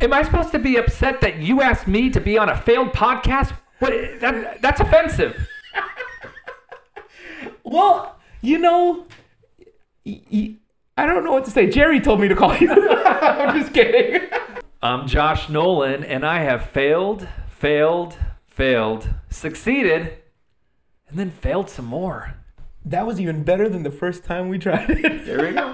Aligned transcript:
Am 0.00 0.12
I 0.12 0.22
supposed 0.22 0.50
to 0.52 0.58
be 0.58 0.76
upset 0.76 1.20
that 1.20 1.38
you 1.38 1.60
asked 1.60 1.86
me 1.86 2.08
to 2.10 2.20
be 2.20 2.38
on 2.38 2.48
a 2.48 2.56
failed 2.56 2.92
podcast? 2.92 3.52
What? 3.80 3.92
That, 4.20 4.60
that's 4.62 4.80
offensive. 4.80 5.36
Well, 7.62 8.18
you 8.40 8.58
know, 8.58 9.06
y- 10.04 10.20
y- 10.32 10.54
I 10.96 11.06
don't 11.06 11.24
know 11.24 11.30
what 11.32 11.44
to 11.44 11.50
say. 11.52 11.68
Jerry 11.70 12.00
told 12.00 12.20
me 12.20 12.26
to 12.28 12.34
call 12.34 12.56
you. 12.56 12.68
I'm 13.04 13.60
just 13.60 13.72
kidding. 13.72 14.28
I'm 14.82 15.06
Josh 15.06 15.48
Nolan, 15.48 16.02
and 16.02 16.26
I 16.26 16.40
have 16.40 16.66
failed, 16.70 17.28
failed, 17.48 18.16
failed, 18.46 19.08
succeeded, 19.30 20.18
and 21.08 21.18
then 21.18 21.30
failed 21.30 21.70
some 21.70 21.84
more. 21.84 22.34
That 22.84 23.06
was 23.06 23.20
even 23.20 23.44
better 23.44 23.68
than 23.68 23.82
the 23.84 23.90
first 23.90 24.24
time 24.24 24.48
we 24.48 24.58
tried 24.58 24.90
it. 24.90 25.24
There 25.26 25.46
we 25.46 25.52
go. 25.52 25.72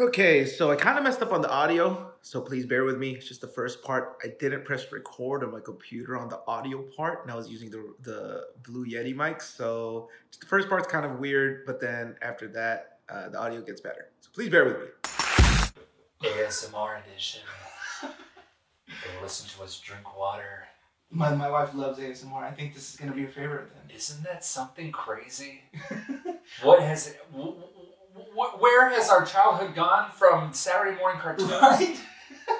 Okay, 0.00 0.46
so 0.46 0.70
I 0.70 0.76
kind 0.76 0.96
of 0.96 1.04
messed 1.04 1.20
up 1.20 1.34
on 1.34 1.42
the 1.42 1.50
audio, 1.50 2.12
so 2.22 2.40
please 2.40 2.64
bear 2.64 2.84
with 2.84 2.96
me. 2.96 3.10
It's 3.10 3.28
just 3.28 3.42
the 3.42 3.46
first 3.46 3.82
part. 3.82 4.16
I 4.24 4.28
didn't 4.40 4.64
press 4.64 4.90
record 4.90 5.44
on 5.44 5.52
my 5.52 5.60
computer 5.60 6.16
on 6.16 6.30
the 6.30 6.40
audio 6.46 6.80
part, 6.96 7.22
and 7.22 7.30
I 7.30 7.36
was 7.36 7.50
using 7.50 7.70
the 7.70 7.92
the 8.00 8.46
Blue 8.66 8.86
Yeti 8.86 9.14
mic. 9.14 9.42
So 9.42 10.08
just 10.30 10.40
the 10.40 10.46
first 10.46 10.70
part's 10.70 10.86
kind 10.88 11.04
of 11.04 11.18
weird, 11.18 11.66
but 11.66 11.78
then 11.78 12.16
after 12.22 12.48
that, 12.48 13.00
uh, 13.10 13.28
the 13.28 13.38
audio 13.38 13.60
gets 13.60 13.82
better. 13.82 14.08
So 14.22 14.30
please 14.32 14.48
bear 14.48 14.64
with 14.64 14.78
me. 14.78 16.30
ASMR 16.30 17.02
edition. 17.04 17.42
Go 18.00 18.08
listen 19.22 19.46
to 19.58 19.62
us 19.62 19.78
drink 19.78 20.18
water. 20.18 20.64
My, 21.10 21.34
my 21.34 21.50
wife 21.50 21.74
loves 21.74 21.98
ASMR. 21.98 22.42
I 22.42 22.50
think 22.52 22.72
this 22.72 22.94
is 22.94 22.96
gonna 22.98 23.12
be 23.12 23.24
her 23.24 23.28
favorite 23.28 23.68
then. 23.74 23.94
Isn't 23.94 24.24
that 24.24 24.42
something 24.42 24.90
crazy? 24.90 25.60
what 26.62 26.80
has 26.80 27.14
w- 27.30 27.56
w- 28.14 28.30
w- 28.34 28.58
where 28.62 28.88
has 28.90 29.08
our 29.10 29.24
childhood 29.24 29.74
gone 29.74 30.10
from 30.10 30.52
Saturday 30.52 30.96
morning 30.98 31.20
cartoons 31.20 31.50
Right? 31.50 31.96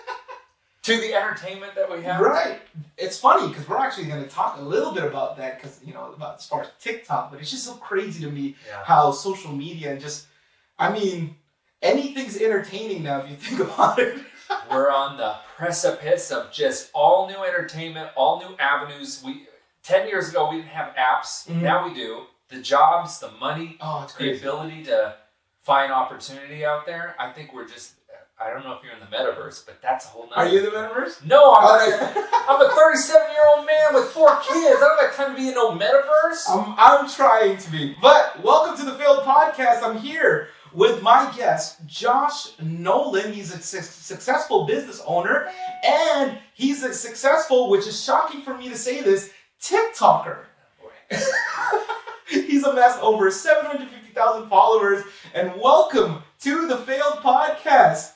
to 0.82 0.96
the 1.00 1.14
entertainment 1.14 1.74
that 1.76 1.90
we 1.90 2.02
have? 2.02 2.20
Right. 2.20 2.60
It's 2.98 3.18
funny 3.18 3.48
because 3.48 3.68
we're 3.68 3.78
actually 3.78 4.06
gonna 4.06 4.26
talk 4.26 4.58
a 4.58 4.62
little 4.62 4.92
bit 4.92 5.04
about 5.04 5.36
that 5.36 5.60
because 5.60 5.80
you 5.84 5.94
know 5.94 6.12
about 6.12 6.36
as 6.38 6.46
far 6.46 6.62
as 6.62 6.68
TikTok, 6.80 7.30
but 7.30 7.40
it's 7.40 7.50
just 7.50 7.64
so 7.64 7.74
crazy 7.74 8.24
to 8.24 8.30
me 8.30 8.56
Yeah. 8.66 8.82
how 8.84 9.12
social 9.12 9.52
media 9.52 9.92
and 9.92 10.00
just, 10.00 10.26
I 10.78 10.90
mean, 10.92 11.36
anything's 11.82 12.36
entertaining 12.40 13.04
now 13.04 13.20
if 13.20 13.30
you 13.30 13.36
think 13.36 13.60
about 13.70 13.98
it. 13.98 14.18
We're 14.70 14.90
on 14.90 15.16
the 15.16 15.36
precipice 15.56 16.30
of 16.30 16.52
just 16.52 16.90
all 16.92 17.26
new 17.28 17.42
entertainment, 17.42 18.10
all 18.16 18.38
new 18.40 18.54
avenues. 18.58 19.22
We 19.24 19.46
ten 19.82 20.06
years 20.08 20.28
ago 20.30 20.50
we 20.50 20.56
didn't 20.56 20.68
have 20.70 20.94
apps. 20.96 21.48
Mhm. 21.48 21.62
Now 21.62 21.88
we 21.88 21.94
do. 21.94 22.24
The 22.48 22.58
jobs, 22.60 23.18
the 23.18 23.30
money, 23.40 23.78
Oh, 23.80 24.02
it's 24.04 24.14
the 24.14 24.36
ability 24.36 24.84
to 24.84 25.14
find 25.62 25.92
opportunity 25.92 26.64
out 26.64 26.86
there. 26.86 27.14
I 27.18 27.32
think 27.32 27.52
we're 27.54 27.68
just. 27.68 27.94
I 28.40 28.50
don't 28.50 28.64
know 28.64 28.72
if 28.72 28.82
you're 28.82 28.92
in 28.92 28.98
the 28.98 29.06
metaverse, 29.06 29.64
but 29.64 29.80
that's 29.82 30.06
a 30.06 30.08
whole. 30.08 30.24
Nother. 30.28 30.36
Are 30.36 30.48
you 30.48 30.58
in 30.58 30.64
the 30.64 30.70
metaverse? 30.72 31.24
No, 31.24 31.54
I'm, 31.54 31.92
Oh, 31.92 32.46
I'm 32.48 32.60
a 32.60 32.74
37 32.74 33.30
year 33.30 33.42
old 33.56 33.66
man 33.66 33.94
with 33.94 34.06
four 34.06 34.30
kids. 34.40 34.78
I 34.78 34.80
don't 34.80 35.00
have 35.06 35.14
time 35.14 35.36
to 35.36 35.40
be 35.40 35.48
in 35.48 35.54
no 35.54 35.70
metaverse. 35.72 36.44
I'm, 36.50 36.74
I'm 36.76 37.08
trying 37.08 37.56
to 37.58 37.70
be. 37.70 37.94
But 38.02 38.42
welcome 38.42 38.76
to 38.78 38.84
the 38.90 38.98
Failed 38.98 39.22
Podcast. 39.22 39.84
I'm 39.84 39.96
here 39.98 40.48
with 40.72 41.02
my 41.02 41.32
guest, 41.36 41.86
Josh 41.86 42.58
Nolan. 42.60 43.32
He's 43.32 43.54
a 43.54 43.58
su- 43.60 43.80
successful 43.82 44.66
business 44.66 45.00
owner, 45.06 45.48
and 45.84 46.38
he's 46.54 46.82
a 46.82 46.92
successful, 46.92 47.70
which 47.70 47.86
is 47.86 48.02
shocking 48.02 48.42
for 48.42 48.56
me 48.58 48.68
to 48.70 48.76
say 48.76 49.02
this, 49.02 49.30
TikToker. 49.62 50.38
Oh, 50.82 51.86
he's 52.28 52.64
amassed 52.64 52.98
over 53.02 53.30
750,000 54.12 54.48
followers, 54.48 55.04
and 55.34 55.52
welcome 55.60 56.22
to 56.40 56.66
the 56.66 56.76
Failed 56.78 57.20
Podcast. 57.22 58.12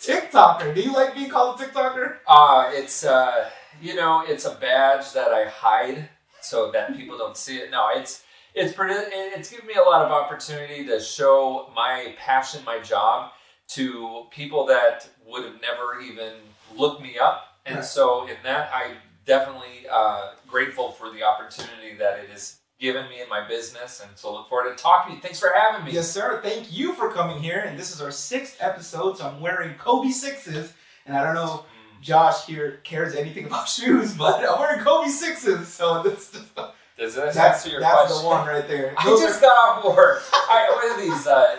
TikToker. 0.00 0.74
Do 0.74 0.82
you 0.82 0.92
like 0.92 1.14
being 1.14 1.30
called 1.30 1.58
a 1.60 1.64
TikToker? 1.64 2.16
Uh, 2.26 2.70
it's 2.72 3.04
uh, 3.04 3.48
you 3.80 3.94
know, 3.94 4.22
it's 4.26 4.44
a 4.44 4.54
badge 4.56 5.12
that 5.12 5.28
I 5.32 5.48
hide 5.48 6.08
so 6.42 6.70
that 6.72 6.94
people 6.96 7.16
don't 7.16 7.36
see 7.36 7.56
it. 7.58 7.70
No, 7.70 7.88
it's 7.94 8.22
it's 8.54 8.74
pretty. 8.74 8.94
It's 8.94 9.50
given 9.50 9.66
me 9.66 9.74
a 9.74 9.82
lot 9.82 10.04
of 10.04 10.10
opportunity 10.12 10.84
to 10.86 11.00
show 11.00 11.70
my 11.74 12.14
passion, 12.18 12.62
my 12.66 12.80
job 12.80 13.30
to 13.68 14.24
people 14.30 14.66
that 14.66 15.08
would 15.26 15.44
have 15.44 15.60
never 15.62 16.00
even 16.02 16.32
looked 16.76 17.00
me 17.02 17.18
up. 17.18 17.56
And 17.64 17.76
Right. 17.76 17.84
so, 17.84 18.26
in 18.26 18.36
that, 18.42 18.70
I'm 18.74 18.96
definitely 19.24 19.86
uh, 19.90 20.32
grateful 20.46 20.90
for 20.92 21.10
the 21.10 21.22
opportunity 21.22 21.94
that 21.98 22.18
it 22.18 22.28
has 22.28 22.58
given 22.84 23.08
me 23.08 23.22
in 23.22 23.28
my 23.30 23.46
business. 23.48 24.02
And 24.04 24.10
so, 24.14 24.34
look 24.34 24.48
forward 24.50 24.76
to 24.76 24.80
talking 24.82 25.12
to 25.12 25.16
you. 25.16 25.22
Thanks 25.22 25.40
for 25.40 25.50
having 25.56 25.86
me. 25.86 25.92
Yes, 25.92 26.10
sir. 26.10 26.40
Thank 26.42 26.70
you 26.70 26.92
for 26.94 27.10
coming 27.10 27.42
here. 27.42 27.60
And 27.66 27.78
this 27.78 27.90
is 27.94 28.02
our 28.02 28.10
sixth 28.10 28.58
episode, 28.60 29.16
so 29.16 29.26
I'm 29.26 29.40
wearing 29.40 29.74
Kobe 29.76 30.10
sixes. 30.10 30.72
And 31.06 31.16
I 31.16 31.24
don't 31.24 31.34
know 31.34 31.46
Mm. 31.64 31.64
if 31.98 32.00
Josh 32.02 32.44
here 32.46 32.80
cares 32.84 33.14
anything 33.14 33.46
about 33.46 33.68
shoes, 33.76 34.14
but 34.14 34.44
I'm 34.48 34.58
wearing 34.60 34.84
Kobe 34.84 35.08
sixes. 35.08 35.68
So 35.68 36.02
this, 36.02 36.30
Does 36.98 37.14
that 37.16 37.32
that's 37.34 37.66
your 37.66 37.80
that's 37.80 38.06
question? 38.06 38.22
the 38.22 38.28
one 38.28 38.46
right 38.46 38.68
there. 38.68 38.94
I 38.98 39.04
just 39.04 39.38
are, 39.38 39.40
got 39.40 39.84
off 39.84 39.96
work. 39.96 40.22
I, 40.32 40.68
what 40.74 40.84
are 40.92 41.00
these? 41.00 41.26
Uh, 41.26 41.56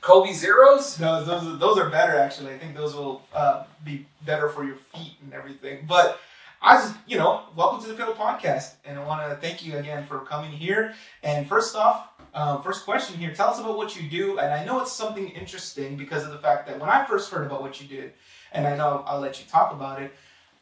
Kobe 0.00 0.32
Zeros? 0.32 0.96
those, 0.96 1.26
those, 1.26 1.44
are- 1.46 1.56
those 1.56 1.78
are 1.78 1.88
better, 1.88 2.16
actually. 2.18 2.52
I 2.52 2.58
think 2.58 2.74
those 2.76 2.94
will 2.94 3.22
uh, 3.32 3.64
be 3.84 4.06
better 4.26 4.48
for 4.50 4.64
your 4.64 4.76
feet 4.76 5.14
and 5.22 5.32
everything. 5.32 5.86
But 5.88 6.18
I 6.66 6.78
just, 6.78 6.94
you 7.06 7.18
know, 7.18 7.42
welcome 7.54 7.82
to 7.82 7.88
the 7.88 7.94
Failed 7.94 8.16
Podcast. 8.16 8.76
And 8.86 8.98
I 8.98 9.04
want 9.04 9.28
to 9.28 9.36
thank 9.36 9.66
you 9.66 9.76
again 9.76 10.06
for 10.06 10.20
coming 10.20 10.50
here. 10.50 10.94
And 11.22 11.46
first 11.46 11.76
off, 11.76 12.08
uh, 12.32 12.58
first 12.62 12.86
question 12.86 13.18
here 13.18 13.34
tell 13.34 13.50
us 13.50 13.60
about 13.60 13.76
what 13.76 14.00
you 14.00 14.08
do. 14.08 14.38
And 14.38 14.50
I 14.50 14.64
know 14.64 14.80
it's 14.80 14.90
something 14.90 15.28
interesting 15.28 15.94
because 15.94 16.24
of 16.24 16.32
the 16.32 16.38
fact 16.38 16.66
that 16.68 16.80
when 16.80 16.88
I 16.88 17.04
first 17.04 17.30
heard 17.30 17.44
about 17.44 17.60
what 17.60 17.82
you 17.82 17.86
did, 17.86 18.14
and 18.52 18.66
I 18.66 18.74
know 18.78 19.04
I'll 19.06 19.20
let 19.20 19.38
you 19.38 19.46
talk 19.46 19.74
about 19.74 20.00
it, 20.00 20.14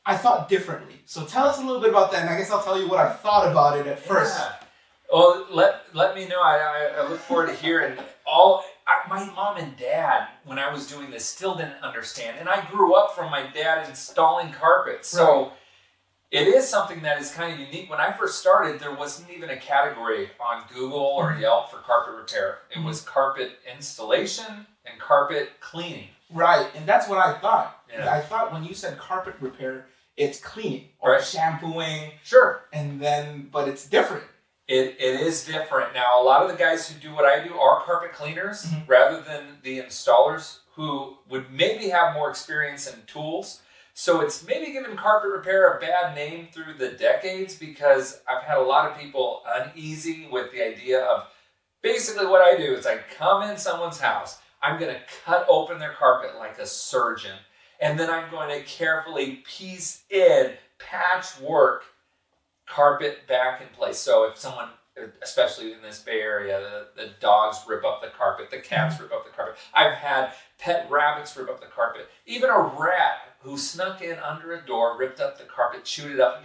I 0.04 0.16
thought 0.16 0.48
differently. 0.48 0.96
So 1.04 1.24
tell 1.24 1.46
us 1.46 1.60
a 1.60 1.64
little 1.64 1.80
bit 1.80 1.90
about 1.90 2.10
that, 2.10 2.22
and 2.22 2.30
I 2.30 2.36
guess 2.36 2.50
I'll 2.50 2.64
tell 2.64 2.80
you 2.80 2.88
what 2.88 2.98
I 2.98 3.12
thought 3.12 3.48
about 3.48 3.78
it 3.78 3.86
at 3.86 4.00
first. 4.00 4.36
Yeah. 4.36 4.54
Well, 5.12 5.46
let 5.52 5.82
let 5.92 6.16
me 6.16 6.26
know. 6.26 6.42
I, 6.42 6.56
I, 6.56 7.02
I 7.04 7.08
look 7.08 7.20
forward 7.20 7.46
to 7.46 7.54
hearing 7.54 7.96
all. 8.26 8.64
I, 8.88 9.08
my 9.08 9.24
mom 9.32 9.58
and 9.58 9.76
dad, 9.76 10.26
when 10.46 10.58
I 10.58 10.72
was 10.72 10.90
doing 10.90 11.12
this, 11.12 11.24
still 11.24 11.54
didn't 11.54 11.80
understand, 11.80 12.38
and 12.40 12.48
I 12.48 12.68
grew 12.72 12.96
up 12.96 13.14
from 13.14 13.30
my 13.30 13.46
dad 13.54 13.88
installing 13.88 14.50
carpets. 14.52 15.06
So 15.06 15.52
it 16.32 16.48
is 16.48 16.66
something 16.66 17.02
that 17.02 17.20
is 17.20 17.30
kind 17.30 17.52
of 17.52 17.60
unique. 17.60 17.88
When 17.90 18.00
I 18.00 18.10
first 18.10 18.38
started, 18.40 18.80
there 18.80 18.94
wasn't 18.94 19.30
even 19.30 19.50
a 19.50 19.56
category 19.56 20.30
on 20.40 20.64
Google 20.74 20.98
or 20.98 21.36
Yelp 21.38 21.70
for 21.70 21.76
carpet 21.78 22.14
repair. 22.14 22.58
It 22.74 22.82
was 22.82 23.02
carpet 23.02 23.58
installation 23.72 24.66
and 24.86 24.98
carpet 24.98 25.50
cleaning. 25.60 26.08
Right, 26.32 26.66
and 26.74 26.86
that's 26.86 27.06
what 27.08 27.18
I 27.18 27.38
thought. 27.38 27.82
Yeah. 27.92 28.10
I 28.10 28.20
thought 28.20 28.50
when 28.52 28.64
you 28.64 28.72
said 28.74 28.96
carpet 28.98 29.34
repair, 29.40 29.86
it's 30.16 30.40
cleaning 30.40 30.88
or 31.00 31.12
Right. 31.12 31.24
shampooing, 31.24 32.12
Sure, 32.24 32.62
and 32.72 32.98
then, 33.00 33.48
but 33.52 33.68
it's 33.68 33.86
different. 33.86 34.24
It, 34.66 34.96
it 34.98 35.20
is 35.20 35.44
different. 35.44 35.92
Now, 35.92 36.18
a 36.18 36.24
lot 36.24 36.42
of 36.42 36.48
the 36.48 36.56
guys 36.56 36.88
who 36.88 36.98
do 36.98 37.14
what 37.14 37.26
I 37.26 37.46
do 37.46 37.58
are 37.60 37.82
carpet 37.82 38.14
cleaners 38.14 38.64
Mhm. 38.64 38.88
rather 38.88 39.20
than 39.20 39.58
the 39.62 39.80
installers 39.80 40.60
who 40.76 41.18
would 41.28 41.50
maybe 41.50 41.90
have 41.90 42.14
more 42.14 42.30
experience 42.30 42.86
and 42.86 43.06
tools. 43.06 43.60
So 43.94 44.20
it's 44.20 44.46
maybe 44.46 44.72
given 44.72 44.96
carpet 44.96 45.30
repair 45.30 45.74
a 45.74 45.80
bad 45.80 46.14
name 46.14 46.48
through 46.50 46.74
the 46.78 46.90
decades 46.90 47.54
because 47.54 48.22
I've 48.28 48.42
had 48.42 48.56
a 48.56 48.62
lot 48.62 48.90
of 48.90 48.98
people 48.98 49.42
uneasy 49.46 50.28
with 50.30 50.50
the 50.50 50.64
idea 50.64 51.04
of 51.04 51.26
basically 51.82 52.26
what 52.26 52.40
I 52.40 52.56
do 52.56 52.74
is 52.74 52.86
I 52.86 52.98
come 53.16 53.42
in 53.48 53.58
someone's 53.58 54.00
house, 54.00 54.38
I'm 54.62 54.80
going 54.80 54.94
to 54.94 55.00
cut 55.24 55.46
open 55.48 55.78
their 55.78 55.92
carpet 55.92 56.36
like 56.38 56.58
a 56.58 56.66
surgeon, 56.66 57.36
and 57.80 57.98
then 57.98 58.08
I'm 58.08 58.30
going 58.30 58.48
to 58.48 58.64
carefully 58.64 59.42
piece 59.44 60.04
in 60.08 60.52
patchwork 60.78 61.82
carpet 62.66 63.26
back 63.28 63.60
in 63.60 63.68
place. 63.76 63.98
So 63.98 64.24
if 64.24 64.38
someone, 64.38 64.68
especially 65.22 65.72
in 65.72 65.82
this 65.82 66.00
Bay 66.00 66.20
Area, 66.20 66.60
the, 66.96 67.02
the 67.02 67.10
dogs 67.20 67.58
rip 67.68 67.84
up 67.84 68.00
the 68.00 68.10
carpet, 68.16 68.50
the 68.50 68.58
cats 68.58 68.94
mm-hmm. 68.94 69.04
rip 69.04 69.12
up 69.12 69.24
the 69.24 69.32
carpet. 69.32 69.56
I've 69.74 69.94
had 69.94 70.32
pet 70.58 70.86
rabbits 70.90 71.36
rip 71.36 71.50
up 71.50 71.60
the 71.60 71.66
carpet. 71.66 72.08
Even 72.26 72.50
a 72.50 72.58
rat 72.78 73.31
who 73.42 73.58
snuck 73.58 74.02
in 74.02 74.18
under 74.18 74.52
a 74.52 74.64
door, 74.64 74.96
ripped 74.98 75.20
up 75.20 75.38
the 75.38 75.44
carpet, 75.44 75.84
chewed 75.84 76.12
it 76.12 76.20
up. 76.20 76.42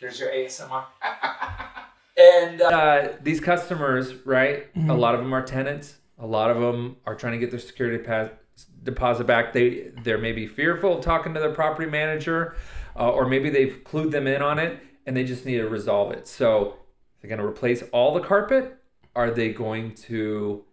There's 0.00 0.18
your 0.18 0.30
ASMR. 0.30 0.84
and 2.16 2.62
uh, 2.62 2.66
uh, 2.66 3.12
these 3.22 3.40
customers, 3.40 4.14
right? 4.26 4.74
Mm-hmm. 4.74 4.90
A 4.90 4.94
lot 4.94 5.14
of 5.14 5.20
them 5.20 5.32
are 5.32 5.44
tenants. 5.44 5.96
A 6.18 6.26
lot 6.26 6.50
of 6.50 6.58
them 6.58 6.96
are 7.06 7.14
trying 7.14 7.32
to 7.32 7.38
get 7.38 7.50
their 7.50 7.60
security 7.60 8.02
pa- 8.02 8.30
deposit 8.82 9.26
back. 9.26 9.52
They 9.52 9.90
they're 10.02 10.18
maybe 10.18 10.46
fearful 10.46 10.98
of 10.98 11.04
talking 11.04 11.34
to 11.34 11.40
their 11.40 11.52
property 11.52 11.90
manager, 11.90 12.56
uh, 12.96 13.10
or 13.10 13.26
maybe 13.26 13.50
they've 13.50 13.80
clued 13.84 14.10
them 14.10 14.26
in 14.26 14.42
on 14.42 14.58
it 14.58 14.78
and 15.06 15.16
they 15.16 15.24
just 15.24 15.44
need 15.44 15.58
to 15.58 15.68
resolve 15.68 16.12
it. 16.12 16.26
So 16.26 16.76
they're 17.20 17.28
going 17.28 17.40
to 17.40 17.46
replace 17.46 17.82
all 17.92 18.14
the 18.14 18.20
carpet. 18.20 18.76
Are 19.14 19.30
they 19.30 19.52
going 19.52 19.94
to 19.94 20.64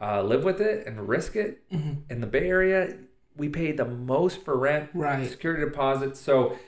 uh, 0.00 0.22
live 0.22 0.44
with 0.44 0.60
it 0.60 0.86
and 0.86 1.08
risk 1.08 1.36
it? 1.36 1.62
In 2.10 2.20
the 2.20 2.26
Bay 2.26 2.48
Area, 2.48 2.96
we 3.38 3.48
pay 3.48 3.72
the 3.72 3.84
most 3.84 4.44
for 4.44 4.56
rent, 4.58 4.90
Right. 4.92 5.26
security 5.28 5.64
deposits. 5.64 6.20
So 6.20 6.58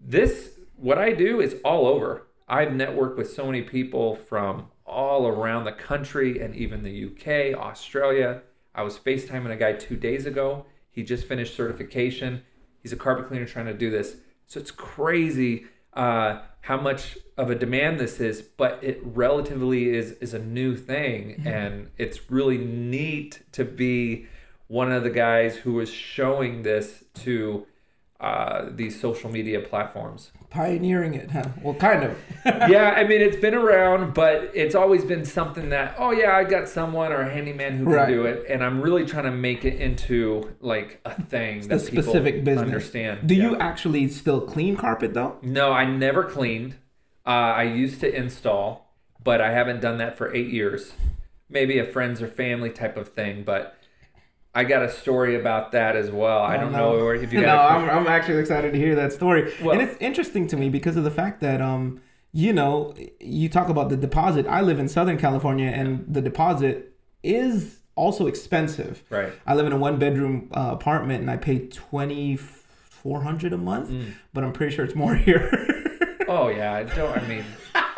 this, 0.00 0.58
what 0.76 0.98
I 0.98 1.12
do 1.12 1.40
is 1.40 1.56
all 1.64 1.86
over. 1.86 2.26
I've 2.48 2.68
networked 2.70 3.16
with 3.16 3.30
so 3.30 3.46
many 3.46 3.62
people 3.62 4.16
from 4.16 4.66
all 4.84 5.26
around 5.26 5.64
the 5.64 5.72
country 5.72 6.40
and 6.40 6.54
even 6.56 6.82
the 6.82 7.04
UK, 7.06 7.58
Australia. 7.58 8.42
I 8.74 8.82
was 8.82 8.98
FaceTiming 8.98 9.50
a 9.50 9.56
guy 9.56 9.72
two 9.74 9.96
days 9.96 10.26
ago. 10.26 10.66
He 10.90 11.02
just 11.02 11.26
finished 11.26 11.54
certification. 11.54 12.42
He's 12.82 12.92
a 12.92 12.96
carpet 12.96 13.28
cleaner 13.28 13.44
trying 13.46 13.66
to 13.66 13.74
do 13.74 13.90
this. 13.90 14.16
So 14.46 14.58
it's 14.60 14.70
crazy 14.70 15.66
uh, 15.92 16.40
how 16.62 16.80
much 16.80 17.18
of 17.36 17.50
a 17.50 17.54
demand 17.54 17.98
this 18.00 18.18
is, 18.20 18.40
but 18.42 18.78
it 18.82 19.00
relatively 19.02 19.90
is 19.90 20.12
is 20.12 20.32
a 20.34 20.38
new 20.38 20.76
thing, 20.76 21.42
and 21.44 21.90
it's 21.98 22.30
really 22.30 22.58
neat 22.58 23.42
to 23.52 23.64
be 23.64 24.26
one 24.68 24.92
of 24.92 25.02
the 25.02 25.10
guys 25.10 25.56
who 25.56 25.72
was 25.74 25.90
showing 25.92 26.62
this 26.62 27.04
to 27.14 27.66
uh, 28.20 28.66
these 28.72 29.00
social 29.00 29.30
media 29.30 29.60
platforms. 29.60 30.32
Pioneering 30.50 31.14
it, 31.14 31.30
huh? 31.30 31.44
Well, 31.62 31.74
kind 31.74 32.02
of. 32.02 32.18
yeah, 32.46 32.94
I 32.96 33.04
mean 33.04 33.20
it's 33.20 33.36
been 33.36 33.54
around, 33.54 34.12
but 34.14 34.50
it's 34.54 34.74
always 34.74 35.04
been 35.04 35.24
something 35.24 35.68
that 35.70 35.94
oh 35.98 36.10
yeah, 36.10 36.34
I 36.36 36.42
got 36.44 36.68
someone 36.68 37.12
or 37.12 37.20
a 37.20 37.30
handyman 37.32 37.76
who 37.78 37.84
can 37.84 37.92
Right. 37.92 38.08
do 38.08 38.24
it, 38.24 38.46
and 38.48 38.64
I'm 38.64 38.80
really 38.80 39.04
trying 39.04 39.24
to 39.24 39.30
make 39.30 39.64
it 39.64 39.74
into 39.80 40.56
like 40.60 41.00
a 41.04 41.14
thing 41.22 41.60
the 41.68 41.76
that 41.76 41.86
people 41.90 42.02
specific 42.02 42.44
business. 42.44 42.64
understand. 42.64 43.28
Do 43.28 43.34
Yeah. 43.34 43.50
you 43.50 43.56
actually 43.58 44.08
still 44.08 44.40
clean 44.40 44.76
carpet 44.76 45.14
though? 45.14 45.36
No, 45.42 45.70
I 45.72 45.84
never 45.84 46.24
cleaned. 46.24 46.74
Uh, 47.26 47.30
I 47.30 47.62
used 47.64 48.00
to 48.00 48.12
install, 48.12 48.94
but 49.22 49.40
I 49.40 49.52
haven't 49.52 49.80
done 49.80 49.98
that 49.98 50.16
for 50.16 50.34
eight 50.34 50.48
years. 50.48 50.92
Maybe 51.50 51.78
a 51.78 51.84
friends 51.84 52.20
or 52.20 52.26
family 52.26 52.70
type 52.70 52.96
of 52.96 53.08
thing, 53.10 53.42
but 53.44 53.77
I 54.58 54.64
got 54.64 54.82
a 54.82 54.90
story 54.90 55.36
about 55.36 55.70
that 55.72 55.94
as 55.94 56.10
well. 56.10 56.40
I 56.42 56.56
Oh, 56.56 56.60
don't 56.62 56.72
no. 56.72 56.78
know 56.98 57.04
where- 57.04 57.14
if 57.14 57.32
you 57.32 57.40
no. 57.52 57.56
I'm, 57.56 57.88
I'm 57.88 58.06
actually 58.08 58.38
excited 58.38 58.72
to 58.72 58.78
hear 58.78 58.94
that 58.96 59.12
story. 59.12 59.52
Well- 59.62 59.72
and 59.78 59.82
it's 59.82 59.96
interesting 60.00 60.46
to 60.48 60.56
me 60.56 60.68
because 60.68 60.96
of 60.96 61.04
the 61.04 61.10
fact 61.12 61.40
that, 61.40 61.60
um, 61.62 62.00
you 62.32 62.52
know, 62.52 62.92
you 63.20 63.48
talk 63.48 63.68
about 63.68 63.88
the 63.88 63.96
deposit. 63.96 64.46
I 64.48 64.60
live 64.60 64.78
in 64.80 64.88
Southern 64.88 65.16
California, 65.16 65.68
and 65.70 66.04
the 66.12 66.20
deposit 66.20 66.92
is 67.22 67.78
also 67.94 68.26
expensive. 68.26 69.02
right. 69.10 69.32
I 69.46 69.54
live 69.54 69.66
in 69.66 69.72
a 69.72 69.76
one 69.78 69.96
bedroom 69.98 70.50
uh, 70.54 70.70
apartment, 70.72 71.20
and 71.20 71.30
I 71.30 71.36
pay 71.36 71.66
twenty 71.68 72.36
four 72.36 73.22
hundred 73.22 73.52
a 73.52 73.58
month, 73.58 73.90
Mm. 73.90 74.12
but 74.34 74.42
I'm 74.44 74.52
pretty 74.52 74.74
sure 74.74 74.84
it's 74.84 74.94
more 74.94 75.14
here. 75.28 75.50
Oh 76.28 76.48
yeah, 76.48 76.72
I 76.74 76.82
don't. 76.84 77.16
I 77.16 77.26
mean, 77.28 77.44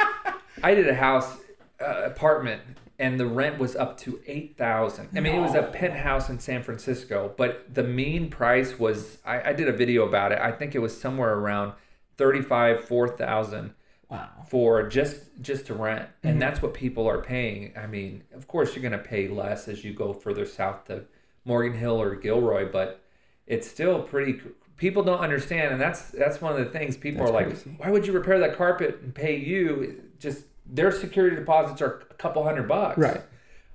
I 0.63 0.75
did 0.75 0.89
a 0.89 0.95
house 0.95 1.37
uh, 1.81 2.03
apartment, 2.05 2.61
and 3.00 3.19
the 3.19 3.26
rent 3.26 3.58
was 3.58 3.75
up 3.75 3.97
to 4.00 4.20
eight 4.26 4.56
thousand. 4.58 5.08
I 5.17 5.20
mean, 5.20 5.35
it 5.35 5.41
was 5.41 5.55
a 5.55 5.62
penthouse 5.62 6.29
in 6.29 6.38
San 6.38 6.62
Francisco, 6.62 7.32
but 7.37 7.75
the 7.75 7.82
mean 7.82 8.29
price 8.29 8.79
was. 8.79 9.19
I, 9.25 9.50
I 9.50 9.52
did 9.55 9.69
a 9.69 9.73
video 9.73 10.06
about 10.06 10.32
it. 10.32 10.38
I 10.38 10.52
think 10.52 10.75
it 10.75 10.81
was 10.81 10.99
somewhere 10.99 11.35
around 11.35 11.73
thirty-five, 12.19 12.85
four 12.85 13.08
thousand 13.08 13.73
wow. 14.11 14.29
for 14.49 14.87
just 14.87 15.23
just 15.41 15.67
to 15.67 15.75
rent, 15.75 16.08
and 16.23 16.32
mm-hmm. 16.32 16.41
that's 16.41 16.61
what 16.61 16.75
people 16.75 17.08
are 17.08 17.23
paying. 17.23 17.73
I 17.76 17.87
mean, 17.87 18.23
of 18.35 18.47
course, 18.47 18.76
you're 18.76 18.82
going 18.82 18.93
to 18.93 19.08
pay 19.08 19.29
less 19.29 19.67
as 19.67 19.82
you 19.82 19.94
go 19.94 20.12
further 20.12 20.44
south 20.44 20.85
to 20.85 21.05
Morgan 21.46 21.73
Hill 21.73 22.00
or 22.00 22.14
Gilroy, 22.14 22.70
but 22.70 23.03
it's 23.46 23.67
still 23.67 24.03
pretty. 24.03 24.41
People 24.76 25.03
don't 25.03 25.20
understand, 25.20 25.73
and 25.73 25.81
that's 25.81 26.11
that's 26.11 26.43
one 26.43 26.53
of 26.53 26.58
the 26.58 26.70
things. 26.70 26.99
People 26.99 27.20
That's 27.20 27.31
are 27.31 27.35
like, 27.35 27.46
crazy. 27.46 27.75
"Why 27.79 27.91
would 27.91 28.06
you 28.06 28.12
repair 28.12 28.38
that 28.41 28.56
carpet 28.56 29.00
and 29.03 29.14
pay 29.14 29.37
you?" 29.37 30.03
Just 30.19 30.44
their 30.72 30.90
security 30.93 31.37
deposits 31.37 31.81
are 31.82 32.02
a 32.11 32.14
couple 32.14 32.43
hundred 32.44 32.69
bucks, 32.69 32.99
Right. 32.99 33.22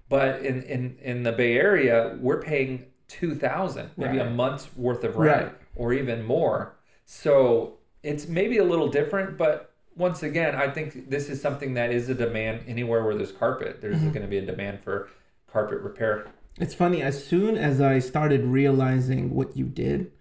But 0.07 0.45
in 0.45 0.61
in 0.63 0.97
in 1.01 1.23
the 1.23 1.31
Bay 1.31 1.57
Area, 1.57 2.17
we're 2.21 2.41
paying 2.41 2.85
two 3.07 3.33
thousand, 3.35 3.89
maybe 3.97 4.19
a 4.19 4.29
month's 4.29 4.67
worth 4.75 5.03
of 5.03 5.15
rent, 5.15 5.43
Right. 5.47 5.55
or 5.75 5.93
even 5.93 6.23
more. 6.23 6.75
So 7.05 7.77
it's 8.03 8.27
maybe 8.27 8.57
a 8.59 8.63
little 8.63 8.87
different, 8.87 9.37
but 9.37 9.71
once 9.97 10.21
again, 10.23 10.55
I 10.55 10.69
think 10.69 11.09
this 11.09 11.29
is 11.29 11.41
something 11.41 11.73
that 11.75 11.91
is 11.91 12.09
a 12.09 12.13
demand 12.13 12.63
anywhere 12.67 13.03
where 13.03 13.15
there's 13.15 13.31
carpet. 13.31 13.79
There's 13.81 13.97
Mm-hmm. 13.97 14.09
going 14.11 14.21
to 14.21 14.27
be 14.27 14.37
a 14.37 14.45
demand 14.45 14.81
for 14.83 15.09
carpet 15.51 15.79
repair. 15.81 16.27
It's 16.59 16.73
funny. 16.73 17.01
As 17.01 17.25
soon 17.25 17.57
as 17.57 17.81
I 17.81 17.99
started 17.99 18.43
realizing 18.45 19.33
what 19.33 19.57
you 19.57 19.65
did, 19.65 20.11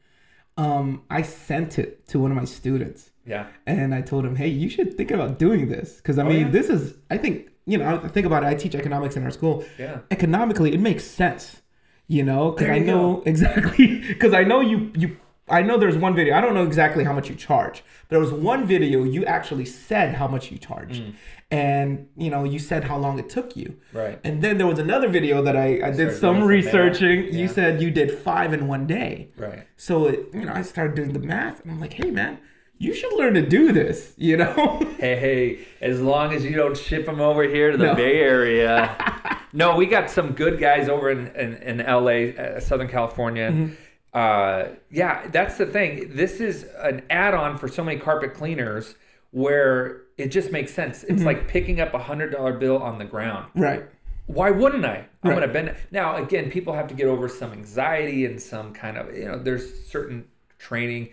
um, 0.57 1.03
I 1.11 1.23
sent 1.23 1.79
it 1.79 2.07
to 2.09 2.19
one 2.21 2.31
of 2.31 2.37
my 2.37 2.45
students. 2.45 3.11
Yeah, 3.27 3.47
and 3.67 3.95
I 3.95 4.03
told 4.03 4.25
him, 4.27 4.37
"Hey, 4.37 4.49
you 4.49 4.69
should 4.69 4.97
think 4.97 5.11
about 5.11 5.39
doing 5.39 5.69
this 5.69 5.97
because 5.97 6.19
I 6.19 6.23
mean, 6.25 6.33
Oh, 6.37 6.41
yeah. 6.47 6.51
this 6.51 6.69
is 6.69 6.95
I 7.11 7.17
think 7.17 7.49
you 7.67 7.79
know 7.79 8.01
I 8.05 8.09
think 8.09 8.27
about 8.27 8.43
it. 8.43 8.47
I 8.47 8.55
teach 8.55 8.75
economics 8.75 9.17
in 9.17 9.23
our 9.25 9.31
school. 9.31 9.65
yeah, 9.79 10.01
Economically, 10.11 10.75
it 10.75 10.81
makes 10.81 11.05
sense, 11.05 11.63
you 12.07 12.23
know, 12.23 12.51
because 12.53 12.69
I 12.69 12.79
know 12.81 13.23
exactly 13.33 14.01
because 14.09 14.35
I 14.35 14.45
know 14.45 14.61
you 14.61 14.91
you 14.95 15.17
I 15.49 15.63
know 15.63 15.77
there's 15.79 15.97
one 15.99 16.15
video. 16.15 16.35
I 16.37 16.41
don't 16.41 16.55
know 16.55 16.65
exactly 16.65 17.05
how 17.05 17.13
much 17.13 17.29
you 17.31 17.35
charge, 17.35 17.83
but 18.03 18.11
there 18.11 18.21
was 18.21 18.33
one 18.33 18.67
video 18.67 19.05
you 19.05 19.25
actually 19.27 19.67
said 19.67 20.15
how 20.15 20.27
much 20.27 20.51
you 20.51 20.57
charged, 20.59 21.03
Mm. 21.03 21.15
and 21.51 22.09
you 22.17 22.31
know 22.31 22.45
you 22.45 22.59
said 22.59 22.85
how 22.85 22.97
long 22.99 23.19
it 23.19 23.29
took 23.31 23.57
you. 23.57 23.77
right. 23.93 24.19
And 24.25 24.43
then 24.43 24.59
there 24.59 24.67
was 24.67 24.79
another 24.79 25.09
video 25.09 25.43
that 25.43 25.57
I, 25.57 25.69
I 25.89 25.91
did 25.91 25.95
Started 26.13 26.19
some 26.21 26.45
researching. 26.45 27.25
math. 27.27 27.35
You 27.35 27.49
said 27.49 27.81
you 27.83 27.91
did 27.91 28.11
five 28.29 28.53
in 28.53 28.67
one 28.69 28.87
day. 28.87 29.29
Right. 29.37 29.67
So 29.77 30.07
it, 30.07 30.21
you 30.35 30.45
know, 30.47 30.53
I 30.53 30.63
started 30.63 30.95
doing 30.95 31.13
the 31.13 31.19
math, 31.35 31.61
and 31.63 31.71
I'm 31.73 31.81
like, 31.81 31.95
hey 31.95 32.11
man, 32.11 32.39
you 32.79 32.93
should 32.95 33.13
learn 33.17 33.35
to 33.35 33.43
do 33.47 33.73
this. 33.73 34.13
You 34.17 34.37
know? 34.39 34.81
Hey, 35.05 35.17
hey, 35.19 35.59
as 35.83 36.01
long 36.01 36.33
as 36.33 36.45
you 36.45 36.57
don't 36.57 36.77
ship 36.77 37.05
them 37.05 37.21
over 37.21 37.43
here 37.43 37.71
to 37.73 37.77
the 37.77 37.89
No. 37.89 37.95
Bay 37.95 38.21
Area. 38.21 39.39
no, 39.53 39.77
we 39.77 39.85
got 39.87 40.09
some 40.11 40.33
good 40.33 40.59
guys 40.59 40.89
over 40.89 41.11
in, 41.11 41.27
in, 41.37 41.55
in 41.57 41.79
LA, 41.87 42.41
uh, 42.43 42.61
Southern 42.61 42.89
California. 42.89 43.51
Mm-hmm. 43.51 43.75
Uh, 44.15 44.77
yeah, 44.91 45.27
that's 45.29 45.59
the 45.59 45.67
thing. 45.67 46.13
This 46.15 46.41
is 46.41 46.65
an 46.79 47.03
add 47.11 47.35
on 47.35 47.59
for 47.59 47.69
so 47.69 47.85
many 47.85 47.99
carpet 48.01 48.33
cleaners 48.33 48.95
where 49.33 50.03
it 50.17 50.29
just 50.29 50.51
makes 50.53 50.73
sense. 50.73 51.03
It's 51.03 51.15
Mm-hmm. 51.17 51.25
like 51.27 51.49
picking 51.49 51.81
up 51.81 51.93
a 51.93 51.99
$100 51.99 52.59
bill 52.61 52.79
on 52.79 52.99
the 52.99 53.05
ground. 53.05 53.51
right. 53.55 53.85
why 54.27 54.51
wouldn't 54.51 54.87
I? 54.87 55.05
I'm 55.23 55.31
Right. 55.31 55.41
gonna 55.41 55.53
bend. 55.53 55.75
Now, 55.91 56.17
again, 56.17 56.51
people 56.51 56.73
have 56.73 56.89
to 56.89 56.95
get 56.95 57.07
over 57.09 57.29
some 57.29 57.53
anxiety 57.53 58.25
and 58.25 58.41
some 58.41 58.73
kind 58.73 58.97
of 58.97 59.15
you 59.15 59.27
know. 59.27 59.39
There's 59.39 59.85
certain 59.87 60.25
training 60.59 61.11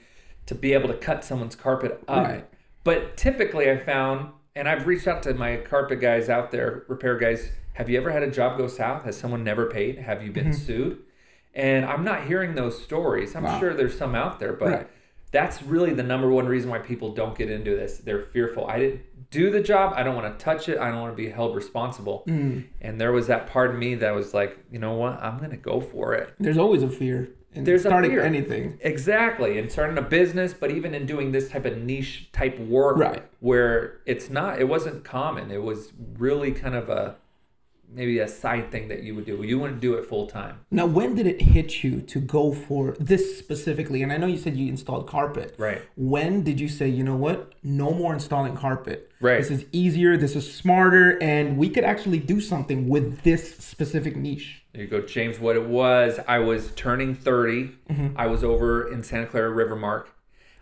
to 0.51 0.55
be 0.55 0.73
able 0.73 0.89
to 0.89 0.93
cut 0.97 1.23
someone's 1.23 1.55
carpet 1.55 2.03
up. 2.09 2.27
Right. 2.27 2.45
But 2.83 3.15
typically, 3.15 3.71
I 3.71 3.77
found, 3.77 4.31
and 4.53 4.67
I've 4.67 4.85
reached 4.85 5.07
out 5.07 5.23
to 5.23 5.33
my 5.33 5.55
carpet 5.57 6.01
guys 6.01 6.27
out 6.29 6.51
there, 6.51 6.83
repair 6.89 7.17
guys. 7.17 7.51
Have 7.75 7.89
you 7.89 7.97
ever 7.97 8.11
had 8.11 8.21
a 8.21 8.29
job 8.29 8.57
go 8.57 8.67
south? 8.67 9.05
Has 9.05 9.15
someone 9.17 9.45
never 9.45 9.67
paid? 9.67 9.97
Have 9.99 10.21
you 10.23 10.31
been 10.31 10.51
sued? 10.53 10.99
And 11.53 11.85
I'm 11.85 12.03
not 12.03 12.25
hearing 12.25 12.55
those 12.55 12.81
stories. 12.83 13.33
I'm 13.35 13.43
Mm-hmm. 13.43 13.53
Wow. 13.53 13.59
sure 13.61 13.73
there's 13.73 13.97
some 13.97 14.13
out 14.13 14.39
there, 14.39 14.51
but 14.51 14.69
Right. 14.71 14.87
that's 15.31 15.63
really 15.63 15.93
the 15.93 16.03
number 16.03 16.29
one 16.29 16.47
reason 16.47 16.69
why 16.69 16.79
people 16.79 17.13
don't 17.13 17.37
get 17.37 17.49
into 17.49 17.71
this. 17.77 17.99
They're 17.99 18.23
fearful. 18.23 18.65
I 18.67 18.77
didn't 18.79 19.01
do 19.29 19.49
the 19.51 19.61
job. 19.61 19.93
I 19.95 20.03
don't 20.03 20.15
want 20.15 20.37
to 20.37 20.43
touch 20.43 20.67
it. 20.67 20.77
I 20.77 20.91
don't 20.91 20.99
want 20.99 21.13
to 21.13 21.23
be 21.23 21.29
held 21.29 21.55
responsible. 21.55 22.23
Mm. 22.27 22.65
And 22.81 22.99
there 22.99 23.13
was 23.13 23.27
that 23.27 23.47
part 23.47 23.69
of 23.71 23.77
me 23.77 23.95
that 23.95 24.13
was 24.13 24.33
like, 24.33 24.57
you 24.69 24.79
know 24.79 24.95
what? 24.95 25.13
I'm 25.23 25.37
going 25.37 25.51
to 25.51 25.57
go 25.71 25.79
for 25.79 26.13
it. 26.13 26.33
There's 26.39 26.57
always 26.57 26.83
a 26.83 26.89
fear 26.89 27.29
in 27.53 27.63
There's 27.63 27.81
starting 27.81 28.17
anything. 28.17 28.77
Exactly. 28.81 29.59
And 29.59 29.71
starting 29.71 29.97
a 29.97 30.01
business, 30.01 30.53
but 30.53 30.71
even 30.71 30.93
in 30.93 31.05
doing 31.05 31.31
this 31.31 31.49
type 31.49 31.65
of 31.65 31.77
niche 31.77 32.29
type 32.31 32.57
work 32.59 32.97
Right. 32.97 33.23
where 33.39 33.99
it's 34.05 34.29
not, 34.29 34.59
it 34.59 34.67
wasn't 34.67 35.03
common. 35.03 35.51
It 35.51 35.61
was 35.63 35.91
really 36.17 36.51
kind 36.51 36.75
of 36.75 36.89
a, 36.89 37.17
maybe 37.93 38.19
a 38.19 38.27
side 38.27 38.71
thing 38.71 38.87
that 38.87 39.03
you 39.03 39.15
would 39.15 39.25
do. 39.25 39.43
You 39.43 39.59
wouldn't 39.59 39.81
do 39.81 39.95
it 39.95 40.05
full 40.05 40.27
time. 40.27 40.59
Now, 40.71 40.85
when 40.85 41.15
did 41.15 41.27
it 41.27 41.41
hit 41.41 41.83
you 41.83 42.01
to 42.01 42.19
go 42.19 42.53
for 42.53 42.95
this 42.99 43.37
specifically? 43.37 44.01
And 44.01 44.11
I 44.11 44.17
know 44.17 44.27
you 44.27 44.37
said 44.37 44.55
you 44.55 44.67
installed 44.69 45.07
carpet. 45.07 45.55
Right. 45.57 45.81
When 45.95 46.43
did 46.43 46.59
you 46.59 46.69
say, 46.69 46.87
you 46.87 47.03
know 47.03 47.15
what? 47.15 47.53
No 47.63 47.91
more 47.91 48.13
installing 48.13 48.55
carpet. 48.55 49.11
Right. 49.19 49.37
This 49.37 49.51
is 49.51 49.65
easier. 49.71 50.17
This 50.17 50.35
is 50.35 50.51
smarter, 50.51 51.21
and 51.21 51.57
we 51.57 51.69
could 51.69 51.83
actually 51.83 52.19
do 52.19 52.41
something 52.41 52.87
with 52.87 53.21
this 53.23 53.57
specific 53.57 54.15
niche. 54.15 54.63
There 54.73 54.83
you 54.83 54.87
go, 54.87 55.01
James. 55.01 55.39
What 55.39 55.55
it 55.55 55.65
was, 55.65 56.19
I 56.27 56.39
was 56.39 56.71
turning 56.75 57.13
30. 57.13 57.71
Mm-hmm. 57.89 58.07
I 58.15 58.27
was 58.27 58.43
over 58.43 58.91
in 58.91 59.03
Santa 59.03 59.27
Clara 59.27 59.51
Rivermark. 59.51 60.05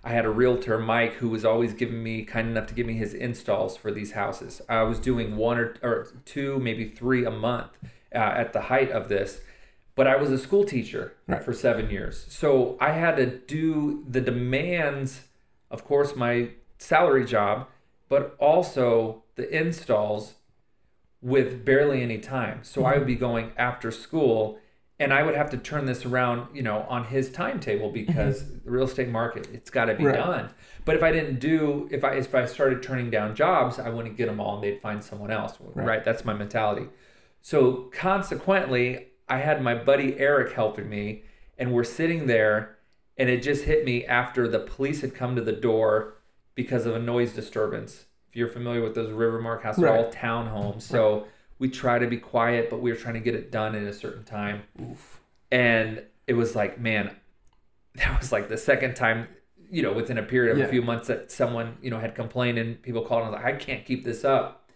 I 0.03 0.09
had 0.11 0.25
a 0.25 0.29
realtor, 0.29 0.79
Mike, 0.79 1.13
who 1.15 1.29
was 1.29 1.43
always 1.43 1.73
giving 1.73 2.01
me 2.01 2.23
kind 2.23 2.47
enough 2.47 2.67
to 2.67 2.73
give 2.73 2.85
me 2.87 2.93
his 2.93 3.13
installs 3.13 3.75
for 3.75 3.91
these 3.91 4.13
houses. 4.13 4.61
I 4.69 4.83
was 4.83 4.99
doing 4.99 5.35
one 5.35 5.57
or, 5.57 5.75
or 5.83 6.07
two, 6.25 6.59
maybe 6.59 6.85
three 6.87 7.25
a 7.25 7.31
month 7.31 7.71
uh, 8.13 8.17
at 8.17 8.53
the 8.53 8.61
height 8.61 8.91
of 8.91 9.09
this. 9.09 9.41
But 9.95 10.07
I 10.07 10.15
was 10.15 10.31
a 10.31 10.37
school 10.37 10.63
teacher 10.63 11.13
Right. 11.27 11.43
for 11.43 11.51
seven 11.51 11.89
years. 11.89 12.25
So 12.29 12.77
I 12.79 12.91
had 12.91 13.17
to 13.17 13.25
do 13.25 14.05
the 14.09 14.21
demands, 14.21 15.23
of 15.69 15.83
course, 15.83 16.15
my 16.15 16.51
salary 16.77 17.25
job, 17.25 17.67
but 18.07 18.35
also 18.39 19.23
the 19.35 19.49
installs 19.55 20.35
with 21.21 21.65
barely 21.65 22.01
any 22.01 22.17
time. 22.19 22.59
So 22.63 22.85
I 22.85 22.97
would 22.97 23.05
be 23.07 23.15
going 23.15 23.51
after 23.57 23.91
school 23.91 24.59
and 24.99 25.13
I 25.13 25.23
would 25.23 25.35
have 25.35 25.49
to 25.51 25.57
turn 25.57 25.85
this 25.85 26.05
around, 26.05 26.53
you 26.53 26.61
know, 26.61 26.85
on 26.89 27.05
his 27.05 27.31
timetable 27.31 27.87
mm-hmm. 27.87 28.05
because 28.05 28.43
the 28.61 28.69
real 28.69 28.83
estate 28.83 29.07
market, 29.09 29.47
it's 29.53 29.69
got 29.69 29.85
to 29.85 29.95
be 29.95 30.05
Right. 30.05 30.15
done. 30.15 30.49
But 30.85 30.95
if 30.95 31.03
I 31.03 31.11
didn't 31.11 31.39
do, 31.39 31.87
if 31.91 32.03
I 32.03 32.15
if 32.15 32.33
I 32.35 32.45
started 32.45 32.83
turning 32.83 33.09
down 33.09 33.35
jobs, 33.35 33.79
I 33.79 33.89
wouldn't 33.89 34.17
get 34.17 34.27
them 34.27 34.39
all, 34.39 34.55
and 34.55 34.63
they'd 34.63 34.81
find 34.81 35.03
someone 35.03 35.31
else. 35.31 35.57
Right? 35.73 36.03
That's 36.03 36.25
my 36.25 36.33
mentality. 36.33 36.87
So 37.41 37.89
consequently, 37.93 39.07
I 39.27 39.37
had 39.37 39.61
my 39.61 39.75
buddy 39.75 40.19
Eric 40.19 40.53
helping 40.53 40.89
me, 40.89 41.23
and 41.57 41.71
we're 41.71 41.83
sitting 41.83 42.27
there, 42.27 42.77
and 43.17 43.29
it 43.29 43.41
just 43.41 43.65
hit 43.65 43.85
me 43.85 44.05
after 44.05 44.47
the 44.47 44.59
police 44.59 45.01
had 45.01 45.15
come 45.15 45.35
to 45.35 45.41
the 45.41 45.53
door 45.53 46.15
because 46.55 46.85
of 46.85 46.95
a 46.95 46.99
noise 46.99 47.33
disturbance 47.33 48.05
if 48.29 48.35
you're 48.35 48.47
familiar 48.47 48.83
with 48.83 48.93
those 48.93 49.09
Rivermark 49.09 49.63
houses, 49.63 49.83
Right. 49.83 50.05
all 50.05 50.11
townhomes. 50.11 50.83
So 50.83 51.25
we 51.59 51.69
try 51.69 51.99
to 51.99 52.07
be 52.07 52.17
quiet, 52.17 52.69
but 52.69 52.81
we 52.81 52.89
were 52.91 52.97
trying 52.97 53.15
to 53.15 53.19
get 53.19 53.35
it 53.35 53.51
done 53.51 53.75
in 53.75 53.85
a 53.85 53.93
certain 53.93 54.23
time. 54.23 54.63
Oof. 54.81 55.19
And 55.51 56.03
it 56.25 56.33
was 56.33 56.55
like, 56.55 56.79
man, 56.79 57.15
that 57.95 58.19
was 58.19 58.31
like 58.31 58.49
the 58.49 58.57
second 58.57 58.95
time, 58.95 59.27
you 59.69 59.81
know, 59.83 59.93
within 59.93 60.17
a 60.17 60.23
period 60.23 60.53
of 60.53 60.57
Yeah. 60.57 60.65
a 60.65 60.69
few 60.69 60.81
months 60.81 61.07
that 61.07 61.31
someone, 61.31 61.77
you 61.81 61.89
know, 61.89 61.99
had 61.99 62.15
complained 62.15 62.57
and 62.57 62.81
people 62.81 63.01
called 63.03 63.23
and 63.23 63.31
was 63.31 63.41
like, 63.41 63.53
I 63.53 63.57
can't 63.57 63.85
keep 63.85 64.03
this 64.03 64.23
up. 64.23 64.69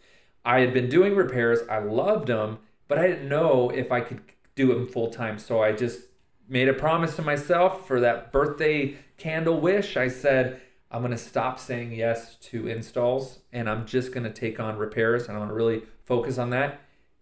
I 0.46 0.60
had 0.60 0.74
been 0.74 0.90
doing 0.90 1.16
repairs. 1.16 1.60
I 1.70 1.80
loved 1.80 2.28
them, 2.28 2.60
but 2.90 3.00
I 3.00 3.08
didn't 3.08 3.30
know 3.30 3.70
if 3.70 3.92
I 3.92 4.02
could 4.02 4.22
do 4.56 4.68
them 4.68 4.88
full 4.88 5.10
time. 5.10 5.40
So 5.40 5.64
I 5.64 5.72
just 5.72 6.02
made 6.50 6.68
a 6.68 6.74
promise 6.74 7.16
to 7.16 7.22
myself 7.22 7.88
for 7.88 8.02
that 8.02 8.32
birthday 8.34 8.98
candle 9.18 9.60
wish. 9.62 9.96
I 9.96 10.10
said, 10.10 10.60
I'm 10.94 11.02
going 11.02 11.12
to 11.12 11.18
stop 11.18 11.60
saying 11.60 11.92
yes 11.94 12.36
to 12.52 12.68
installs 12.68 13.40
and 13.52 13.68
I'm 13.70 13.86
just 13.88 14.14
going 14.14 14.24
to 14.26 14.30
take 14.30 14.60
on 14.60 14.78
repairs 14.78 15.24
and 15.24 15.32
I'm 15.32 15.40
going 15.40 15.50
to 15.50 15.56
really 15.56 15.82
focus 16.06 16.38
on 16.38 16.52
that. 16.52 16.80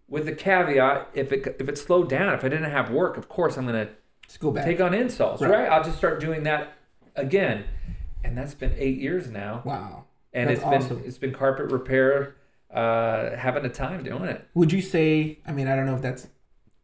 With 0.09 0.25
the 0.25 0.33
caveat, 0.33 1.07
if 1.13 1.31
it 1.31 1.55
if 1.59 1.69
it 1.69 1.77
slowed 1.77 2.09
down, 2.09 2.33
if 2.33 2.43
I 2.43 2.49
didn't 2.49 2.69
have 2.69 2.89
work, 2.91 3.15
of 3.17 3.29
course 3.29 3.55
I'm 3.57 3.65
going 3.65 3.87
to 3.87 3.93
go 4.39 4.51
back. 4.51 4.65
take 4.65 4.81
on 4.81 4.93
installs, 4.93 5.41
Right. 5.41 5.51
right. 5.51 5.69
I'll 5.71 5.83
just 5.85 5.97
start 5.97 6.19
doing 6.19 6.43
that 6.43 6.73
again. 7.15 7.63
And 8.23 8.37
that's 8.37 8.53
been 8.53 8.73
8 8.77 8.97
years 8.99 9.29
now. 9.29 9.61
wow. 9.63 10.03
And 10.33 10.49
That's 10.49 10.61
it's 10.61 10.87
been 10.87 11.03
it's 11.05 11.17
been 11.17 11.33
carpet 11.33 11.71
repair 11.71 12.35
uh 12.73 13.35
having 13.35 13.65
a 13.65 13.69
time 13.69 14.03
doing 14.03 14.23
it. 14.25 14.45
Would 14.53 14.71
you 14.71 14.81
say? 14.81 15.39
I 15.47 15.51
mean, 15.53 15.67
I 15.67 15.75
don't 15.75 15.85
know 15.85 15.95
if 15.95 16.01
that's 16.01 16.27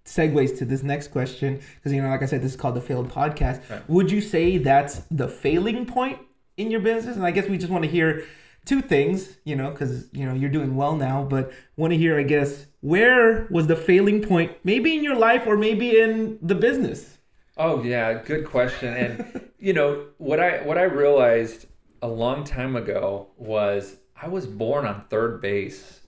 segues 0.06 0.58
to 0.58 0.65
this 0.65 0.84
next 0.84 1.10
question 1.10 1.60
because 1.75 1.91
you 1.94 2.01
know, 2.01 2.10
like 2.10 2.22
I 2.22 2.25
said, 2.25 2.41
this 2.41 2.51
is 2.51 2.58
called 2.58 2.75
the 2.75 2.82
failed 2.82 3.10
podcast. 3.10 3.62
Right. 3.70 3.89
Would 3.89 4.10
you 4.12 4.22
say 4.22 4.58
that's 4.58 5.01
the 5.12 5.27
failing 5.27 5.86
point 5.86 6.20
in 6.57 6.69
your 6.71 6.79
business? 6.81 7.15
And 7.15 7.25
I 7.25 7.31
guess 7.31 7.47
we 7.47 7.57
just 7.57 7.71
want 7.71 7.85
to 7.85 7.89
hear 7.89 8.25
two 8.65 8.81
things, 8.81 9.37
you 9.45 9.55
know, 9.55 9.71
because 9.71 10.07
you 10.11 10.25
know 10.25 10.33
you're 10.33 10.49
doing 10.49 10.75
well 10.75 10.95
now, 10.95 11.23
but 11.23 11.51
want 11.77 11.93
to 11.93 11.97
hear, 11.97 12.19
I 12.19 12.23
guess, 12.23 12.65
where 12.81 13.47
was 13.49 13.67
the 13.67 13.75
failing 13.75 14.21
point? 14.21 14.51
Maybe 14.63 14.95
in 14.95 15.03
your 15.03 15.15
life 15.15 15.43
or 15.47 15.57
maybe 15.57 15.99
in 15.99 16.37
the 16.41 16.55
business. 16.55 17.17
Oh 17.55 17.81
yeah, 17.81 18.21
good 18.21 18.45
question. 18.45 18.93
And 18.93 19.49
you 19.59 19.73
know 19.73 20.07
what 20.17 20.39
I 20.39 20.61
what 20.63 20.77
I 20.77 20.83
realized 20.83 21.65
a 22.01 22.07
long 22.07 22.43
time 22.43 22.75
ago 22.75 23.29
was 23.37 23.97
I 24.21 24.27
was 24.27 24.45
born 24.45 24.85
on 24.85 25.05
third 25.09 25.41
base, 25.41 26.01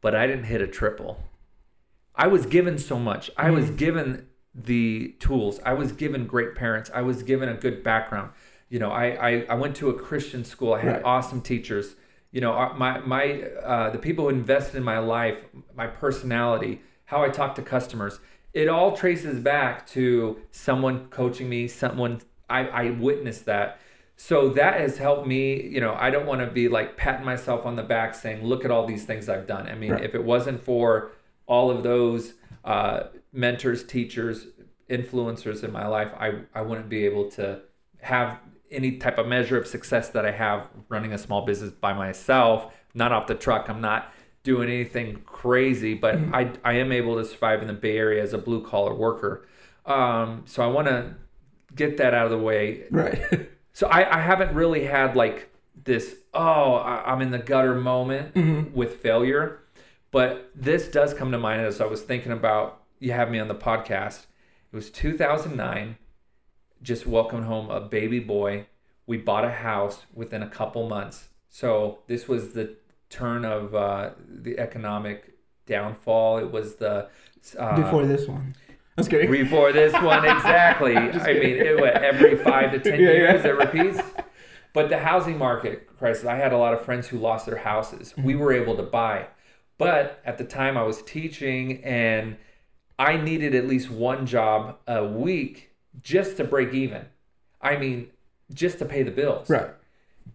but 0.00 0.14
I 0.14 0.26
didn't 0.26 0.44
hit 0.44 0.60
a 0.60 0.66
triple. 0.66 1.20
I 2.14 2.26
was 2.26 2.46
given 2.46 2.78
so 2.78 2.98
much. 2.98 3.30
I 3.36 3.50
was 3.50 3.66
mm. 3.66 3.76
given 3.76 4.26
the 4.54 5.14
tools. 5.20 5.60
I 5.64 5.74
was 5.74 5.92
given 5.92 6.26
great 6.26 6.54
parents. 6.54 6.90
I 6.94 7.02
was 7.02 7.22
given 7.22 7.48
a 7.48 7.54
good 7.54 7.82
background. 7.82 8.30
You 8.68 8.78
know, 8.78 8.90
I 8.90 9.06
I, 9.28 9.46
I 9.50 9.54
went 9.54 9.76
to 9.76 9.90
a 9.90 9.94
Christian 9.94 10.44
school. 10.44 10.74
I 10.74 10.80
had 10.80 10.92
Right. 10.96 11.02
awesome 11.04 11.40
teachers. 11.40 11.96
You 12.32 12.40
know, 12.40 12.52
uh, 12.52 12.74
my 12.76 12.98
my 13.00 13.42
uh, 13.64 13.90
the 13.90 13.98
people 13.98 14.24
who 14.24 14.30
invested 14.30 14.76
in 14.76 14.82
my 14.84 14.98
life, 14.98 15.44
my 15.74 15.86
personality, 15.86 16.80
how 17.06 17.22
I 17.22 17.28
talk 17.28 17.54
to 17.56 17.62
customers. 17.62 18.20
It 18.52 18.68
all 18.68 18.96
traces 18.96 19.38
back 19.38 19.86
to 19.88 20.38
someone 20.50 21.08
coaching 21.08 21.48
me. 21.48 21.68
Someone 21.68 22.20
I, 22.48 22.60
I 22.68 22.90
witnessed 22.90 23.44
that. 23.46 23.78
So 24.16 24.48
that 24.50 24.80
has 24.80 24.96
helped 24.98 25.26
me. 25.26 25.62
You 25.62 25.80
know, 25.80 25.94
I 25.94 26.08
don't 26.10 26.26
want 26.26 26.40
to 26.40 26.46
be 26.46 26.68
like 26.68 26.96
patting 26.96 27.24
myself 27.26 27.66
on 27.66 27.76
the 27.76 27.82
back 27.82 28.14
saying, 28.14 28.42
"Look 28.44 28.64
at 28.64 28.70
all 28.70 28.86
these 28.86 29.04
things 29.04 29.28
I've 29.28 29.46
done." 29.46 29.68
I 29.68 29.74
mean, 29.74 29.92
Right. 29.92 30.04
if 30.04 30.14
it 30.14 30.24
wasn't 30.24 30.62
for 30.64 31.12
all 31.46 31.70
of 31.70 31.82
those 31.82 32.34
uh, 32.64 33.04
mentors, 33.32 33.84
teachers, 33.84 34.46
influencers 34.90 35.62
in 35.62 35.70
my 35.72 35.86
life, 35.86 36.10
I, 36.18 36.40
I 36.54 36.62
wouldn't 36.62 36.88
be 36.88 37.04
able 37.04 37.30
to 37.32 37.60
have 38.00 38.38
any 38.70 38.98
type 38.98 39.18
of 39.18 39.26
measure 39.26 39.56
of 39.58 39.66
success 39.66 40.08
that 40.10 40.24
I 40.26 40.30
have 40.32 40.68
running 40.88 41.12
a 41.12 41.18
small 41.18 41.44
business 41.44 41.70
by 41.72 41.92
myself, 41.92 42.72
not 42.94 43.12
off 43.12 43.26
the 43.26 43.34
truck. 43.34 43.68
I'm 43.68 43.80
not 43.80 44.12
doing 44.42 44.68
anything 44.68 45.22
crazy, 45.26 45.94
but 45.94 46.16
I, 46.32 46.52
I 46.64 46.74
am 46.74 46.92
able 46.92 47.16
to 47.16 47.24
survive 47.24 47.60
in 47.62 47.66
the 47.68 47.74
Bay 47.74 47.96
Area 47.96 48.22
as 48.22 48.32
a 48.32 48.38
blue 48.38 48.62
collar 48.64 48.94
worker. 48.94 49.46
Um, 49.84 50.42
so 50.46 50.62
I 50.62 50.66
want 50.68 50.88
to 50.88 51.14
get 51.74 51.96
that 51.98 52.14
out 52.14 52.24
of 52.26 52.30
the 52.30 52.38
way 52.38 52.84
Right. 52.90 53.20
so 53.72 53.86
I, 53.88 54.18
I 54.18 54.20
haven't 54.20 54.54
really 54.54 54.84
had 54.84 55.16
like 55.16 55.50
this, 55.84 56.16
oh, 56.32 56.74
I- 56.74 57.12
I'm 57.12 57.20
in 57.22 57.30
the 57.30 57.38
gutter 57.38 57.74
moment 57.74 58.74
with 58.74 58.96
failure. 58.96 59.60
But 60.12 60.50
this 60.54 60.88
does 60.88 61.12
come 61.12 61.32
to 61.32 61.38
mind 61.38 61.62
as 61.62 61.80
I 61.80 61.86
was 61.86 62.02
thinking 62.02 62.32
about 62.32 62.82
you 63.00 63.12
have 63.12 63.30
me 63.30 63.38
on 63.38 63.48
the 63.48 63.54
podcast. 63.54 64.26
It 64.72 64.76
was 64.76 64.90
2009, 64.90 65.96
just 66.82 67.06
welcomed 67.06 67.44
home 67.44 67.70
a 67.70 67.80
baby 67.80 68.18
boy. 68.20 68.66
We 69.06 69.16
bought 69.18 69.44
a 69.44 69.50
house 69.52 70.04
within 70.14 70.42
a 70.42 70.48
couple 70.48 70.88
months. 70.88 71.28
So 71.48 72.00
this 72.06 72.26
was 72.28 72.52
the 72.52 72.76
turn 73.08 73.44
of 73.44 73.74
uh, 73.74 74.10
the 74.28 74.58
economic 74.58 75.34
downfall. 75.66 76.38
It 76.38 76.50
was 76.50 76.76
the. 76.76 77.08
Uh, 77.58 77.76
Before 77.82 78.04
this 78.04 78.26
one. 78.26 78.54
That's 78.96 79.08
great. 79.08 79.30
before 79.30 79.72
this 79.74 79.92
one 79.92 80.24
exactly 80.36 80.96
i 80.96 81.34
mean 81.34 81.56
it, 81.58 81.78
what, 81.78 82.02
every 82.02 82.34
five 82.34 82.72
to 82.72 82.78
ten 82.80 82.94
Yeah, 82.98 83.10
years 83.10 83.44
yeah. 83.44 83.50
it 83.50 83.56
repeats 83.58 84.00
but 84.72 84.88
the 84.88 84.96
housing 84.96 85.36
market 85.36 85.86
crisis 85.98 86.24
i 86.24 86.36
had 86.36 86.54
a 86.54 86.56
lot 86.56 86.72
of 86.72 86.80
friends 86.80 87.06
who 87.08 87.18
lost 87.18 87.44
their 87.44 87.58
houses 87.58 88.14
we 88.16 88.32
Mm-hmm. 88.32 88.40
were 88.42 88.52
able 88.54 88.74
to 88.78 88.82
buy 88.82 89.26
but 89.76 90.18
at 90.24 90.38
the 90.38 90.44
time 90.44 90.78
i 90.78 90.82
was 90.82 91.02
teaching 91.02 91.84
and 91.84 92.38
i 92.98 93.18
needed 93.18 93.54
at 93.54 93.66
least 93.66 93.90
one 93.90 94.24
job 94.24 94.78
a 94.86 95.04
week 95.04 95.72
just 96.02 96.36
to 96.36 96.44
break 96.44 96.72
even 96.74 97.04
i 97.60 97.76
mean 97.76 98.08
just 98.52 98.78
to 98.78 98.84
pay 98.84 99.02
the 99.02 99.10
bills 99.10 99.48
right. 99.50 99.70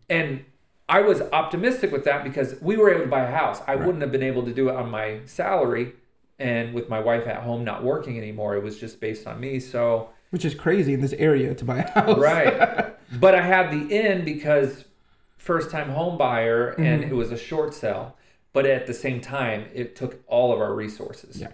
and 0.10 0.44
I 0.90 1.00
was 1.00 1.22
optimistic 1.22 1.90
with 1.94 2.04
that 2.04 2.26
because 2.26 2.60
we 2.62 2.76
were 2.76 2.90
able 2.90 3.04
to 3.06 3.08
buy 3.10 3.22
a 3.22 3.32
house. 3.32 3.62
I 3.66 3.78
wouldn't 3.78 4.02
have 4.02 4.12
been 4.12 4.24
able 4.24 4.44
to 4.44 4.52
do 4.54 4.68
it 4.68 4.76
on 4.76 4.90
my 4.92 5.22
salary 5.24 5.94
and 6.38 6.74
with 6.74 6.90
my 6.90 7.00
wife 7.00 7.28
at 7.28 7.44
home 7.44 7.64
not 7.64 7.82
working 7.82 8.18
anymore. 8.18 8.58
It 8.58 8.64
was 8.64 8.78
just 8.78 9.00
based 9.00 9.26
on 9.26 9.40
me. 9.40 9.62
So, 9.62 10.10
Which 10.32 10.44
is 10.44 10.54
crazy 10.54 10.94
in 10.94 11.00
this 11.00 11.14
area 11.14 11.56
to 11.56 11.64
buy 11.64 11.78
a 11.78 11.90
house. 11.92 12.18
right. 12.18 12.94
but 13.22 13.34
I 13.36 13.42
had 13.42 13.72
the 13.72 13.96
in 14.06 14.26
because 14.26 14.84
first 15.38 15.72
time 15.72 15.92
home 15.92 16.18
buyer 16.18 16.72
Mm-hmm. 16.74 16.84
and 16.84 17.04
it 17.06 17.14
was 17.16 17.32
a 17.32 17.38
short 17.38 17.74
sale, 17.74 18.18
But 18.52 18.66
at 18.66 18.86
the 18.86 18.94
same 18.94 19.22
time, 19.22 19.68
it 19.74 19.96
took 19.96 20.22
all 20.28 20.52
of 20.52 20.60
our 20.60 20.74
resources. 20.76 21.40
Yeah. 21.40 21.54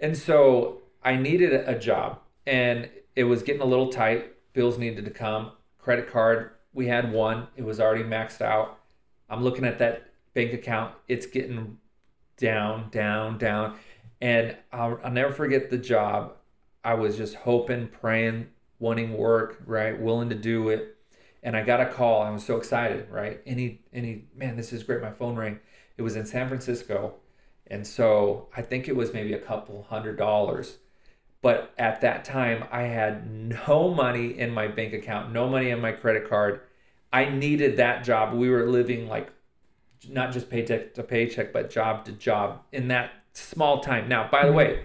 And 0.00 0.16
so 0.16 0.78
I 1.04 1.16
needed 1.16 1.52
a 1.52 1.78
job 1.78 2.20
and 2.46 2.88
it 3.18 3.24
was 3.24 3.42
getting 3.42 3.62
a 3.62 3.66
little 3.66 3.88
tight. 3.88 4.30
Bills 4.52 4.78
needed 4.78 5.04
to 5.04 5.10
come. 5.10 5.50
Credit 5.76 6.08
card, 6.08 6.52
we 6.72 6.86
had 6.86 7.12
one. 7.12 7.48
It 7.56 7.64
was 7.64 7.80
already 7.80 8.04
maxed 8.04 8.40
out. 8.40 8.78
I'm 9.28 9.42
looking 9.42 9.64
at 9.64 9.80
that 9.80 10.12
bank 10.34 10.52
account. 10.52 10.94
It's 11.08 11.26
getting 11.26 11.78
down, 12.36 12.90
down, 12.90 13.36
down. 13.36 13.76
And 14.20 14.56
I'll, 14.72 15.00
I'll 15.02 15.10
never 15.10 15.32
forget 15.32 15.68
the 15.68 15.78
job. 15.78 16.34
I 16.84 16.94
was 16.94 17.16
just 17.16 17.34
hoping, 17.34 17.88
praying, 17.88 18.50
wanting 18.78 19.16
work, 19.18 19.62
right? 19.66 20.00
Willing 20.00 20.28
to 20.28 20.36
do 20.36 20.68
it. 20.68 20.96
And 21.42 21.56
I 21.56 21.64
got 21.64 21.80
a 21.80 21.86
call. 21.86 22.22
I 22.22 22.30
was 22.30 22.46
so 22.46 22.56
excited, 22.56 23.10
right? 23.10 23.40
Any, 23.44 23.80
any, 23.92 24.26
man, 24.36 24.56
this 24.56 24.72
is 24.72 24.84
great. 24.84 25.02
My 25.02 25.10
phone 25.10 25.34
rang. 25.34 25.58
It 25.96 26.02
was 26.02 26.14
in 26.14 26.24
San 26.24 26.46
Francisco. 26.46 27.14
And 27.66 27.84
so 27.84 28.48
I 28.56 28.62
think 28.62 28.86
it 28.86 28.94
was 28.94 29.12
maybe 29.12 29.32
a 29.32 29.40
couple 29.40 29.88
hundred 29.90 30.18
dollars. 30.18 30.78
But 31.40 31.72
at 31.78 32.00
that 32.00 32.24
time, 32.24 32.64
I 32.72 32.82
had 32.82 33.30
no 33.30 33.94
money 33.94 34.38
in 34.38 34.50
my 34.50 34.66
bank 34.66 34.92
account, 34.92 35.32
no 35.32 35.48
money 35.48 35.70
in 35.70 35.80
my 35.80 35.92
credit 35.92 36.28
card. 36.28 36.60
I 37.12 37.26
needed 37.26 37.76
that 37.76 38.04
job. 38.04 38.34
We 38.34 38.50
were 38.50 38.66
living 38.66 39.08
like 39.08 39.30
not 40.08 40.32
just 40.32 40.50
paycheck 40.50 40.94
to 40.94 41.02
paycheck, 41.02 41.52
but 41.52 41.70
job 41.70 42.04
to 42.06 42.12
job 42.12 42.62
in 42.72 42.88
that 42.88 43.12
small 43.32 43.80
time. 43.80 44.08
Now, 44.08 44.28
by 44.30 44.42
the 44.42 44.48
mm-hmm. 44.48 44.56
way, 44.56 44.84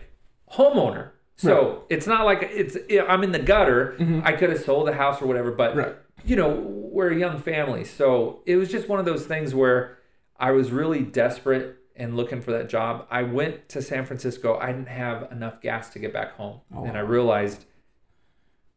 homeowner. 0.51 1.09
So 1.35 1.83
it's 1.89 2.07
not 2.07 2.25
like 2.25 2.43
it's 2.43 2.77
I'm 3.09 3.23
in 3.23 3.31
the 3.31 3.39
gutter. 3.39 3.95
Mm-hmm. 3.99 4.21
I 4.23 4.33
could 4.33 4.49
have 4.49 4.61
sold 4.61 4.87
the 4.87 4.93
house 4.93 5.21
or 5.21 5.25
whatever, 5.25 5.51
but 5.51 5.75
Right. 5.75 5.95
you 6.23 6.35
know 6.35 6.49
we're 6.49 7.11
a 7.11 7.17
young 7.17 7.39
family, 7.39 7.83
so 7.83 8.41
it 8.45 8.55
was 8.55 8.71
just 8.71 8.87
one 8.87 8.99
of 8.99 9.05
those 9.05 9.25
things 9.25 9.53
where 9.55 9.97
I 10.39 10.51
was 10.51 10.71
really 10.71 11.01
desperate 11.01 11.77
and 11.95 12.17
looking 12.17 12.41
for 12.41 12.51
that 12.51 12.69
job. 12.69 13.07
I 13.11 13.23
went 13.23 13.69
to 13.69 13.81
San 13.81 14.05
Francisco. 14.05 14.57
I 14.57 14.67
didn't 14.67 14.87
have 14.87 15.31
enough 15.31 15.61
gas 15.61 15.89
to 15.91 15.99
get 15.99 16.11
back 16.13 16.33
home, 16.33 16.61
Oh. 16.73 16.85
and 16.85 16.97
I 16.97 17.01
realized, 17.01 17.65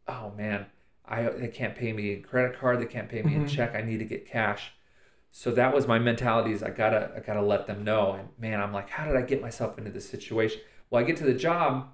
oh 0.07 0.33
man, 0.37 0.67
I 1.05 1.23
they 1.23 1.49
can't 1.49 1.75
pay 1.75 1.93
me 1.93 2.15
in 2.15 2.23
credit 2.23 2.59
card. 2.59 2.81
They 2.81 2.87
can't 2.87 3.09
pay 3.09 3.23
me 3.23 3.35
in 3.35 3.45
mm-hmm. 3.45 3.55
check. 3.55 3.75
I 3.75 3.83
need 3.83 3.99
to 3.99 4.05
get 4.05 4.27
cash. 4.27 4.73
So 5.31 5.51
that 5.53 5.75
was 5.75 5.87
my 5.87 5.99
mentality 5.99 6.53
is 6.53 6.63
I 6.63 6.71
gotta 6.71 7.11
I 7.17 7.21
gotta 7.21 7.43
let 7.43 7.67
them 7.67 7.85
know. 7.85 8.13
And 8.13 8.29
man, 8.39 8.61
I'm 8.61 8.73
like, 8.73 8.91
how 8.91 9.07
did 9.07 9.17
I 9.17 9.23
get 9.23 9.43
myself 9.43 9.79
into 9.79 9.91
this 9.91 10.09
situation? 10.09 10.61
Well, 10.91 11.03
I 11.03 11.07
get 11.07 11.17
to 11.19 11.25
the 11.25 11.35
job, 11.35 11.89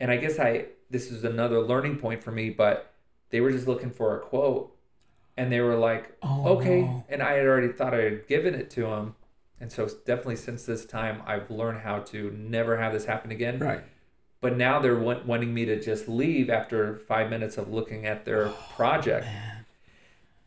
and 0.00 0.10
I 0.10 0.16
guess 0.16 0.38
I 0.38 0.66
this 0.90 1.10
is 1.10 1.24
another 1.24 1.60
learning 1.60 1.98
point 1.98 2.22
for 2.22 2.30
me, 2.32 2.50
but 2.50 2.92
they 3.30 3.40
were 3.40 3.50
just 3.50 3.66
looking 3.66 3.90
for 3.90 4.16
a 4.16 4.20
quote, 4.20 4.76
and 5.36 5.50
they 5.50 5.60
were 5.60 5.76
like, 5.76 6.16
Oh, 6.22 6.56
okay, 6.58 6.82
no. 6.82 7.04
and 7.08 7.22
I 7.22 7.32
had 7.32 7.46
already 7.46 7.72
thought 7.72 7.94
I 7.94 8.02
had 8.02 8.26
given 8.26 8.54
it 8.54 8.68
to 8.70 8.82
them, 8.82 9.14
and 9.62 9.70
so 9.70 9.88
definitely 10.04 10.34
since 10.34 10.66
this 10.66 10.84
time 10.84 11.22
I've 11.24 11.48
learned 11.48 11.82
how 11.82 12.00
to 12.00 12.32
never 12.32 12.76
have 12.78 12.92
this 12.92 13.04
happen 13.04 13.30
again. 13.30 13.60
Right. 13.60 13.84
But 14.40 14.56
now 14.56 14.80
they're 14.80 14.98
wa- 14.98 15.20
wanting 15.24 15.54
me 15.54 15.64
to 15.66 15.80
just 15.80 16.08
leave 16.08 16.50
after 16.50 16.96
five 16.96 17.30
minutes 17.30 17.56
of 17.56 17.72
looking 17.72 18.04
at 18.04 18.24
their 18.24 18.48
oh, 18.48 18.56
project. 18.74 19.24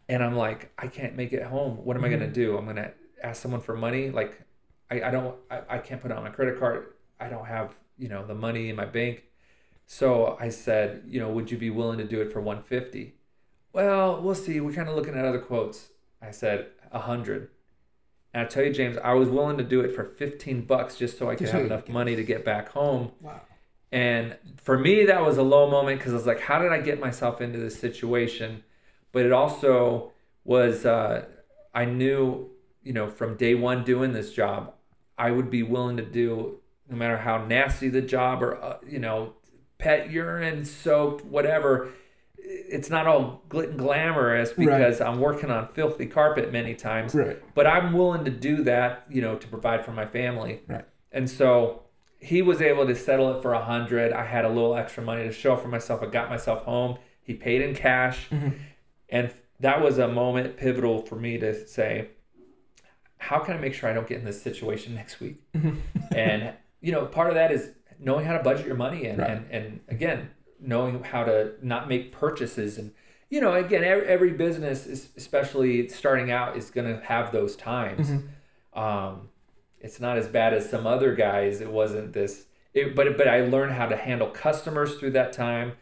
And 0.10 0.22
I'm 0.22 0.36
like, 0.36 0.70
I 0.78 0.88
can't 0.88 1.16
make 1.16 1.32
it 1.32 1.44
home. 1.44 1.78
What 1.86 1.96
am 1.96 2.04
I 2.04 2.10
going 2.10 2.20
to 2.20 2.26
mm-hmm. 2.26 2.34
do? 2.34 2.58
I'm 2.58 2.66
going 2.66 2.76
to 2.76 2.92
ask 3.24 3.42
someone 3.42 3.62
for 3.62 3.74
money, 3.74 4.10
like 4.10 4.38
I, 4.92 5.04
I 5.04 5.12
don't 5.12 5.36
I, 5.50 5.62
I 5.70 5.78
can't 5.78 6.02
put 6.02 6.12
it 6.12 6.18
on 6.18 6.24
my 6.24 6.30
credit 6.30 6.60
card. 6.60 6.88
I 7.18 7.30
don't 7.30 7.46
have, 7.46 7.74
you 7.98 8.10
know, 8.10 8.26
the 8.26 8.36
money 8.36 8.70
in 8.70 8.76
my 8.76 8.86
bank. 8.86 9.24
So 9.88 10.36
I 10.42 10.50
said, 10.50 11.04
you 11.08 11.22
know, 11.22 11.30
would 11.30 11.50
you 11.50 11.58
be 11.58 11.70
willing 11.70 12.00
to 12.00 12.04
do 12.04 12.22
it 12.22 12.34
for 12.34 12.42
150? 12.42 13.14
Well, 13.72 14.22
we'll 14.22 14.36
see. 14.36 14.60
We're 14.60 14.74
kind 14.74 14.90
of 14.90 14.96
looking 14.96 15.16
at 15.16 15.24
other 15.24 15.40
quotes. 15.40 15.88
I 16.22 16.32
said, 16.32 16.68
100. 16.92 17.50
And 18.36 18.44
I 18.44 18.48
tell 18.50 18.66
you, 18.66 18.74
James, 18.74 18.98
I 18.98 19.14
was 19.14 19.30
willing 19.30 19.58
to 19.60 19.64
do 19.64 19.80
it 19.80 19.96
for 19.96 20.04
15 20.04 20.66
bucks 20.66 20.98
just 20.98 21.18
so 21.18 21.30
I 21.30 21.36
could 21.36 21.48
have 21.48 21.66
enough 21.68 21.88
money 21.88 22.18
to 22.18 22.24
get 22.24 22.44
back 22.44 22.68
home. 22.68 23.14
Wow. 23.22 23.40
And 23.94 24.36
for 24.58 24.78
me, 24.78 25.06
that 25.06 25.22
was 25.22 25.38
a 25.38 25.42
low 25.42 25.72
moment 25.72 26.00
because 26.00 26.12
I 26.12 26.18
was 26.18 26.26
like, 26.26 26.42
how 26.42 26.60
did 26.60 26.74
I 26.74 26.82
get 26.82 27.00
myself 27.00 27.40
into 27.40 27.60
this 27.60 27.80
situation? 27.80 28.66
But 29.14 29.26
it 29.26 29.32
also 29.32 30.12
was, 30.44 30.86
uh, 30.86 31.28
I 31.74 31.86
knew, 31.86 32.50
you 32.84 32.92
know, 32.92 33.08
from 33.08 33.38
day 33.38 33.56
one 33.56 33.86
doing 33.86 34.12
this 34.12 34.34
job, 34.34 34.74
I 35.18 35.32
would 35.32 35.50
be 35.50 35.64
willing 35.64 35.96
to 35.96 36.04
do, 36.04 36.60
no 36.90 36.98
matter 36.98 37.18
how 37.18 37.46
nasty 37.46 37.88
the 37.88 38.02
job 38.02 38.44
or, 38.44 38.62
uh, 38.62 38.80
you 38.86 39.00
know, 39.00 39.36
pet 39.78 40.12
urine 40.12 40.66
soaked, 40.66 41.24
whatever. 41.24 41.92
It's 42.48 42.90
not 42.90 43.08
all 43.08 43.42
glit 43.50 43.70
and 43.72 43.80
glamorous 43.80 44.54
because 44.54 45.02
I'm 45.02 45.20
working 45.20 45.50
on 45.50 45.68
filthy 45.70 46.06
carpet 46.06 46.52
many 46.52 46.76
times 46.76 47.16
Right. 47.16 47.42
but 47.56 47.66
I'm 47.66 47.94
willing 47.94 48.24
to 48.26 48.32
do 48.32 48.64
that, 48.64 49.06
you 49.10 49.22
know, 49.22 49.36
to 49.36 49.48
provide 49.48 49.84
for 49.84 49.92
my 49.92 50.06
family. 50.06 50.62
Right. 50.68 50.86
And 51.12 51.30
so 51.30 51.84
he 52.20 52.42
was 52.42 52.62
able 52.62 52.86
to 52.88 52.96
settle 52.96 53.36
it 53.38 53.42
for 53.42 53.54
a 53.54 53.64
hundred. 53.64 54.14
I 54.14 54.26
had 54.26 54.46
a 54.46 54.50
little 54.50 54.76
extra 54.76 55.02
money 55.04 55.24
to 55.24 55.32
show 55.32 55.56
for 55.56 55.68
myself. 55.68 56.02
I 56.04 56.08
got 56.08 56.30
myself 56.30 56.64
home. 56.64 56.98
He 57.22 57.34
paid 57.34 57.62
in 57.62 57.74
cash, 57.76 58.30
mm-hmm. 58.30 58.50
and 59.10 59.34
that 59.60 59.82
was 59.82 59.98
a 59.98 60.08
moment 60.08 60.58
pivotal 60.58 61.02
for 61.06 61.16
me 61.16 61.38
to 61.40 61.68
say, 61.68 62.10
how 63.18 63.40
can 63.40 63.56
I 63.56 63.58
make 63.58 63.74
sure 63.74 63.90
I 63.90 63.94
don't 63.94 64.08
get 64.08 64.20
in 64.20 64.26
this 64.26 64.42
situation 64.42 64.94
next 65.02 65.20
week? 65.20 65.38
Mm-hmm. 65.54 65.76
and 66.16 66.54
you 66.82 66.92
know, 66.92 67.06
part 67.08 67.30
of 67.30 67.36
that 67.36 67.52
is 67.52 67.72
knowing 68.00 68.26
how 68.26 68.34
to 68.38 68.44
budget 68.44 68.68
your 68.68 68.76
money 68.76 69.06
and 69.08 69.18
Right. 69.20 69.30
and 69.32 69.46
and 69.52 69.80
again, 69.88 70.30
knowing 70.68 71.04
how 71.04 71.24
to 71.24 71.54
not 71.62 71.88
make 71.88 72.12
purchases 72.12 72.78
and 72.78 72.92
you 73.28 73.42
know, 73.42 73.54
again, 73.56 73.84
every, 73.84 74.06
every 74.08 74.32
business, 74.34 74.86
is, 74.86 75.10
especially 75.18 75.88
starting 75.88 76.30
out, 76.32 76.56
is 76.56 76.70
going 76.70 76.88
to 76.88 77.04
have 77.06 77.32
those 77.32 77.56
times. 77.56 78.12
Um, 78.74 79.30
it's 79.80 80.00
not 80.00 80.18
as 80.18 80.28
bad 80.28 80.54
as 80.54 80.70
some 80.70 80.86
other 80.86 81.16
guys. 81.16 81.60
It 81.60 81.72
wasn't 81.72 82.14
this, 82.14 82.46
it, 82.74 82.96
but 82.96 83.18
but 83.18 83.28
I 83.28 83.42
learned 83.42 83.74
how 83.74 83.88
to 83.88 83.96
handle 83.98 84.30
customers 84.30 84.96
through 85.00 85.12
that 85.12 85.34
time, 85.34 85.74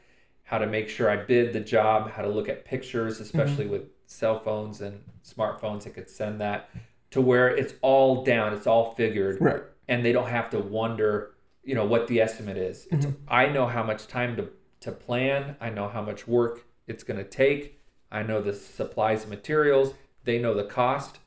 how 0.44 0.58
to 0.58 0.66
make 0.66 0.88
sure 0.88 1.10
I 1.10 1.18
bid 1.18 1.52
the 1.54 1.60
job, 1.60 2.12
how 2.12 2.22
to 2.22 2.30
look 2.30 2.48
at 2.48 2.66
pictures, 2.66 3.20
especially 3.20 3.68
with 3.68 3.84
cell 4.06 4.40
phones 4.40 4.80
and 4.82 5.04
smartphones. 5.24 5.86
I 5.86 5.90
could 5.92 6.10
send 6.10 6.40
that 6.40 6.70
to 7.12 7.22
where 7.22 7.50
it's 7.50 7.74
all 7.82 8.24
down, 8.24 8.54
it's 8.54 8.68
all 8.68 8.94
figured, 8.96 9.40
Right. 9.42 9.62
and 9.88 10.04
they 10.04 10.14
don't 10.14 10.30
have 10.30 10.50
to 10.52 10.60
wonder, 10.60 11.32
you 11.64 11.76
know, 11.76 11.86
what 11.86 12.08
the 12.08 12.22
estimate 12.22 12.58
is. 12.58 12.88
Mm-hmm. 12.92 13.12
I 13.28 13.48
know 13.48 13.68
how 13.68 13.84
much 13.84 14.08
time 14.08 14.36
to 14.38 14.50
to 14.84 14.92
plan. 14.92 15.56
I 15.60 15.70
know 15.70 15.88
how 15.88 16.02
much 16.02 16.28
work 16.28 16.66
it's 16.88 17.04
going 17.04 17.18
to 17.18 17.24
take. 17.24 17.80
I 18.12 18.24
know 18.24 18.42
the 18.42 18.54
supplies 18.54 19.22
and 19.22 19.30
materials. 19.30 19.94
They 20.24 20.40
know 20.40 20.54
the 20.54 20.66
cost. 20.66 21.20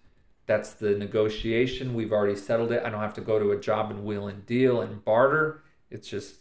That's 0.47 0.73
the 0.73 0.91
negotiation. 0.91 1.95
We've 1.95 2.13
already 2.13 2.37
settled 2.37 2.71
it. 2.71 2.83
I 2.85 2.91
don't 2.91 3.01
have 3.01 3.15
to 3.15 3.21
go 3.21 3.39
to 3.39 3.51
a 3.51 3.61
job 3.61 3.91
and 3.91 4.05
wheel 4.05 4.29
and 4.29 4.47
deal 4.47 4.81
and 4.81 5.05
barter. 5.05 5.63
It's 5.91 6.09
just 6.09 6.37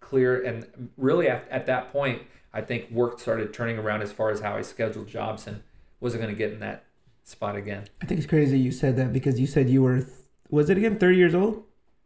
clear. 0.00 0.42
And 0.42 0.90
really, 0.96 1.28
at, 1.28 1.48
at 1.50 1.66
that 1.66 1.90
point, 1.92 2.22
I 2.52 2.60
think 2.60 2.90
work 2.90 3.18
started 3.18 3.52
turning 3.52 3.78
around 3.78 4.02
as 4.02 4.12
far 4.12 4.30
as 4.30 4.40
how 4.40 4.56
I 4.56 4.62
scheduled 4.62 5.08
jobs 5.08 5.46
and 5.46 5.62
wasn't 5.98 6.22
going 6.22 6.34
to 6.34 6.38
get 6.38 6.52
in 6.52 6.60
that 6.60 6.84
spot 7.24 7.56
again. 7.56 7.84
I 8.02 8.06
think 8.06 8.18
it's 8.18 8.28
crazy 8.28 8.58
you 8.58 8.72
said 8.72 8.96
that 8.96 9.12
because 9.12 9.40
you 9.40 9.46
said 9.46 9.68
you 9.68 9.82
were, 9.82 10.00
th- 10.02 10.08
was 10.50 10.70
it 10.70 10.76
again, 10.76 10.98
30 10.98 11.16
years 11.16 11.34
old? 11.34 11.64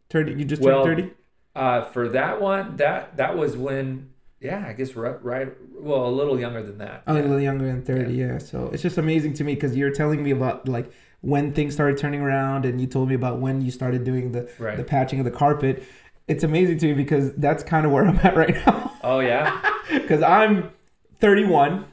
30, 0.09 0.33
you 0.33 0.45
just 0.45 0.61
Well, 0.61 0.83
turned 0.83 1.01
30? 1.01 1.13
Uh, 1.55 1.85
for 1.85 2.09
that 2.09 2.41
one, 2.41 2.75
that 2.77 3.15
that 3.17 3.37
was 3.37 3.55
when, 3.55 4.09
yeah, 4.45 4.63
I 4.67 4.73
guess 4.73 4.95
right, 4.95 5.21
right 5.23 5.49
well, 5.79 6.05
a 6.07 6.13
little 6.19 6.39
younger 6.39 6.61
than 6.63 6.77
that. 6.79 7.03
A 7.07 7.13
little 7.13 7.39
younger 7.39 7.65
than 7.65 7.81
30, 7.83 8.13
yeah. 8.13 8.37
So 8.37 8.69
it's 8.73 8.81
just 8.83 8.97
amazing 8.97 9.33
to 9.35 9.43
me 9.43 9.55
because 9.55 9.75
you're 9.75 9.91
telling 9.91 10.23
me 10.23 10.31
about 10.31 10.67
like 10.67 10.91
when 11.21 11.51
things 11.53 11.73
started 11.73 11.97
turning 11.97 12.21
around 12.21 12.65
and 12.65 12.79
you 12.79 12.87
told 12.87 13.09
me 13.09 13.15
about 13.15 13.39
when 13.39 13.61
you 13.61 13.71
started 13.71 14.03
doing 14.03 14.31
the, 14.31 14.49
Right. 14.59 14.77
the 14.77 14.83
patching 14.83 15.19
of 15.19 15.25
the 15.25 15.31
carpet. 15.31 15.83
It's 16.27 16.43
amazing 16.43 16.77
to 16.79 16.87
me 16.87 16.93
because 16.93 17.33
that's 17.35 17.63
kind 17.63 17.85
of 17.85 17.91
where 17.91 18.05
I'm 18.09 18.17
at 18.23 18.35
right 18.35 18.55
now. 18.65 18.91
Oh 19.03 19.19
yeah, 19.19 19.61
Because 19.91 20.21
I'm 20.23 20.71
31. 21.19 21.85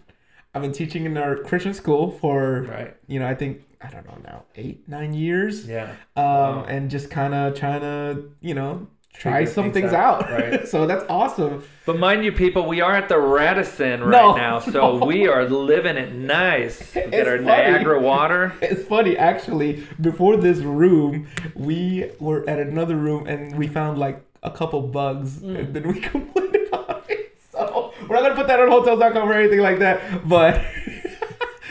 I've 0.55 0.61
been 0.63 0.73
teaching 0.73 1.07
in 1.07 1.17
our 1.17 1.37
Christian 1.37 1.73
school 1.73 2.11
for, 2.11 2.63
right, 2.63 2.95
you 3.07 3.19
know, 3.19 3.27
I 3.27 3.35
think, 3.35 3.63
I 3.81 3.89
don't 3.89 4.07
know 4.07 4.19
now, 4.23 4.43
eight, 4.55 4.87
nine 4.87 5.15
years. 5.15 5.67
yeah. 5.67 5.93
Um, 6.15 6.25
Wow. 6.25 6.65
And 6.69 6.91
just 6.91 7.11
kind 7.11 7.33
of 7.35 7.55
trying 7.55 7.81
to, 7.81 8.31
you 8.41 8.55
know, 8.55 8.87
try 9.13 9.45
some 9.45 9.65
things 9.73 9.75
things 9.75 9.93
out, 9.93 10.25
out. 10.25 10.31
right. 10.31 10.69
so 10.73 10.87
that's 10.87 11.05
awesome. 11.09 11.63
But 11.87 11.99
mind 11.99 12.25
you, 12.25 12.33
people, 12.33 12.67
we 12.67 12.81
are 12.81 12.95
at 12.95 13.09
the 13.09 13.19
Radisson 13.19 14.01
right 14.03 14.11
No, 14.11 14.37
now, 14.37 14.59
so 14.61 14.99
no. 14.99 15.05
we 15.07 15.27
are 15.29 15.45
living 15.49 15.97
it 15.97 16.13
nice. 16.15 16.95
We 16.95 17.01
It's 17.03 17.11
get 17.11 17.29
our 17.29 17.37
funny. 17.39 17.47
Niagara 17.47 18.01
water. 18.01 18.53
It's 18.63 18.85
funny, 18.85 19.17
actually. 19.17 19.85
Before 20.01 20.37
this 20.37 20.59
room, 20.59 21.27
we 21.55 22.11
were 22.21 22.49
at 22.49 22.59
another 22.59 22.97
room 22.97 23.27
and 23.27 23.57
we 23.59 23.67
found 23.69 23.99
like 23.99 24.23
a 24.43 24.51
couple 24.51 24.81
bugs, 24.83 25.39
Mm. 25.39 25.59
and 25.59 25.75
then 25.75 25.89
we 25.89 26.01
complained 26.01 26.57
about 26.73 27.05
it. 27.09 27.37
So 27.53 27.93
we're 28.09 28.17
not 28.17 28.23
gonna 28.23 28.35
put 28.35 28.47
that 28.49 28.59
on 28.61 28.69
Hotels.com 28.69 29.29
or 29.31 29.35
anything 29.35 29.61
like 29.61 29.79
that. 29.81 30.01
But 30.29 30.61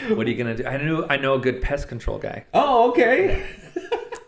What 0.08 0.26
are 0.26 0.30
you 0.30 0.36
gonna 0.36 0.56
do? 0.56 0.64
I 0.66 0.76
knew 0.78 1.04
I 1.08 1.16
know 1.16 1.34
a 1.34 1.38
good 1.38 1.60
pest 1.62 1.88
control 1.88 2.18
guy. 2.18 2.44
oh, 2.54 2.90
okay. 2.90 3.42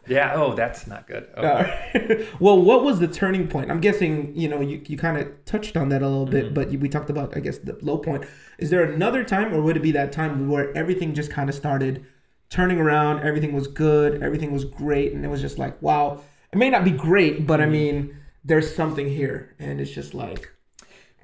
Yeah. 0.07 0.33
Oh, 0.35 0.55
that's 0.55 0.87
not 0.87 1.07
good. 1.07 1.29
Oh. 1.37 1.43
Right. 1.43 2.27
well, 2.41 2.61
what 2.61 2.85
was 2.85 3.01
the 3.01 3.09
turning 3.09 3.49
point? 3.49 3.71
I'm 3.71 3.81
guessing 3.81 4.35
you 4.37 4.49
know 4.49 4.61
you, 4.61 4.83
you 4.87 4.97
kind 4.97 5.19
of 5.19 5.45
touched 5.45 5.77
on 5.77 5.89
that 5.91 6.03
a 6.03 6.09
little 6.09 6.27
bit, 6.27 6.47
mm-hmm. 6.47 6.55
but 6.55 6.69
we 6.71 6.89
talked 6.89 7.11
about 7.11 7.37
I 7.37 7.41
guess 7.41 7.59
the 7.59 7.79
low 7.83 7.99
point. 7.99 8.25
Is 8.59 8.71
there 8.71 8.85
another 8.85 9.25
time, 9.25 9.55
or 9.55 9.63
would 9.63 9.77
it 9.77 9.83
be 9.83 9.93
that 9.93 10.13
time 10.13 10.49
where 10.49 10.77
everything 10.77 11.15
just 11.15 11.31
kind 11.31 11.49
of 11.49 11.55
started 11.55 12.05
turning 12.51 12.79
around? 12.79 13.21
Everything 13.21 13.53
was 13.53 13.67
good, 13.67 14.23
everything 14.23 14.53
was 14.53 14.65
great, 14.65 15.13
and 15.13 15.25
it 15.25 15.29
was 15.29 15.41
just 15.41 15.59
like, 15.59 15.81
wow. 15.83 16.21
It 16.53 16.57
may 16.57 16.71
not 16.71 16.85
be 16.85 16.93
great, 16.93 17.49
but 17.49 17.61
I 17.61 17.65
mm-hmm. 17.65 17.73
mean, 17.73 18.17
there's 18.45 18.73
something 18.73 19.09
here, 19.09 19.57
and 19.59 19.81
it's 19.81 19.91
just 19.91 20.15
like, 20.15 20.55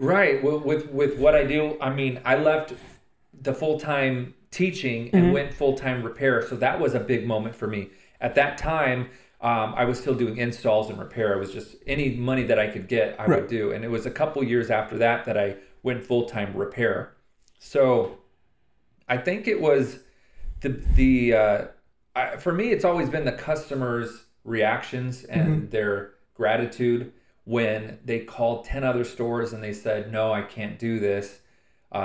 Right. 0.00 0.42
Well, 0.42 0.58
with 0.58 0.90
with 0.90 1.18
what 1.18 1.34
I 1.34 1.44
do, 1.44 1.76
I 1.80 1.90
mean, 1.90 2.20
I 2.24 2.36
left 2.36 2.72
the 3.38 3.52
full 3.52 3.78
time 3.78 4.34
teaching 4.50 5.10
and 5.12 5.24
mm-hmm. 5.24 5.32
went 5.32 5.54
full 5.54 5.76
time 5.76 6.02
repair, 6.02 6.46
so 6.46 6.56
that 6.56 6.80
was 6.80 6.94
a 6.94 7.00
big 7.00 7.26
moment 7.26 7.54
for 7.54 7.66
me. 7.66 7.90
At 8.20 8.34
that 8.34 8.58
time, 8.58 9.10
um, 9.40 9.74
I 9.76 9.84
was 9.84 9.98
still 9.98 10.14
doing 10.14 10.36
installs 10.36 10.90
and 10.90 10.98
repair. 10.98 11.32
It 11.34 11.38
was 11.38 11.52
just 11.52 11.76
any 11.86 12.10
money 12.16 12.42
that 12.44 12.58
I 12.58 12.68
could 12.68 12.88
get, 12.88 13.18
I 13.18 13.26
Right. 13.26 13.40
would 13.40 13.48
do. 13.50 13.72
And 13.72 13.84
it 13.84 13.88
was 13.90 14.04
a 14.06 14.10
couple 14.10 14.42
years 14.44 14.70
after 14.70 14.98
that 14.98 15.24
that 15.24 15.38
I 15.38 15.56
went 15.82 16.04
full 16.04 16.24
time 16.26 16.54
repair. 16.54 17.12
So 17.58 18.18
I 19.08 19.16
think 19.16 19.48
it 19.48 19.60
was 19.60 20.00
the 20.60 20.68
the 20.94 21.34
uh, 21.34 21.64
I, 22.14 22.36
for 22.36 22.52
me, 22.52 22.70
it's 22.70 22.84
always 22.84 23.08
been 23.08 23.24
the 23.24 23.32
customers' 23.32 24.24
reactions 24.44 25.24
and 25.24 25.70
their 25.70 26.12
gratitude 26.34 27.12
when 27.44 27.98
they 28.04 28.20
called 28.20 28.64
ten 28.66 28.84
other 28.84 29.04
stores 29.04 29.52
and 29.54 29.62
they 29.64 29.72
said, 29.72 30.12
"No, 30.12 30.32
I 30.32 30.42
can't 30.42 30.78
do 30.78 30.98
this. 30.98 31.40
Uh, 31.92 31.96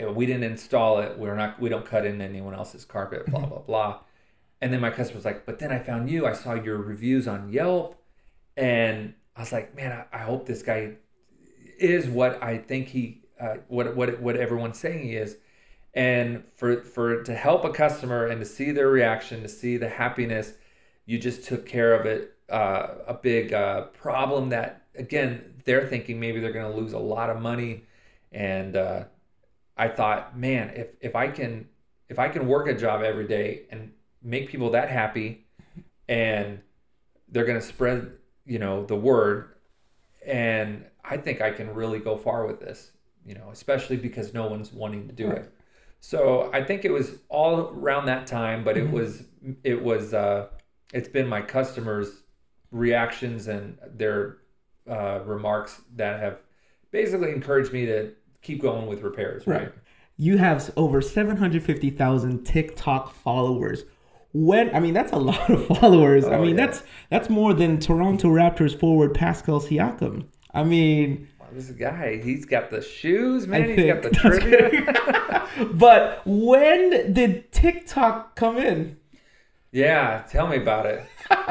I, 0.00 0.06
we 0.06 0.26
didn't 0.26 0.44
install 0.44 1.00
it. 1.00 1.18
We're 1.18 1.34
not. 1.34 1.60
We 1.60 1.68
don't 1.68 1.84
cut 1.84 2.06
in 2.06 2.20
anyone 2.20 2.54
else's 2.54 2.84
carpet. 2.84 3.26
Blah 3.26 3.46
blah 3.46 3.58
blah." 3.58 3.98
And 4.60 4.72
then 4.72 4.80
my 4.80 4.90
customer 4.90 5.18
was 5.18 5.24
like, 5.24 5.46
"But 5.46 5.58
then 5.58 5.70
I 5.72 5.78
found 5.78 6.10
you. 6.10 6.26
I 6.26 6.32
saw 6.32 6.54
your 6.54 6.78
reviews 6.78 7.28
on 7.28 7.48
Yelp, 7.50 7.96
and 8.56 9.14
I 9.36 9.40
was 9.40 9.52
like, 9.52 9.76
man, 9.76 9.92
I, 9.92 10.16
I 10.16 10.20
hope 10.20 10.46
this 10.46 10.62
guy 10.62 10.96
is 11.78 12.08
what 12.08 12.42
I 12.42 12.58
think 12.58 12.88
he, 12.88 13.22
uh, 13.40 13.56
what 13.68 13.94
what 13.96 14.20
what 14.20 14.36
everyone's 14.36 14.78
saying 14.78 15.04
he 15.04 15.16
is." 15.16 15.36
and 15.94 16.44
for 16.56 16.82
for 16.82 17.22
to 17.24 17.34
help 17.34 17.64
a 17.64 17.70
customer 17.70 18.26
and 18.26 18.40
to 18.40 18.46
see 18.46 18.70
their 18.70 18.88
reaction 18.88 19.42
to 19.42 19.48
see 19.48 19.76
the 19.76 19.88
happiness 19.88 20.52
you 21.06 21.18
just 21.18 21.44
took 21.44 21.66
care 21.66 21.94
of 21.94 22.06
it 22.06 22.34
uh, 22.50 22.94
a 23.06 23.14
big 23.14 23.52
uh, 23.52 23.82
problem 23.86 24.48
that 24.50 24.86
again 24.96 25.54
they're 25.64 25.86
thinking 25.86 26.20
maybe 26.20 26.40
they're 26.40 26.52
going 26.52 26.70
to 26.70 26.78
lose 26.78 26.92
a 26.92 26.98
lot 26.98 27.30
of 27.30 27.40
money 27.40 27.84
and 28.32 28.76
uh, 28.76 29.04
i 29.76 29.88
thought 29.88 30.38
man 30.38 30.70
if 30.74 30.96
if 31.00 31.16
i 31.16 31.28
can 31.28 31.66
if 32.08 32.18
i 32.18 32.28
can 32.28 32.46
work 32.46 32.68
a 32.68 32.74
job 32.74 33.02
every 33.02 33.26
day 33.26 33.62
and 33.70 33.90
make 34.28 34.48
people 34.48 34.70
that 34.70 34.88
happy 34.90 35.46
and 36.08 36.60
they're 37.30 37.44
going 37.46 37.58
to 37.60 37.66
spread 37.66 38.12
you 38.44 38.58
know 38.58 38.84
the 38.86 38.96
word 38.96 39.54
and 40.26 40.84
i 41.04 41.16
think 41.16 41.40
i 41.40 41.50
can 41.50 41.72
really 41.74 41.98
go 41.98 42.16
far 42.16 42.46
with 42.46 42.60
this 42.60 42.92
you 43.24 43.34
know 43.34 43.48
especially 43.52 43.96
because 43.96 44.32
no 44.34 44.46
one's 44.48 44.72
wanting 44.72 45.06
to 45.08 45.14
do 45.14 45.28
Right. 45.28 45.38
it 45.38 45.52
so 46.00 46.48
I 46.52 46.62
think 46.62 46.84
it 46.84 46.92
was 46.92 47.16
all 47.28 47.70
around 47.70 48.06
that 48.06 48.28
time, 48.28 48.62
but 48.62 48.76
Mm-hmm. 48.76 48.86
it 48.86 48.92
was 48.92 49.24
it 49.64 49.82
was 49.82 50.14
uh, 50.14 50.46
it's 50.94 51.08
been 51.08 51.26
my 51.26 51.42
customers' 51.42 52.22
reactions 52.70 53.48
and 53.48 53.78
their 53.96 54.36
uh, 54.88 55.18
remarks 55.24 55.82
that 55.96 56.20
have 56.20 56.36
basically 56.92 57.32
encouraged 57.32 57.72
me 57.72 57.84
to 57.86 58.12
keep 58.42 58.62
going 58.62 58.86
with 58.86 59.02
repairs. 59.02 59.44
Right. 59.44 59.62
Right. 59.62 59.72
you 60.16 60.38
have 60.38 60.70
over 60.76 61.00
750,000 61.02 62.44
TikTok 62.44 63.12
followers. 63.12 63.82
When 64.32 64.74
I 64.74 64.80
mean 64.80 64.94
that's 64.94 65.12
a 65.12 65.16
lot 65.30 65.50
of 65.50 65.66
followers. 65.66 66.24
I 66.24 66.34
Oh, 66.36 66.42
mean 66.42 66.56
yeah. 66.58 66.66
that's 66.66 66.82
that's 67.10 67.28
more 67.30 67.54
than 67.54 67.78
Toronto 67.80 68.28
Raptors 68.28 68.78
forward 68.78 69.14
Pascal 69.14 69.60
Siakam. 69.60 70.26
I 70.54 70.64
mean, 70.64 71.28
Wow, 71.38 71.46
this 71.52 71.70
guy, 71.70 72.20
he's 72.22 72.44
got 72.44 72.70
the 72.70 72.80
shoes, 72.82 73.44
I 73.44 73.46
man. 73.48 73.64
He's 73.68 73.76
think 73.76 74.02
got 74.02 74.02
the 74.02 74.10
trivia. 74.18 75.48
but 75.74 76.22
when 76.24 77.12
did 77.12 77.52
TikTok 77.52 78.34
come 78.36 78.56
in? 78.58 78.96
Yeah, 79.70 80.24
tell 80.30 80.48
me 80.48 80.56
about 80.56 80.86
it. 80.86 81.04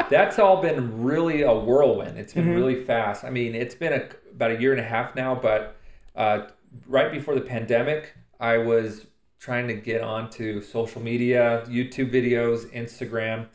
That's 0.09 0.39
all 0.39 0.59
been 0.61 1.03
really 1.03 1.43
a 1.43 1.53
whirlwind. 1.53 2.17
It's 2.17 2.33
been 2.33 2.45
Mm-hmm. 2.45 2.53
really 2.55 2.83
fast. 2.83 3.23
I 3.23 3.29
mean, 3.29 3.53
it's 3.53 3.75
been 3.75 3.93
a, 3.93 4.09
about 4.31 4.51
a 4.51 4.59
year 4.59 4.71
and 4.71 4.81
a 4.81 4.83
half 4.83 5.13
now, 5.15 5.35
but 5.35 5.75
uh, 6.15 6.47
right 6.87 7.11
before 7.11 7.35
the 7.35 7.41
pandemic, 7.41 8.15
I 8.39 8.57
was 8.57 9.05
trying 9.39 9.67
to 9.67 9.73
get 9.75 10.01
onto 10.01 10.61
social 10.61 11.01
media, 11.01 11.63
YouTube 11.67 12.11
videos, 12.11 12.65
Instagram, 12.73 13.47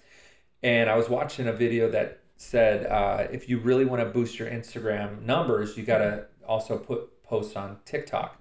and 0.63 0.89
I 0.89 0.97
was 0.97 1.09
watching 1.09 1.49
a 1.49 1.53
video 1.53 1.91
that 1.91 2.21
said 2.37 2.87
uh, 2.87 3.27
if 3.33 3.49
you 3.49 3.59
really 3.59 3.85
want 3.85 4.03
to 4.03 4.07
boost 4.07 4.39
your 4.39 4.49
Instagram 4.49 5.23
numbers, 5.23 5.77
you 5.77 5.85
got 5.85 5.99
to 5.99 6.27
also 6.47 6.77
put 6.79 7.23
posts 7.23 7.57
on 7.57 7.79
TikTok. 7.85 8.37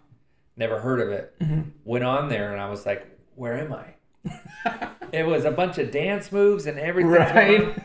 Never 0.57 0.79
heard 0.79 0.99
of 0.99 1.09
it. 1.09 1.35
Went 1.83 2.03
on 2.03 2.29
there 2.29 2.51
and 2.51 2.61
I 2.61 2.69
was 2.69 2.85
like, 2.85 3.07
where 3.35 3.57
am 3.57 3.73
I? 3.73 3.95
it 5.11 5.25
was 5.25 5.45
a 5.45 5.51
bunch 5.51 5.77
of 5.77 5.91
dance 5.91 6.31
moves 6.31 6.65
and 6.67 6.77
everything. 6.77 7.11
Right. 7.11 7.77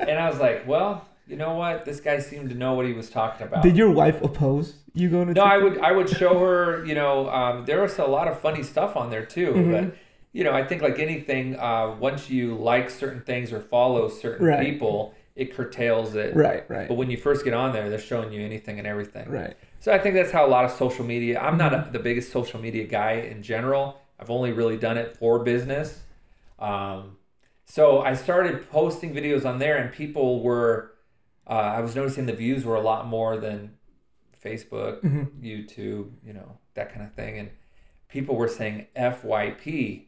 And 0.00 0.18
I 0.18 0.28
was 0.28 0.38
like, 0.38 0.66
well, 0.66 1.06
you 1.26 1.36
know 1.36 1.54
what? 1.54 1.84
This 1.84 2.00
guy 2.00 2.18
seemed 2.18 2.50
to 2.50 2.54
know 2.54 2.74
what 2.74 2.86
he 2.86 2.92
was 2.92 3.08
talking 3.10 3.46
about. 3.46 3.62
Did 3.62 3.76
your 3.76 3.90
wife 3.90 4.20
oppose 4.22 4.74
you 4.94 5.08
going 5.08 5.28
to? 5.28 5.34
no, 5.34 5.42
I 5.42 5.58
would 5.58 5.78
I 5.78 5.92
would 5.92 6.08
show 6.08 6.38
her, 6.40 6.84
you 6.84 6.94
know, 6.94 7.28
um, 7.30 7.64
there 7.64 7.80
was 7.82 7.98
a 7.98 8.04
lot 8.04 8.28
of 8.28 8.40
funny 8.40 8.62
stuff 8.62 8.96
on 8.96 9.10
there 9.10 9.24
too. 9.24 9.52
Mm-hmm. 9.52 9.70
But 9.72 9.96
you 10.32 10.42
know, 10.44 10.52
I 10.52 10.64
think 10.64 10.82
like 10.82 10.98
anything, 10.98 11.56
uh, 11.56 11.94
once 11.98 12.28
you 12.28 12.56
like 12.56 12.90
certain 12.90 13.22
things 13.22 13.52
or 13.52 13.60
follow 13.60 14.08
certain 14.08 14.46
Right. 14.46 14.60
people, 14.66 15.14
it 15.36 15.54
curtails 15.54 16.14
it. 16.16 16.34
Right, 16.34 16.68
right, 16.68 16.88
But 16.88 16.94
when 16.94 17.08
you 17.08 17.16
first 17.16 17.44
get 17.44 17.54
on 17.54 17.72
there, 17.72 17.88
they're 17.88 17.98
showing 18.00 18.32
you 18.32 18.44
anything 18.44 18.78
and 18.78 18.86
everything. 18.86 19.28
right. 19.30 19.56
So 19.80 19.92
I 19.92 19.98
think 19.98 20.14
that's 20.16 20.32
how 20.32 20.44
a 20.44 20.48
lot 20.48 20.64
of 20.64 20.72
social 20.72 21.04
media. 21.04 21.38
I'm 21.40 21.56
not 21.56 21.72
Mm-hmm. 21.72 21.90
a, 21.90 21.92
the 21.92 21.98
biggest 22.00 22.32
social 22.32 22.60
media 22.60 22.84
guy 22.84 23.12
in 23.12 23.42
general. 23.42 24.00
I've 24.18 24.30
only 24.30 24.52
really 24.52 24.76
done 24.76 24.98
it 24.98 25.16
for 25.16 25.38
business. 25.44 26.00
Um, 26.58 27.16
so 27.66 28.00
I 28.00 28.14
started 28.14 28.68
posting 28.70 29.14
videos 29.14 29.44
on 29.44 29.58
there, 29.58 29.76
and 29.78 29.92
people 29.92 30.42
were. 30.42 30.92
Uh, 31.46 31.52
I 31.52 31.80
was 31.80 31.94
noticing 31.94 32.26
the 32.26 32.32
views 32.32 32.64
were 32.64 32.76
a 32.76 32.80
lot 32.80 33.06
more 33.06 33.36
than 33.36 33.74
Facebook, 34.42 35.00
Mm-hmm. 35.02 35.44
YouTube, 35.44 36.10
you 36.24 36.32
know, 36.32 36.58
that 36.74 36.92
kind 36.92 37.04
of 37.06 37.12
thing, 37.14 37.38
and 37.38 37.50
people 38.08 38.36
were 38.36 38.48
saying 38.48 38.86
FYP, 38.96 40.04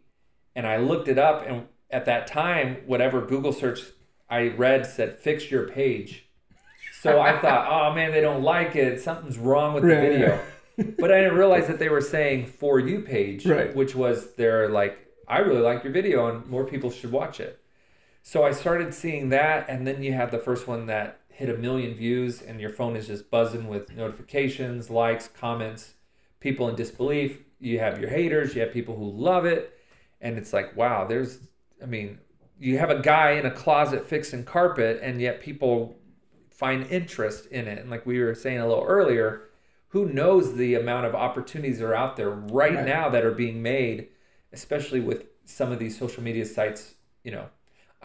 and 0.55 0.67
I 0.67 0.77
looked 0.79 1.09
it 1.09 1.19
up, 1.19 1.47
and 1.47 1.67
at 1.91 2.05
that 2.07 2.27
time, 2.27 2.79
whatever 2.87 3.21
Google 3.23 3.53
search 3.53 3.81
I 4.29 4.49
read 4.49 4.87
said 4.87 5.19
fix 5.19 5.51
your 5.51 5.69
page. 5.69 6.25
So 7.01 7.21
I 7.21 7.39
thought, 7.41 7.69
oh 7.71 7.95
man, 7.95 8.11
they 8.13 8.21
don't 8.21 8.43
like 8.43 8.75
it. 8.77 9.01
Something's 9.01 9.39
wrong 9.39 9.75
with 9.75 9.85
the 9.85 9.89
video. 9.95 10.41
but 10.99 11.13
I 11.13 11.21
didn't 11.21 11.37
realize 11.39 11.67
that 11.69 11.79
they 11.79 11.89
were 11.89 12.01
saying 12.01 12.47
for 12.47 12.79
you 12.81 13.01
page, 13.03 13.47
Right. 13.47 13.75
which 13.75 13.95
was 13.95 14.35
their 14.35 14.69
like, 14.69 14.99
I 15.29 15.39
really 15.39 15.61
like 15.61 15.85
your 15.85 15.93
video 15.93 16.29
and 16.29 16.47
more 16.47 16.65
people 16.65 16.91
should 16.91 17.13
watch 17.13 17.41
it. 17.41 17.61
So 18.23 18.43
I 18.45 18.51
started 18.51 18.93
seeing 18.93 19.29
that, 19.29 19.67
and 19.69 19.87
then 19.87 20.03
you 20.03 20.13
had 20.13 20.33
the 20.33 20.39
first 20.39 20.67
one 20.67 20.87
that 20.87 21.21
hit 21.37 21.51
a 21.51 21.59
million 21.59 21.95
views, 21.95 22.41
and 22.41 22.59
your 22.59 22.71
phone 22.71 22.97
is 22.97 23.07
just 23.07 23.31
buzzing 23.31 23.69
with 23.69 23.95
notifications, 23.95 24.89
likes, 24.89 25.29
comments, 25.29 25.93
people 26.41 26.67
in 26.71 26.75
disbelief. 26.75 27.41
You 27.61 27.79
have 27.79 28.01
your 28.01 28.09
haters, 28.09 28.55
you 28.55 28.63
have 28.63 28.73
people 28.73 28.97
who 28.97 29.11
love 29.11 29.45
it, 29.45 29.79
and 30.23 30.39
it's 30.39 30.55
like, 30.55 30.75
wow, 30.75 31.07
there's, 31.07 31.41
I 31.83 31.87
mean, 31.87 32.19
you 32.59 32.79
have 32.79 32.89
a 32.89 33.01
guy 33.01 33.33
in 33.33 33.45
a 33.45 33.51
closet 33.51 34.07
fixing 34.07 34.45
carpet, 34.45 35.01
and 35.03 35.21
yet 35.21 35.43
people 35.43 35.99
find 36.51 36.87
interest 36.91 37.47
in 37.49 37.69
it. 37.69 37.81
And 37.81 37.91
like 37.91 38.07
we 38.07 38.19
were 38.19 38.35
saying 38.35 38.59
a 38.59 38.67
little 38.67 38.85
earlier, 38.85 39.43
who 39.89 40.07
knows 40.07 40.55
the 40.55 40.75
amount 40.77 41.05
of 41.05 41.15
opportunities 41.15 41.81
that 41.81 41.87
are 41.87 41.95
out 41.95 42.17
there 42.17 42.31
right, 42.31 42.75
Right. 42.75 42.87
now 42.87 43.11
that 43.11 43.27
are 43.27 43.33
being 43.33 43.61
made, 43.63 44.09
especially 44.55 45.01
with 45.01 45.25
some 45.45 45.71
of 45.71 45.79
these 45.79 45.99
social 45.99 46.23
media 46.23 46.47
sites. 46.47 46.95
You 47.25 47.33
know, 47.33 47.49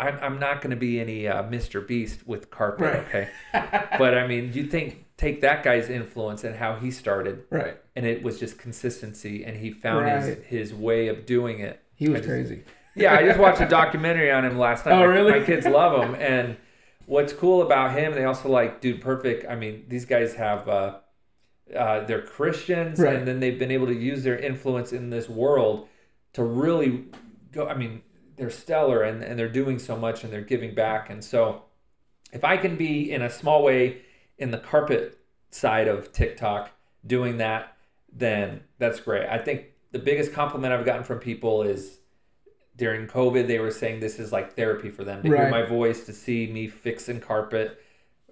I'm, 0.01 0.19
I'm 0.21 0.39
not 0.39 0.61
going 0.61 0.71
to 0.71 0.75
be 0.75 0.99
any 0.99 1.27
uh, 1.27 1.43
Mr. 1.43 1.85
Beast 1.85 2.27
with 2.27 2.49
carpet, 2.49 2.81
Right. 2.85 3.07
okay? 3.07 3.29
but 3.97 4.17
I 4.17 4.25
mean, 4.27 4.51
you 4.53 4.65
think 4.65 5.05
take 5.17 5.41
that 5.41 5.63
guy's 5.63 5.89
influence 5.89 6.43
and 6.43 6.55
how 6.55 6.75
he 6.75 6.89
started, 6.91 7.43
Right. 7.49 7.77
and 7.95 8.05
it 8.05 8.23
was 8.23 8.39
just 8.39 8.57
consistency, 8.57 9.43
and 9.45 9.55
he 9.57 9.69
found 9.71 10.05
Right. 10.05 10.23
his 10.23 10.45
his 10.45 10.73
way 10.73 11.07
of 11.07 11.25
doing 11.25 11.59
it. 11.59 11.79
He 11.93 12.09
was 12.09 12.19
just- 12.21 12.29
crazy. 12.29 12.63
yeah, 12.95 13.13
I 13.13 13.23
just 13.23 13.39
watched 13.39 13.61
a 13.61 13.67
documentary 13.81 14.31
on 14.31 14.43
him 14.43 14.57
last 14.57 14.85
night. 14.85 14.93
Oh, 14.93 14.99
my, 14.99 15.05
really? 15.05 15.31
My 15.39 15.45
kids 15.45 15.65
love 15.67 16.01
him, 16.03 16.15
and 16.15 16.57
what's 17.05 17.31
cool 17.33 17.61
about 17.61 17.97
him, 17.97 18.13
they 18.15 18.23
also 18.25 18.49
like 18.49 18.81
Dude 18.81 19.01
Perfect. 19.01 19.45
I 19.49 19.55
mean, 19.55 19.85
these 19.87 20.05
guys 20.05 20.33
have 20.33 20.67
uh, 20.67 20.95
uh, 21.77 22.03
they're 22.05 22.21
Christians, 22.23 22.99
Right. 22.99 23.15
and 23.15 23.27
then 23.27 23.39
they've 23.39 23.59
been 23.59 23.71
able 23.71 23.87
to 23.87 23.93
use 23.95 24.23
their 24.23 24.37
influence 24.37 24.91
in 24.91 25.09
this 25.11 25.29
world 25.29 25.87
to 26.33 26.43
really 26.43 27.05
go. 27.51 27.67
I 27.67 27.75
mean, 27.75 28.01
they're 28.41 28.49
stellar, 28.49 29.04
and 29.04 29.23
and 29.23 29.38
they're 29.38 29.47
doing 29.47 29.77
so 29.77 29.95
much, 29.95 30.23
and 30.23 30.34
they're 30.34 30.41
giving 30.41 30.73
back, 30.73 31.12
and 31.12 31.23
so 31.23 31.63
if 32.34 32.43
I 32.43 32.58
can 32.58 32.75
be 32.75 33.12
in 33.12 33.21
a 33.21 33.30
small 33.30 33.63
way 33.63 34.01
in 34.39 34.49
the 34.49 34.58
carpet 34.58 35.19
side 35.51 35.88
of 35.88 36.12
TikTok 36.12 36.71
doing 37.06 37.38
that, 37.38 37.77
then 38.12 38.62
that's 38.80 38.99
great. 38.99 39.27
I 39.27 39.38
think 39.38 39.65
the 39.91 39.99
biggest 39.99 40.34
compliment 40.34 40.73
I've 40.73 40.86
gotten 40.86 41.04
from 41.04 41.19
people 41.19 41.62
is 41.62 41.99
during 42.77 43.06
COVID, 43.06 43.45
they 43.47 43.60
were 43.60 43.69
saying 43.69 43.99
this 43.99 44.17
is 44.17 44.32
like 44.32 44.56
therapy 44.56 44.89
for 44.89 45.04
them 45.04 45.21
to 45.21 45.27
hear 45.27 45.49
my 45.49 45.62
voice, 45.62 46.06
to 46.06 46.13
see 46.13 46.47
me 46.47 46.67
fixing 46.67 47.19
carpet, 47.19 47.80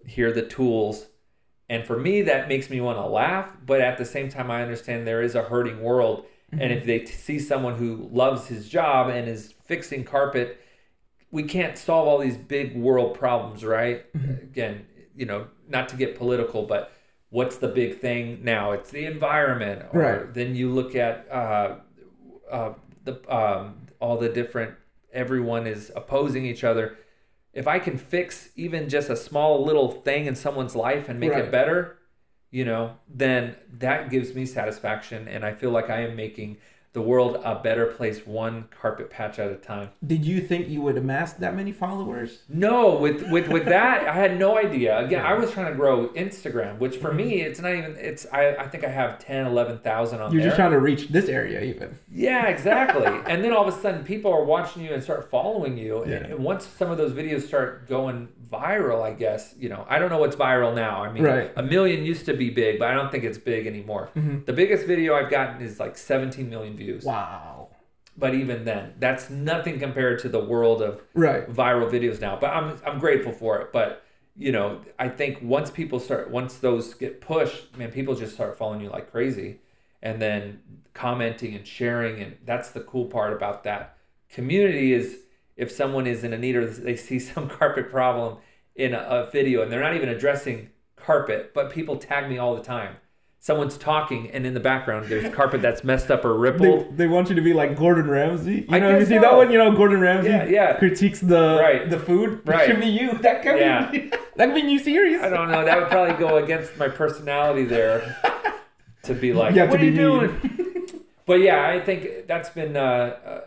hear 0.08 0.32
the 0.32 0.42
tools. 0.42 1.08
And 1.70 1.86
for 1.86 2.00
me, 2.00 2.24
that 2.24 2.48
makes 2.48 2.70
me 2.70 2.82
want 2.82 2.98
to 2.98 3.06
laugh. 3.06 3.56
But 3.64 3.82
at 3.82 4.00
the 4.00 4.06
same 4.06 4.30
time, 4.30 4.50
I 4.50 4.64
understand 4.64 5.06
there 5.06 5.22
is 5.22 5.36
a 5.36 5.44
hurting 5.44 5.82
world. 5.84 6.26
And 6.52 6.72
if 6.74 6.86
they 6.86 7.00
t- 7.00 7.06
see 7.08 7.40
someone 7.40 7.76
who 7.76 8.10
loves 8.12 8.48
his 8.48 8.68
job 8.68 9.10
and 9.10 9.28
is 9.28 9.54
fixing 9.66 10.04
carpet, 10.04 10.60
we 11.32 11.44
can't 11.44 11.78
solve 11.78 12.08
all 12.08 12.18
these 12.18 12.38
big 12.38 12.76
world 12.76 13.18
problems, 13.18 13.64
right? 13.64 14.06
Again, 14.16 14.86
you 15.16 15.26
know, 15.28 15.48
not 15.68 15.90
to 15.90 15.96
get 15.96 16.18
political, 16.18 16.64
but 16.64 16.92
what's 17.30 17.58
the 17.58 17.68
big 17.68 18.00
thing 18.00 18.40
now? 18.44 18.72
It's 18.72 18.90
the 18.90 19.06
environment. 19.06 19.84
Or 19.94 20.00
Right. 20.02 20.34
then 20.34 20.56
you 20.56 20.72
look 20.72 20.96
at 20.96 21.28
uh, 21.32 21.76
uh, 22.50 22.74
the 23.04 23.14
um, 23.34 23.76
all 24.00 24.18
the 24.18 24.30
different. 24.30 24.74
Everyone 25.14 25.68
is 25.68 25.92
opposing 25.96 26.46
each 26.46 26.64
other. 26.64 26.98
If 27.54 27.68
I 27.68 27.78
can 27.78 27.98
fix 28.00 28.50
even 28.56 28.90
just 28.90 29.10
a 29.10 29.16
small 29.16 29.64
little 29.64 29.92
thing 29.92 30.26
in 30.26 30.36
someone's 30.36 30.76
life 30.76 31.10
and 31.10 31.20
make 31.20 31.32
Right. 31.32 31.46
it 31.46 31.52
better, 31.52 31.99
you 32.52 32.66
know, 32.66 32.96
then 33.08 33.56
that 33.78 34.10
gives 34.10 34.34
me 34.34 34.46
satisfaction, 34.46 35.28
and 35.28 35.46
I 35.46 35.54
feel 35.54 35.72
like 35.72 35.90
I 35.90 36.02
am 36.02 36.16
making 36.16 36.58
the 36.92 37.02
world 37.02 37.40
a 37.46 37.54
better 37.54 37.86
place, 37.86 38.26
one 38.26 38.68
carpet 38.72 39.12
patch 39.12 39.38
at 39.38 39.52
a 39.52 39.56
time. 39.56 39.92
Did 40.06 40.26
you 40.26 40.42
think 40.42 40.68
you 40.68 40.82
would 40.82 40.98
amass 40.98 41.34
that 41.34 41.56
many 41.56 41.72
followers? 41.72 42.40
No, 42.50 42.96
with 42.96 43.30
with 43.30 43.48
with 43.48 43.66
that, 43.66 44.08
I 44.08 44.14
had 44.14 44.40
no 44.40 44.58
idea. 44.58 44.98
Again, 44.98 45.24
I 45.24 45.36
was 45.36 45.52
trying 45.52 45.72
to 45.72 45.76
grow 45.78 46.08
Instagram, 46.10 46.80
which 46.80 46.98
for 46.98 47.14
me, 47.14 47.38
mm-hmm. 47.38 47.48
it's 47.48 47.60
not 47.60 47.76
even. 47.76 47.96
It's 47.98 48.26
I, 48.34 48.56
I 48.56 48.68
think 48.68 48.84
I 48.84 48.90
have 48.90 49.20
10, 49.20 49.46
11,000 49.46 50.20
on 50.20 50.32
You're 50.32 50.42
there. 50.42 50.50
just 50.50 50.58
trying 50.58 50.72
to 50.72 50.80
reach 50.80 51.10
this 51.10 51.30
area, 51.30 51.62
even. 51.62 51.96
Yeah, 52.12 52.48
exactly. 52.48 53.06
and 53.32 53.44
then 53.44 53.54
all 53.54 53.68
of 53.68 53.74
a 53.74 53.80
sudden, 53.80 54.04
people 54.04 54.34
are 54.34 54.44
watching 54.44 54.84
you 54.84 54.92
and 54.92 55.04
start 55.04 55.30
following 55.30 55.78
you. 55.78 56.02
And, 56.02 56.12
Yeah. 56.12 56.18
and 56.18 56.44
once 56.44 56.66
some 56.66 56.90
of 56.90 56.98
those 56.98 57.12
videos 57.12 57.46
start 57.46 57.88
going 57.88 58.30
viral, 58.52 59.02
I 59.02 59.14
guess 59.14 59.54
you 59.58 59.70
know. 59.70 59.86
I 59.90 60.00
don't 60.00 60.10
know 60.10 60.18
what's 60.20 60.36
viral 60.36 60.74
now. 60.76 61.04
I 61.04 61.12
mean, 61.12 61.24
Right. 61.24 61.52
a 61.56 61.64
million 61.64 62.04
used 62.06 62.26
to 62.26 62.34
be 62.34 62.50
big, 62.50 62.80
but 62.80 62.88
I 62.88 62.94
don't 62.94 63.12
think 63.12 63.24
it's 63.24 63.38
big 63.38 63.68
anymore. 63.68 64.10
Mm-hmm. 64.16 64.46
The 64.46 64.54
biggest 64.54 64.86
video 64.88 65.16
I've 65.16 65.30
gotten 65.30 65.62
is 65.62 65.80
like 65.80 65.98
17 65.98 66.50
million 66.50 66.76
views. 66.76 67.04
Wow. 67.04 67.70
But 68.18 68.34
even 68.34 68.66
then, 68.66 68.94
that's 69.00 69.30
nothing 69.30 69.80
compared 69.80 70.20
to 70.20 70.30
the 70.30 70.40
world 70.44 70.82
of 70.82 71.02
Right. 71.14 71.48
viral 71.50 71.90
videos 71.90 72.20
now. 72.20 72.38
But 72.40 72.48
I'm 72.52 72.78
I'm 72.86 73.00
grateful 73.00 73.32
for 73.32 73.60
it. 73.62 73.72
But 73.72 74.04
you 74.36 74.52
know, 74.52 74.82
I 74.98 75.10
think 75.10 75.40
once 75.42 75.70
people 75.70 76.00
start, 76.00 76.30
once 76.32 76.58
those 76.60 76.94
get 76.94 77.20
pushed, 77.22 77.78
man, 77.78 77.92
people 77.92 78.16
just 78.16 78.34
start 78.34 78.58
following 78.58 78.82
you 78.82 78.90
like 78.90 79.12
crazy, 79.12 79.60
and 80.02 80.22
then 80.22 80.62
commenting 80.94 81.56
and 81.56 81.66
sharing, 81.68 82.22
and 82.22 82.38
that's 82.46 82.72
the 82.72 82.80
cool 82.82 83.06
part 83.06 83.34
about 83.34 83.64
that 83.66 83.98
community 84.30 84.94
is 84.94 85.18
if 85.60 85.70
someone 85.72 86.08
is 86.08 86.24
in 86.24 86.32
a 86.34 86.38
need 86.38 86.56
or 86.56 86.66
they 86.66 86.96
see 86.96 87.20
some 87.32 87.48
carpet 87.50 87.90
problem 87.92 88.38
in 88.76 88.94
a, 88.94 89.00
a 89.00 89.30
video, 89.30 89.62
and 89.62 89.72
they're 89.72 89.82
not 89.82 89.96
even 89.96 90.10
addressing 90.10 90.70
carpet, 90.96 91.52
but 91.54 91.70
people 91.72 91.98
tag 91.98 92.30
me 92.30 92.38
all 92.38 92.56
the 92.56 92.64
time. 92.64 92.96
Someone's 93.42 93.78
talking, 93.78 94.30
and 94.32 94.46
in 94.46 94.54
the 94.54 94.60
background, 94.60 95.06
there's 95.08 95.34
carpet 95.34 95.62
that's 95.62 95.82
messed 95.84 96.12
up 96.12 96.26
or 96.26 96.34
They, 96.34 96.40
rippled. 96.52 96.98
they 96.98 97.08
want 97.08 97.30
you 97.30 97.36
to 97.36 97.42
be 97.42 97.54
like 97.54 97.78
Gordon 97.78 98.10
Ramsay. 98.10 98.66
You 98.70 98.76
I 98.76 98.80
know, 98.80 98.98
you 99.00 99.06
see 99.06 99.16
so. 99.16 99.22
that 99.22 99.34
one? 99.36 99.50
You 99.50 99.58
know, 99.60 99.72
Gordon 99.76 100.02
Ramsay 100.02 100.30
Yeah, 100.30 100.46
yeah. 100.46 100.78
critiques 100.78 101.22
the 101.22 101.58
Right. 101.62 101.90
the 101.90 102.00
food. 102.00 102.42
Right. 102.46 102.68
should 102.68 102.82
be 102.82 102.88
you. 102.88 103.14
That 103.20 103.42
could 103.42 103.58
Yeah. 103.58 103.90
be 103.92 104.10
that 104.36 104.48
could 104.48 104.56
be 104.56 104.62
you 104.70 104.78
serious. 104.80 105.22
I 105.24 105.30
don't 105.30 105.50
know. 105.52 105.64
That 105.64 105.80
would 105.80 105.88
probably 105.90 106.16
go 106.16 106.36
against 106.38 106.78
my 106.78 106.90
personality 106.90 107.64
there 107.64 108.18
to 109.04 109.14
be 109.14 109.32
like, 109.32 109.56
what 109.56 109.80
are 109.80 109.86
you 109.86 109.92
be 109.92 109.98
doing? 109.98 111.02
but 111.26 111.40
yeah, 111.40 111.66
I 111.66 111.80
think 111.80 112.28
that's 112.28 112.50
been 112.50 112.76
uh, 112.76 112.82
uh, 113.26 113.42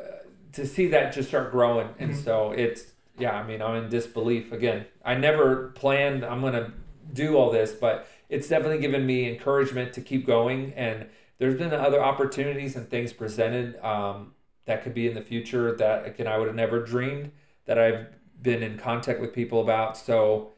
to 0.53 0.67
see 0.67 0.89
that 0.89 1.13
just 1.13 1.29
start 1.29 1.51
growing, 1.51 1.89
and 1.99 2.13
Mm-hmm. 2.13 2.23
so 2.25 2.53
it's 2.53 2.87
yeah. 3.19 3.33
I 3.33 3.47
mean, 3.47 3.63
I'm 3.63 3.77
in 3.85 3.91
disbelief 3.91 4.53
again. 4.53 4.87
I 5.05 5.15
never 5.15 5.69
planned 5.71 6.25
I'm 6.25 6.41
gonna 6.41 6.73
do 7.13 7.37
all 7.37 7.51
this, 7.51 7.73
but 7.73 8.07
it's 8.29 8.49
definitely 8.49 8.79
given 8.79 9.05
me 9.07 9.29
encouragement 9.29 9.93
to 9.95 10.01
keep 10.01 10.27
going. 10.27 10.73
And 10.75 11.07
there's 11.39 11.57
been 11.59 11.73
other 11.75 12.03
opportunities 12.03 12.77
and 12.77 12.89
things 12.89 13.13
presented 13.13 13.77
um, 13.85 14.33
that 14.67 14.83
could 14.83 14.95
be 14.95 15.07
in 15.09 15.15
the 15.15 15.21
future 15.23 15.77
that 15.77 16.07
again 16.07 16.27
I 16.27 16.39
would 16.39 16.47
have 16.47 16.57
never 16.57 16.85
dreamed 16.85 17.33
that 17.67 17.79
I've 17.79 18.07
been 18.41 18.63
in 18.63 18.79
contact 18.79 19.21
with 19.21 19.33
people 19.33 19.61
about. 19.61 19.97
So 19.97 20.53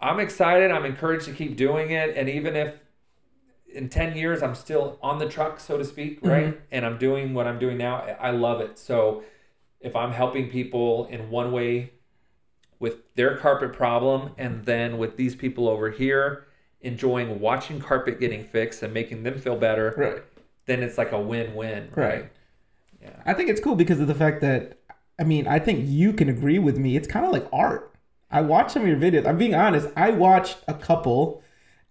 I'm 0.00 0.20
excited. 0.20 0.70
I'm 0.70 0.84
encouraged 0.86 1.26
to 1.26 1.32
keep 1.32 1.56
doing 1.56 1.90
it, 1.90 2.16
and 2.16 2.28
even 2.28 2.56
if 2.56 2.74
in 3.74 3.88
10 3.88 4.16
years 4.16 4.42
i'm 4.42 4.54
still 4.54 4.98
on 5.02 5.18
the 5.18 5.28
truck 5.28 5.60
so 5.60 5.78
to 5.78 5.84
speak 5.84 6.18
mm-hmm. 6.18 6.28
right 6.28 6.60
and 6.70 6.84
i'm 6.84 6.98
doing 6.98 7.34
what 7.34 7.46
i'm 7.46 7.58
doing 7.58 7.78
now 7.78 7.96
i 8.20 8.30
love 8.30 8.60
it 8.60 8.78
so 8.78 9.22
if 9.80 9.94
i'm 9.96 10.12
helping 10.12 10.48
people 10.48 11.06
in 11.06 11.30
one 11.30 11.52
way 11.52 11.92
with 12.78 13.14
their 13.14 13.36
carpet 13.36 13.72
problem 13.72 14.32
and 14.38 14.64
then 14.64 14.98
with 14.98 15.16
these 15.16 15.34
people 15.34 15.68
over 15.68 15.90
here 15.90 16.46
enjoying 16.80 17.40
watching 17.40 17.80
carpet 17.80 18.18
getting 18.18 18.44
fixed 18.44 18.82
and 18.82 18.92
making 18.92 19.22
them 19.22 19.38
feel 19.38 19.56
better 19.56 19.94
Right. 19.96 20.22
then 20.66 20.82
it's 20.82 20.98
like 20.98 21.12
a 21.12 21.20
win-win 21.20 21.90
right, 21.94 22.06
Right. 22.06 22.30
I 23.24 23.32
think 23.32 23.48
it's 23.48 23.60
cool 23.60 23.76
because 23.76 23.98
of 24.00 24.08
the 24.08 24.14
fact 24.14 24.42
that 24.42 24.80
I 25.20 25.24
mean, 25.24 25.46
I 25.46 25.58
think 25.58 25.84
you 25.86 26.14
can 26.14 26.30
agree 26.30 26.58
with 26.58 26.78
me. 26.78 26.96
It's 26.96 27.06
kind 27.06 27.26
of 27.26 27.32
like 27.32 27.46
art. 27.52 27.94
I 28.30 28.40
watch 28.40 28.72
some 28.72 28.82
of 28.82 28.88
your 28.88 28.96
videos. 28.96 29.26
I'm 29.26 29.36
being 29.36 29.54
honest. 29.54 29.88
I 29.94 30.10
watched 30.10 30.58
a 30.66 30.72
couple 30.72 31.42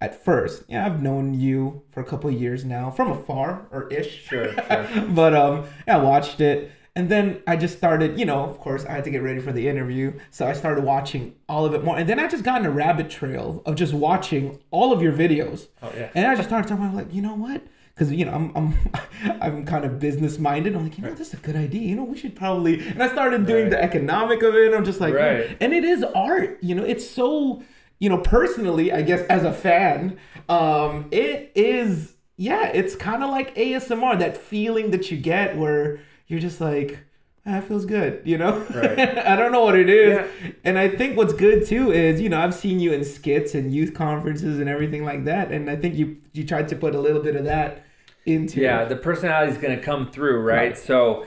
at 0.01 0.23
first. 0.23 0.63
Yeah, 0.67 0.85
I've 0.85 1.01
known 1.01 1.33
you 1.33 1.83
for 1.91 1.99
a 2.01 2.05
couple 2.05 2.29
of 2.29 2.39
years 2.39 2.63
now 2.65 2.89
from 2.89 3.11
afar 3.11 3.67
or 3.71 3.87
ish. 3.91 4.23
Sure, 4.27 4.53
sure. 4.67 5.05
but 5.09 5.33
um, 5.33 5.65
yeah, 5.87 5.97
I 5.97 6.01
watched 6.03 6.39
it. 6.41 6.71
And 6.95 7.07
then 7.07 7.41
I 7.47 7.55
just 7.55 7.77
started, 7.77 8.19
you 8.19 8.25
know, 8.25 8.43
of 8.43 8.59
course, 8.59 8.83
I 8.85 8.91
had 8.91 9.03
to 9.05 9.09
get 9.09 9.21
ready 9.21 9.39
for 9.39 9.53
the 9.53 9.69
interview. 9.69 10.19
So 10.31 10.45
I 10.47 10.53
started 10.53 10.83
watching 10.83 11.35
all 11.47 11.63
of 11.63 11.73
it 11.73 11.83
more. 11.83 11.97
And 11.97 12.09
then 12.09 12.19
I 12.19 12.27
just 12.27 12.43
got 12.43 12.59
in 12.59 12.65
a 12.65 12.71
rabbit 12.71 13.09
trail 13.09 13.61
of 13.65 13.75
just 13.75 13.93
watching 13.93 14.59
all 14.71 14.91
of 14.91 15.01
your 15.01 15.13
videos. 15.13 15.67
Oh, 15.81 15.91
yeah. 15.95 16.09
And 16.15 16.27
I 16.27 16.35
just 16.35 16.49
started 16.49 16.67
talking 16.67 16.83
about 16.83 16.95
like, 16.97 17.13
you 17.13 17.21
know 17.21 17.35
what? 17.35 17.61
Because 17.93 18.11
you 18.11 18.25
know 18.25 18.33
I'm 18.33 18.51
I'm 18.55 18.75
I'm 19.41 19.65
kind 19.65 19.85
of 19.85 19.99
business 19.99 20.39
minded. 20.39 20.75
I'm 20.75 20.83
like, 20.83 20.97
you 20.97 21.03
know, 21.03 21.13
this 21.13 21.27
is 21.29 21.33
a 21.35 21.37
good 21.37 21.55
idea. 21.55 21.81
You 21.81 21.95
know, 21.95 22.03
we 22.03 22.17
should 22.17 22.35
probably. 22.35 22.79
And 22.85 23.01
I 23.03 23.07
started 23.09 23.45
doing 23.45 23.63
Right. 23.65 23.71
the 23.71 23.83
economic 23.83 24.41
of 24.41 24.55
it. 24.55 24.73
I'm 24.73 24.83
just 24.85 24.99
like, 24.99 25.13
Right. 25.13 25.55
and 25.61 25.73
it 25.73 25.83
is 25.85 26.03
art. 26.03 26.57
You 26.61 26.75
know, 26.75 26.83
it's 26.83 27.07
so. 27.09 27.61
You 27.99 28.09
know, 28.09 28.17
personally, 28.19 28.91
I 28.93 29.01
guess 29.01 29.21
as 29.27 29.43
a 29.43 29.53
fan, 29.53 30.17
um, 30.47 31.07
it 31.11 31.51
is. 31.55 32.13
Yeah, 32.37 32.67
it's 32.67 32.95
kind 32.95 33.21
of 33.23 33.29
like 33.29 33.53
ASMR. 33.55 34.17
That 34.19 34.37
feeling 34.37 34.91
that 34.91 35.11
you 35.11 35.17
get 35.17 35.57
where 35.57 35.99
you're 36.27 36.39
just 36.39 36.61
like. 36.61 36.99
"Ah, 37.45 37.51
That 37.51 37.63
feels 37.67 37.85
good, 37.85 38.21
you 38.25 38.37
know. 38.37 38.59
Right. 38.73 38.99
I 39.27 39.35
don't 39.35 39.51
know 39.51 39.63
what 39.63 39.75
it 39.77 39.89
is, 39.89 40.17
Yeah. 40.17 40.51
and 40.63 40.77
I 40.77 40.87
think 40.89 41.17
what's 41.17 41.33
good 41.33 41.65
too 41.65 41.91
is 41.91 42.21
you 42.21 42.29
know 42.29 42.39
I've 42.39 42.53
seen 42.53 42.79
you 42.79 42.93
in 42.93 43.03
skits 43.03 43.55
and 43.55 43.73
youth 43.73 43.93
conferences 43.93 44.59
and 44.59 44.69
everything 44.69 45.03
like 45.03 45.25
that, 45.25 45.51
and 45.51 45.69
I 45.69 45.75
think 45.75 45.95
you 45.95 46.17
you 46.33 46.45
tried 46.45 46.67
to 46.69 46.75
put 46.75 46.95
a 46.95 46.99
little 46.99 47.21
bit 47.21 47.35
of 47.35 47.43
that 47.45 47.83
into 48.25 48.59
yeah 48.61 48.85
the 48.85 48.95
personality 48.95 49.51
is 49.51 49.57
going 49.57 49.75
to 49.77 49.83
come 49.83 50.11
through 50.11 50.41
right? 50.41 50.55
Right. 50.57 50.77
so 50.77 51.25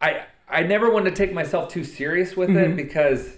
i 0.00 0.24
i 0.48 0.62
never 0.64 0.90
want 0.90 1.04
to 1.06 1.10
take 1.12 1.32
myself 1.32 1.68
too 1.70 1.84
serious 1.84 2.36
with 2.36 2.50
Mm-hmm. 2.50 2.72
it 2.72 2.76
because 2.76 3.36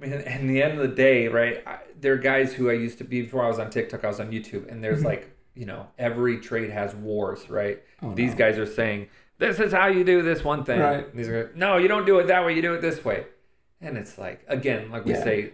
i 0.00 0.06
mean 0.06 0.12
in 0.14 0.46
the 0.48 0.62
end 0.62 0.72
of 0.80 0.88
the 0.88 0.94
day 0.96 1.28
right 1.28 1.62
I, 1.66 1.78
there 1.98 2.12
are 2.12 2.18
guys 2.18 2.52
who 2.52 2.70
i 2.70 2.72
used 2.72 2.98
to 2.98 3.04
be 3.04 3.22
before 3.22 3.44
i 3.44 3.48
was 3.48 3.58
on 3.58 3.70
tiktok 3.70 4.04
i 4.04 4.08
was 4.08 4.20
on 4.20 4.30
youtube 4.30 4.70
and 4.70 4.82
there's 4.82 4.98
mm-hmm. 4.98 5.06
like 5.06 5.36
you 5.56 5.64
know 5.64 5.88
every 5.98 6.38
trade 6.38 6.70
has 6.70 6.94
wars 6.94 7.48
right? 7.50 7.82
Oh, 8.02 8.14
these 8.14 8.34
guys 8.34 8.58
are 8.58 8.66
saying 8.66 9.08
this 9.38 9.58
is 9.58 9.72
how 9.72 9.86
you 9.86 10.04
do 10.04 10.22
this 10.22 10.44
one 10.44 10.64
thing. 10.64 10.80
Right. 10.80 11.16
these 11.16 11.28
are 11.28 11.50
no 11.56 11.78
you 11.78 11.88
don't 11.88 12.06
do 12.06 12.18
it 12.18 12.28
that 12.28 12.44
way 12.44 12.54
you 12.54 12.62
do 12.62 12.74
it 12.74 12.82
this 12.82 13.04
way. 13.04 13.26
And 13.80 13.96
it's 13.96 14.18
like 14.18 14.44
again 14.46 14.90
like 14.90 15.04
we 15.04 15.12
Yeah. 15.12 15.24
say 15.24 15.52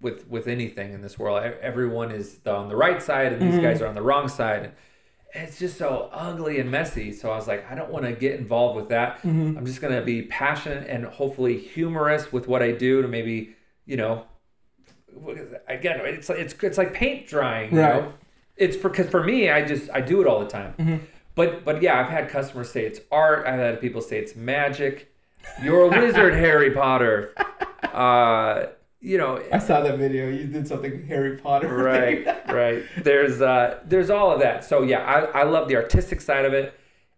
with 0.00 0.26
with 0.28 0.48
anything 0.48 0.92
in 0.92 1.02
this 1.02 1.18
world 1.18 1.42
everyone 1.60 2.10
is 2.10 2.40
on 2.46 2.68
the 2.68 2.76
right 2.76 3.00
side 3.00 3.32
and 3.32 3.42
these 3.42 3.54
mm-hmm. 3.54 3.62
guys 3.62 3.80
are 3.80 3.86
on 3.86 3.94
the 3.94 4.02
wrong 4.02 4.26
side 4.28 4.64
and 4.64 4.72
it's 5.34 5.58
just 5.58 5.78
so 5.78 6.10
ugly 6.12 6.58
and 6.58 6.70
messy. 6.70 7.12
So 7.12 7.30
i 7.30 7.36
was 7.36 7.46
like 7.46 7.70
i 7.70 7.74
don't 7.74 7.90
want 7.90 8.06
to 8.06 8.12
get 8.12 8.40
involved 8.40 8.76
with 8.76 8.88
that. 8.88 9.18
Mm-hmm. 9.18 9.58
I'm 9.58 9.66
just 9.66 9.82
going 9.82 9.94
to 9.94 10.02
be 10.02 10.22
passionate 10.22 10.88
and 10.88 11.04
hopefully 11.04 11.58
humorous 11.58 12.32
with 12.32 12.48
what 12.48 12.62
i 12.62 12.72
do 12.72 13.02
to 13.02 13.08
maybe 13.08 13.54
you 13.84 13.96
know 13.96 14.24
again 15.68 16.00
it's 16.02 16.30
it's 16.30 16.54
it's 16.62 16.78
like 16.78 16.92
paint 16.92 17.26
drying 17.26 17.72
you 17.74 17.80
Right. 17.80 18.02
know? 18.02 18.12
It's 18.56 18.76
because 18.76 19.08
for 19.08 19.22
me 19.24 19.50
i 19.50 19.64
just 19.64 19.90
i 19.92 20.00
do 20.00 20.20
it 20.20 20.26
all 20.26 20.40
the 20.40 20.46
time. 20.48 21.06
But 21.34 21.64
but 21.64 21.82
yeah 21.82 21.98
i've 22.00 22.10
had 22.10 22.28
customers 22.28 22.70
say 22.70 22.84
it's 22.84 23.00
art. 23.10 23.46
I've 23.46 23.58
had 23.58 23.80
people 23.80 24.00
say 24.00 24.18
it's 24.18 24.36
magic. 24.36 25.12
You're 25.62 25.82
a 25.82 25.88
wizard 25.88 26.34
harry 26.44 26.70
potter. 26.70 27.32
Uh 27.92 28.66
you 29.00 29.18
know 29.18 29.42
I 29.52 29.58
saw 29.58 29.80
that 29.80 29.98
video. 29.98 30.28
You 30.28 30.44
did 30.46 30.68
something 30.68 31.06
Harry 31.06 31.36
Potter. 31.38 31.68
right 31.92 32.24
right. 32.48 32.84
There's 33.02 33.40
uh 33.42 33.80
there's 33.84 34.10
all 34.10 34.30
of 34.32 34.40
that. 34.40 34.64
So 34.64 34.82
yeah 34.82 35.00
I, 35.00 35.40
I 35.40 35.42
love 35.44 35.68
the 35.68 35.76
artistic 35.76 36.20
side 36.20 36.44
of 36.44 36.52
it. 36.52 36.74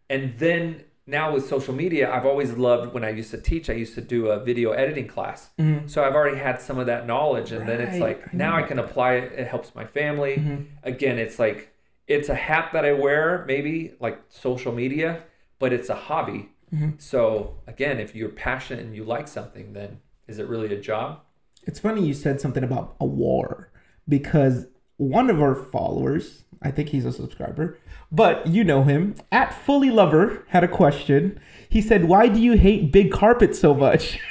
And 0.09 0.33
then 0.39 0.83
now 1.07 1.33
with 1.35 1.47
social 1.47 1.75
media 1.75 2.11
i've 2.11 2.25
always 2.27 2.53
loved 2.53 2.95
when 2.95 3.05
i 3.05 3.11
used 3.11 3.31
to 3.31 3.39
teach 3.39 3.69
i 3.69 3.73
used 3.75 3.95
to 3.95 4.01
do 4.01 4.29
a 4.29 4.43
video 4.43 4.73
editing 4.73 5.07
class 5.07 5.51
so 5.87 6.03
i've 6.05 6.15
already 6.15 6.39
had 6.39 6.61
some 6.61 6.79
of 6.79 6.87
that 6.87 7.07
knowledge 7.07 7.53
and 7.53 7.69
then 7.69 7.81
it's 7.81 7.93
Mm-hmm. 7.93 8.01
Like 8.03 8.23
I 8.29 8.31
now 8.37 8.57
i 8.57 8.63
can 8.63 8.79
apply 8.79 9.15
it 9.15 9.33
it 9.33 9.47
helps 9.47 9.75
my 9.75 9.85
family 9.85 10.37
Mm-hmm. 10.37 10.63
again 10.83 11.19
it's 11.19 11.39
like 11.39 11.73
it's 12.07 12.29
a 12.29 12.35
hat 12.35 12.71
that 12.73 12.85
i 12.85 12.93
wear 12.93 13.45
maybe 13.47 13.95
like 14.01 14.21
social 14.29 14.73
media 14.73 15.23
but 15.59 15.73
it's 15.73 15.89
a 15.89 15.95
hobby 16.09 16.49
Mm-hmm. 16.75 16.91
so 16.99 17.59
again 17.69 18.01
if 18.01 18.15
you're 18.17 18.31
passionate 18.31 18.85
and 18.85 18.97
you 18.97 19.05
like 19.05 19.29
something 19.29 19.75
then 19.75 20.01
is 20.27 20.39
it 20.39 20.49
really 20.49 20.75
a 20.75 20.81
job 20.81 21.21
It's 21.65 21.79
funny 21.79 22.05
you 22.07 22.15
said 22.15 22.41
something 22.41 22.65
about 22.65 22.97
a 22.99 23.05
war 23.07 23.71
because 24.09 24.67
one 24.97 25.31
of 25.31 25.41
our 25.41 25.55
followers, 25.55 26.45
I 26.63 26.71
think 26.71 26.91
he's 26.91 27.05
a 27.05 27.13
subscriber, 27.13 27.79
but 28.11 28.47
you 28.47 28.65
know 28.65 28.85
him, 28.85 29.17
at 29.33 29.55
Fully 29.55 29.91
Lover 29.91 30.45
had 30.49 30.65
a 30.65 30.69
question. 30.69 31.41
He 31.69 31.81
said, 31.81 32.05
"Why 32.05 32.29
do 32.29 32.41
you 32.41 32.53
hate 32.53 32.93
big 32.93 33.13
carpet 33.13 33.55
so 33.57 33.75
much?" 33.75 34.19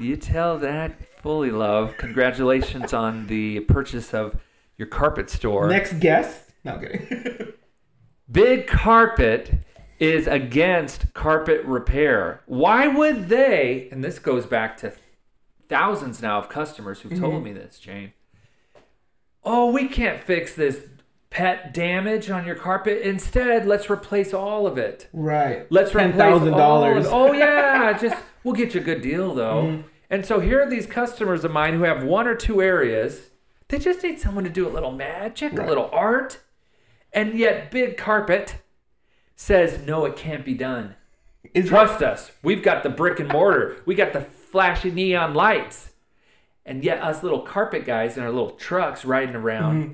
You 0.00 0.16
tell 0.16 0.56
that 0.58 0.98
fully 1.22 1.50
love. 1.50 1.98
Congratulations 1.98 2.94
on 2.94 3.26
the 3.26 3.60
purchase 3.60 4.14
of 4.14 4.40
your 4.78 4.88
carpet 4.88 5.28
store. 5.28 5.68
Next 5.68 6.00
guest. 6.00 6.52
No 6.64 6.74
I'm 6.74 6.80
kidding. 6.80 7.52
Big 8.30 8.66
Carpet 8.66 9.52
is 9.98 10.26
against 10.26 11.12
carpet 11.12 11.62
repair. 11.64 12.42
Why 12.46 12.86
would 12.86 13.28
they? 13.28 13.88
And 13.92 14.02
this 14.02 14.18
goes 14.18 14.46
back 14.46 14.78
to 14.78 14.94
thousands 15.68 16.22
now 16.22 16.38
of 16.38 16.48
customers 16.48 17.00
who've 17.00 17.18
told 17.18 17.34
mm-hmm. 17.34 17.44
me 17.44 17.52
this, 17.52 17.78
Jane. 17.78 18.12
Oh, 19.44 19.70
we 19.70 19.88
can't 19.88 20.22
fix 20.22 20.54
this 20.54 20.80
pet 21.30 21.72
damage 21.72 22.28
on 22.30 22.44
your 22.46 22.56
carpet. 22.56 23.02
Instead, 23.02 23.66
let's 23.66 23.88
replace 23.88 24.34
all 24.34 24.66
of 24.66 24.76
it. 24.78 25.08
right. 25.12 25.66
Let's 25.70 25.92
ten 25.92 26.10
replace 26.10 26.20
thousand 26.20 26.54
all 26.54 26.84
of- 26.84 27.04
dollars. 27.04 27.06
Oh 27.08 27.32
yeah, 27.32 27.96
just 28.00 28.16
we'll 28.44 28.54
get 28.54 28.74
you 28.74 28.80
a 28.80 28.84
good 28.84 29.00
deal 29.02 29.34
though. 29.34 29.62
Mm-hmm. 29.64 29.86
And 30.10 30.26
so 30.26 30.40
here 30.40 30.60
are 30.62 30.68
these 30.68 30.86
customers 30.86 31.44
of 31.44 31.52
mine 31.52 31.74
who 31.74 31.84
have 31.84 32.02
one 32.02 32.26
or 32.26 32.34
two 32.34 32.60
areas. 32.60 33.28
They 33.68 33.78
just 33.78 34.02
need 34.02 34.18
someone 34.18 34.42
to 34.42 34.50
do 34.50 34.66
a 34.66 34.68
little 34.70 34.90
magic, 34.90 35.52
a 35.56 35.62
little 35.64 35.88
art, 35.92 36.40
and 37.12 37.38
yet 37.38 37.70
Big 37.70 37.96
Carpet 37.96 38.56
says 39.36 39.80
no, 39.86 40.04
it 40.04 40.16
can't 40.16 40.44
be 40.44 40.54
done. 40.54 40.96
Is 41.54 41.68
Trust 41.68 42.02
us, 42.02 42.32
we've 42.42 42.62
got 42.64 42.82
the 42.82 42.90
brick 42.90 43.20
and 43.20 43.28
mortar, 43.30 43.76
we 43.86 43.94
got 43.94 44.12
the 44.12 44.20
flashy 44.20 44.90
neon 44.90 45.32
lights, 45.34 45.89
and 46.66 46.84
yet 46.84 47.02
us 47.02 47.22
little 47.22 47.40
carpet 47.40 47.84
guys 47.84 48.16
in 48.16 48.22
our 48.22 48.30
little 48.30 48.50
trucks 48.50 49.04
riding 49.04 49.34
around, 49.36 49.82
Mm-hmm. 49.84 49.92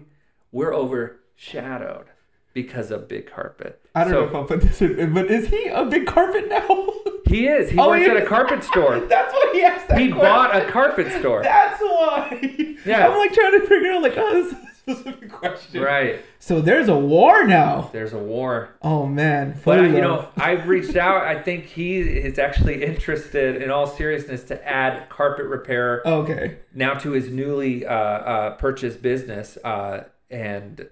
we're 0.53 0.75
overshadowed 0.75 2.07
because 2.53 2.91
of 2.91 3.09
Big 3.09 3.27
Carpet. 3.31 3.81
I 3.95 4.05
don't 4.05 4.13
So- 4.13 4.21
know 4.23 4.29
if 4.29 4.35
I'll 4.35 4.45
put 4.45 4.61
this 4.63 4.81
in, 4.83 5.13
but 5.15 5.27
is 5.31 5.49
he 5.49 5.67
a 5.67 5.85
big 5.85 6.07
carpet 6.07 6.49
now? 6.49 6.89
He 7.27 7.49
is. 7.49 7.71
He 7.71 7.77
Oh, 7.81 7.89
works 7.89 8.05
he 8.05 8.11
at 8.13 8.17
a 8.19 8.25
carpet 8.25 8.63
store. 8.71 9.01
That's 9.01 9.33
what 9.33 9.53
he 9.53 9.61
asked 9.65 9.89
that 9.89 9.99
He 9.99 10.13
question. 10.13 10.25
bought 10.31 10.55
a 10.55 10.65
carpet 10.71 11.11
store. 11.19 11.43
That's 11.43 11.81
why. 11.81 12.77
Yeah. 12.87 13.09
I'm 13.09 13.19
like 13.19 13.33
trying 13.33 13.61
to 13.61 13.67
figure 13.67 13.91
out, 13.91 14.01
like, 14.03 14.15
oh, 14.17 14.45
this 14.45 14.55
specific 14.91 15.31
question. 15.33 15.83
Right. 15.83 16.21
So 16.39 16.61
there's 16.61 16.89
a 16.89 16.97
war 16.97 17.45
now. 17.45 17.91
There's 17.93 18.13
a 18.13 18.19
war. 18.19 18.71
Oh 18.83 19.07
man. 19.07 19.59
But 19.65 19.81
you 19.83 20.01
know, 20.01 20.29
I've 20.37 20.69
reached 20.69 20.97
out. 20.97 21.23
I 21.25 21.43
think 21.43 21.65
he 21.67 21.99
is 21.99 22.39
actually 22.39 22.85
interested, 22.85 23.61
in 23.63 23.71
all 23.71 23.87
seriousness, 23.87 24.45
to 24.45 24.69
add 24.69 25.09
carpet 25.09 25.47
repair 25.47 26.03
Okay. 26.07 26.59
now 26.75 26.95
to 26.95 27.11
his 27.13 27.31
newly 27.31 27.85
uh, 27.85 27.93
uh, 27.93 28.51
purchased 28.57 29.03
business, 29.03 29.57
uh, 29.65 30.05
and 30.31 30.89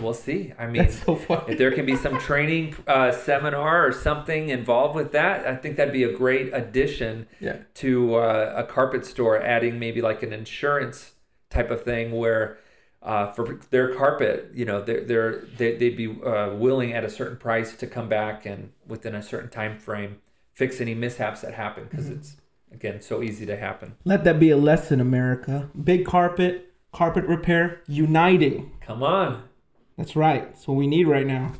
we'll 0.00 0.14
see. 0.14 0.52
I 0.58 0.66
mean, 0.66 0.90
so 0.90 1.20
if 1.46 1.58
there 1.58 1.70
can 1.70 1.84
be 1.86 1.96
some 1.96 2.18
training 2.18 2.74
uh, 2.86 3.12
seminar 3.12 3.86
or 3.86 3.92
something 3.92 4.48
involved 4.48 4.94
with 4.94 5.12
that, 5.12 5.46
I 5.46 5.54
think 5.54 5.76
that'd 5.76 5.92
be 5.92 6.04
a 6.04 6.16
great 6.16 6.50
addition 6.54 7.26
Yeah. 7.40 7.58
to 7.74 8.14
uh, 8.16 8.54
a 8.56 8.64
carpet 8.64 9.04
store, 9.04 9.38
adding 9.40 9.78
maybe 9.78 10.00
like 10.00 10.22
an 10.22 10.32
insurance 10.32 11.12
type 11.50 11.70
of 11.70 11.84
thing 11.84 12.10
where 12.12 12.58
uh, 13.04 13.30
for 13.32 13.60
their 13.70 13.94
carpet, 13.94 14.50
you 14.54 14.64
know, 14.64 14.82
they're, 14.82 15.04
they're 15.04 15.40
they, 15.58 15.76
they'd 15.76 15.96
be 15.96 16.08
uh, 16.22 16.54
willing 16.54 16.92
at 16.92 17.04
a 17.04 17.10
certain 17.10 17.36
price 17.36 17.76
to 17.76 17.86
come 17.86 18.08
back 18.08 18.46
and 18.46 18.72
within 18.86 19.14
a 19.14 19.22
certain 19.22 19.50
time 19.50 19.78
frame 19.78 20.20
fix 20.54 20.80
any 20.80 20.94
mishaps 20.94 21.40
that 21.42 21.54
happen 21.54 21.84
because 21.90 22.06
Mm-hmm. 22.06 22.14
it's 22.18 22.36
again 22.72 23.00
so 23.00 23.22
easy 23.22 23.44
to 23.46 23.56
happen. 23.56 23.94
Let 24.04 24.24
that 24.24 24.40
be 24.40 24.50
a 24.50 24.56
lesson, 24.56 25.00
America. 25.00 25.68
Big 25.82 26.04
carpet, 26.06 26.72
carpet 26.92 27.24
repair, 27.26 27.82
uniting. 27.86 28.72
Come 28.80 29.02
on. 29.02 29.42
That's 29.96 30.16
right. 30.16 30.44
That's 30.52 30.66
what 30.66 30.74
we 30.76 30.86
need 30.86 31.06
right 31.06 31.26
now. 31.26 31.52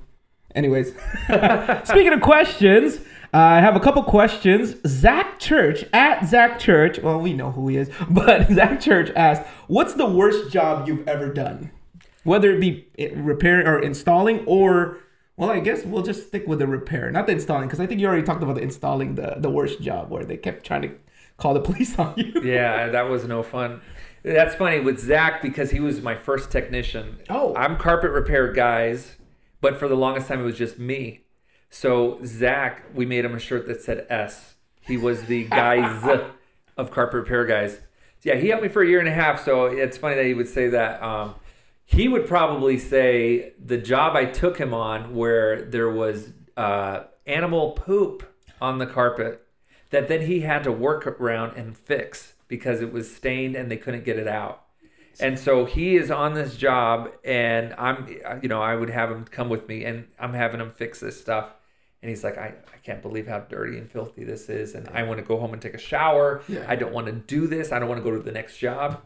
Anyways, 0.54 0.88
speaking 1.84 2.12
of 2.12 2.20
questions, 2.20 3.00
Uh, 3.34 3.38
I 3.38 3.60
have 3.60 3.74
a 3.74 3.80
couple 3.80 4.00
questions. 4.04 4.76
Zach 4.86 5.40
Church 5.40 5.84
at 5.92 6.24
Zach 6.24 6.60
Church. 6.60 7.00
Well, 7.00 7.18
we 7.18 7.32
know 7.32 7.50
who 7.50 7.66
he 7.66 7.76
is, 7.76 7.90
but 8.08 8.48
Zach 8.52 8.80
Church 8.80 9.10
asked, 9.16 9.42
"What's 9.66 9.94
the 9.94 10.06
worst 10.06 10.52
job 10.52 10.86
you've 10.86 11.08
ever 11.08 11.32
done? 11.32 11.72
Whether 12.22 12.52
it 12.52 12.60
be 12.60 12.86
repairing 13.16 13.66
or 13.66 13.80
installing, 13.80 14.44
or 14.46 14.98
well, 15.36 15.50
I 15.50 15.58
guess 15.58 15.84
we'll 15.84 16.04
just 16.04 16.28
stick 16.28 16.46
with 16.46 16.60
the 16.60 16.68
repair, 16.68 17.10
not 17.10 17.26
the 17.26 17.32
installing, 17.32 17.66
because 17.66 17.80
I 17.80 17.86
think 17.86 18.00
you 18.00 18.06
already 18.06 18.22
talked 18.22 18.44
about 18.44 18.54
the 18.54 18.62
installing, 18.62 19.16
the 19.16 19.34
the 19.38 19.50
worst 19.50 19.82
job 19.82 20.10
where 20.10 20.24
they 20.24 20.36
kept 20.36 20.64
trying 20.64 20.82
to 20.82 20.92
call 21.36 21.54
the 21.54 21.60
police 21.68 21.98
on 21.98 22.14
you. 22.16 22.40
Yeah, 22.40 22.88
that 22.90 23.08
was 23.08 23.24
no 23.24 23.42
fun. 23.42 23.80
That's 24.22 24.54
funny 24.54 24.78
with 24.78 25.00
Zach 25.00 25.42
because 25.42 25.72
he 25.72 25.80
was 25.80 26.00
my 26.00 26.14
first 26.14 26.52
technician. 26.52 27.18
Oh. 27.28 27.52
I'm 27.56 27.78
carpet 27.78 28.12
repair 28.12 28.52
guys, 28.52 29.16
but 29.60 29.76
for 29.76 29.88
the 29.88 29.96
longest 29.96 30.28
time 30.28 30.38
it 30.38 30.44
was 30.44 30.56
just 30.56 30.78
me. 30.78 31.23
So 31.74 32.20
Zach, 32.24 32.84
we 32.94 33.04
made 33.04 33.24
him 33.24 33.34
a 33.34 33.40
shirt 33.40 33.66
that 33.66 33.82
said 33.82 34.06
S. 34.08 34.54
He 34.80 34.96
was 34.96 35.24
the 35.24 35.42
guys 35.42 36.20
of 36.76 36.92
carpet 36.92 37.14
repair 37.14 37.44
guys. 37.44 37.80
Yeah, 38.22 38.36
he 38.36 38.48
helped 38.48 38.62
me 38.62 38.68
for 38.68 38.80
a 38.80 38.86
year 38.86 39.00
and 39.00 39.08
a 39.08 39.12
half. 39.12 39.44
So 39.44 39.66
it's 39.66 39.98
funny 39.98 40.14
that 40.14 40.24
he 40.24 40.34
would 40.34 40.48
say 40.48 40.68
that. 40.68 41.02
Um, 41.02 41.34
he 41.84 42.06
would 42.06 42.28
probably 42.28 42.78
say 42.78 43.54
the 43.62 43.76
job 43.76 44.14
I 44.14 44.26
took 44.26 44.56
him 44.56 44.72
on, 44.72 45.16
where 45.16 45.62
there 45.62 45.90
was 45.90 46.32
uh, 46.56 47.04
animal 47.26 47.72
poop 47.72 48.32
on 48.60 48.78
the 48.78 48.86
carpet, 48.86 49.44
that 49.90 50.06
then 50.06 50.22
he 50.22 50.40
had 50.40 50.62
to 50.64 50.72
work 50.72 51.08
around 51.08 51.56
and 51.56 51.76
fix 51.76 52.34
because 52.46 52.82
it 52.82 52.92
was 52.92 53.12
stained 53.12 53.56
and 53.56 53.68
they 53.68 53.76
couldn't 53.76 54.04
get 54.04 54.16
it 54.16 54.28
out. 54.28 54.62
And 55.18 55.36
so 55.36 55.64
he 55.64 55.96
is 55.96 56.08
on 56.08 56.34
this 56.34 56.56
job, 56.56 57.10
and 57.24 57.74
I'm, 57.74 58.06
you 58.42 58.48
know, 58.48 58.62
I 58.62 58.76
would 58.76 58.90
have 58.90 59.10
him 59.10 59.24
come 59.24 59.48
with 59.48 59.66
me, 59.66 59.84
and 59.84 60.06
I'm 60.20 60.34
having 60.34 60.60
him 60.60 60.70
fix 60.70 61.00
this 61.00 61.20
stuff. 61.20 61.50
And 62.04 62.10
he's 62.10 62.22
like, 62.22 62.36
I, 62.36 62.48
I 62.70 62.76
can't 62.82 63.00
believe 63.00 63.26
how 63.28 63.38
dirty 63.38 63.78
and 63.78 63.90
filthy 63.90 64.24
this 64.24 64.50
is. 64.50 64.74
And 64.74 64.86
I 64.90 65.04
want 65.04 65.20
to 65.20 65.24
go 65.24 65.38
home 65.40 65.54
and 65.54 65.62
take 65.62 65.72
a 65.72 65.78
shower. 65.78 66.42
Yeah. 66.48 66.62
I 66.68 66.76
don't 66.76 66.92
want 66.92 67.06
to 67.06 67.12
do 67.12 67.46
this. 67.46 67.72
I 67.72 67.78
don't 67.78 67.88
want 67.88 67.98
to 67.98 68.04
go 68.04 68.14
to 68.14 68.22
the 68.22 68.30
next 68.30 68.58
job. 68.58 69.00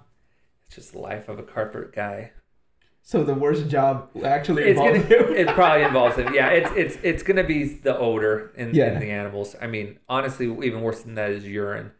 It's 0.67 0.75
just 0.75 0.95
the 0.95 0.99
life 0.99 1.29
of 1.29 1.39
a 1.39 1.45
carpet 1.45 1.93
guy. 1.93 2.33
So 3.03 3.23
the 3.23 3.35
worst 3.35 3.69
job 3.69 4.11
actually 4.25 4.65
It's 4.65 4.81
involves 4.81 4.99
gonna, 5.09 5.31
it 5.31 5.47
probably 5.55 5.85
involves 5.85 6.17
him. 6.17 6.35
Yeah, 6.35 6.49
it's 6.49 6.71
it's 6.73 6.99
it's 7.05 7.23
gonna 7.23 7.45
be 7.45 7.67
the 7.67 7.97
odor 7.97 8.51
in, 8.57 8.75
Yeah. 8.75 8.95
in 8.95 8.99
the 8.99 9.13
animals. 9.13 9.55
I 9.63 9.69
mean, 9.69 10.01
honestly, 10.09 10.47
even 10.67 10.81
worse 10.83 11.03
than 11.03 11.15
that 11.15 11.31
is 11.31 11.47
urine, 11.47 11.93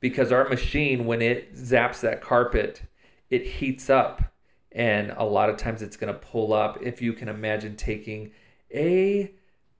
because 0.00 0.32
our 0.32 0.48
machine 0.48 1.04
when 1.04 1.20
it 1.20 1.54
zaps 1.56 2.00
that 2.00 2.22
carpet, 2.22 2.84
it 3.28 3.46
heats 3.46 3.90
up, 3.90 4.32
and 4.72 5.12
a 5.14 5.24
lot 5.24 5.50
of 5.50 5.58
times 5.58 5.82
it's 5.82 5.98
gonna 5.98 6.14
pull 6.14 6.54
up. 6.54 6.78
If 6.82 7.02
you 7.02 7.12
can 7.12 7.28
imagine 7.28 7.76
taking 7.76 8.32
a 8.74 9.30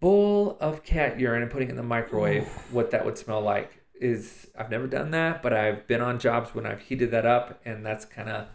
bowl 0.03 0.59
of 0.61 0.83
cat 0.85 1.19
urine 1.19 1.41
and 1.43 1.51
putting 1.51 1.69
it 1.69 1.71
in 1.71 1.77
the 1.77 1.83
microwave, 1.83 2.47
what 2.71 2.91
that 2.91 3.05
would 3.07 3.17
smell 3.17 3.41
like 3.41 3.71
is 4.01 4.49
I've 4.59 4.69
never 4.71 4.87
done 4.89 5.13
that, 5.13 5.43
but 5.43 5.53
I've 5.53 5.87
been 5.87 6.01
on 6.03 6.19
jobs 6.19 6.55
when 6.55 6.67
I've 6.67 6.81
heated 6.81 7.13
that 7.13 7.25
up, 7.25 7.61
and 7.65 7.87
that's 7.87 8.05
kind 8.05 8.29
of 8.29 8.49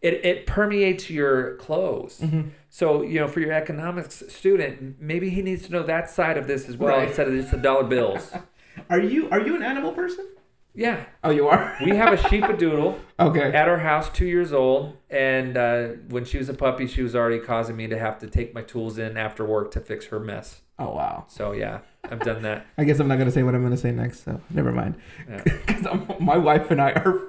it, 0.00 0.24
it 0.24 0.46
permeates 0.46 1.10
your 1.10 1.56
clothes. 1.56 2.20
Mm-hmm. 2.20 2.48
So, 2.70 3.02
you 3.02 3.18
know, 3.20 3.26
for 3.26 3.40
your 3.40 3.52
economics 3.52 4.22
student, 4.28 5.00
maybe 5.00 5.30
he 5.30 5.40
needs 5.42 5.66
to 5.66 5.72
know 5.72 5.82
that 5.82 6.10
side 6.10 6.36
of 6.38 6.46
this 6.46 6.68
as 6.68 6.76
well 6.76 6.96
Right. 6.98 7.08
instead 7.08 7.26
of 7.26 7.34
just 7.34 7.50
the 7.50 7.56
dollar 7.56 7.84
bills. 7.84 8.32
Are 8.90 8.98
you 9.00 9.30
are 9.30 9.40
you 9.40 9.54
an 9.56 9.62
animal 9.62 9.92
person? 9.92 10.26
yeah. 10.74 11.04
Oh, 11.22 11.30
you 11.30 11.46
are. 11.46 11.76
We 11.84 11.94
have 11.96 12.12
a 12.12 12.28
sheep 12.28 12.44
doodle. 12.58 12.98
okay. 13.20 13.52
at 13.52 13.68
our 13.68 13.78
house, 13.78 14.10
two 14.10 14.26
years 14.26 14.52
old. 14.52 14.96
And 15.10 15.56
uh, 15.56 15.82
when 16.08 16.24
she 16.24 16.38
was 16.38 16.48
a 16.48 16.54
puppy, 16.54 16.86
she 16.88 17.00
was 17.02 17.14
already 17.14 17.38
causing 17.38 17.76
me 17.76 17.86
to 17.86 17.96
have 17.98 18.18
to 18.18 18.26
take 18.26 18.52
my 18.52 18.62
tools 18.62 18.98
in 18.98 19.16
after 19.16 19.44
work 19.44 19.70
to 19.72 19.80
fix 19.80 20.06
her 20.06 20.18
mess. 20.18 20.60
Oh 20.78 20.90
wow. 20.90 21.24
So, 21.28 21.52
yeah, 21.52 21.80
I've 22.10 22.20
done 22.20 22.42
that. 22.42 22.66
I 22.78 22.84
guess 22.84 22.98
I'm 22.98 23.08
not 23.08 23.18
gonna 23.18 23.30
say 23.30 23.42
what 23.42 23.54
I'm 23.54 23.62
gonna 23.62 23.76
say 23.76 23.92
next, 23.92 24.24
so 24.24 24.40
never 24.50 24.72
mind. 24.72 24.96
Yeah. 25.28 25.42
Because 25.66 26.20
my 26.20 26.36
wife 26.36 26.70
and 26.70 26.80
I 26.80 26.92
are 26.92 27.20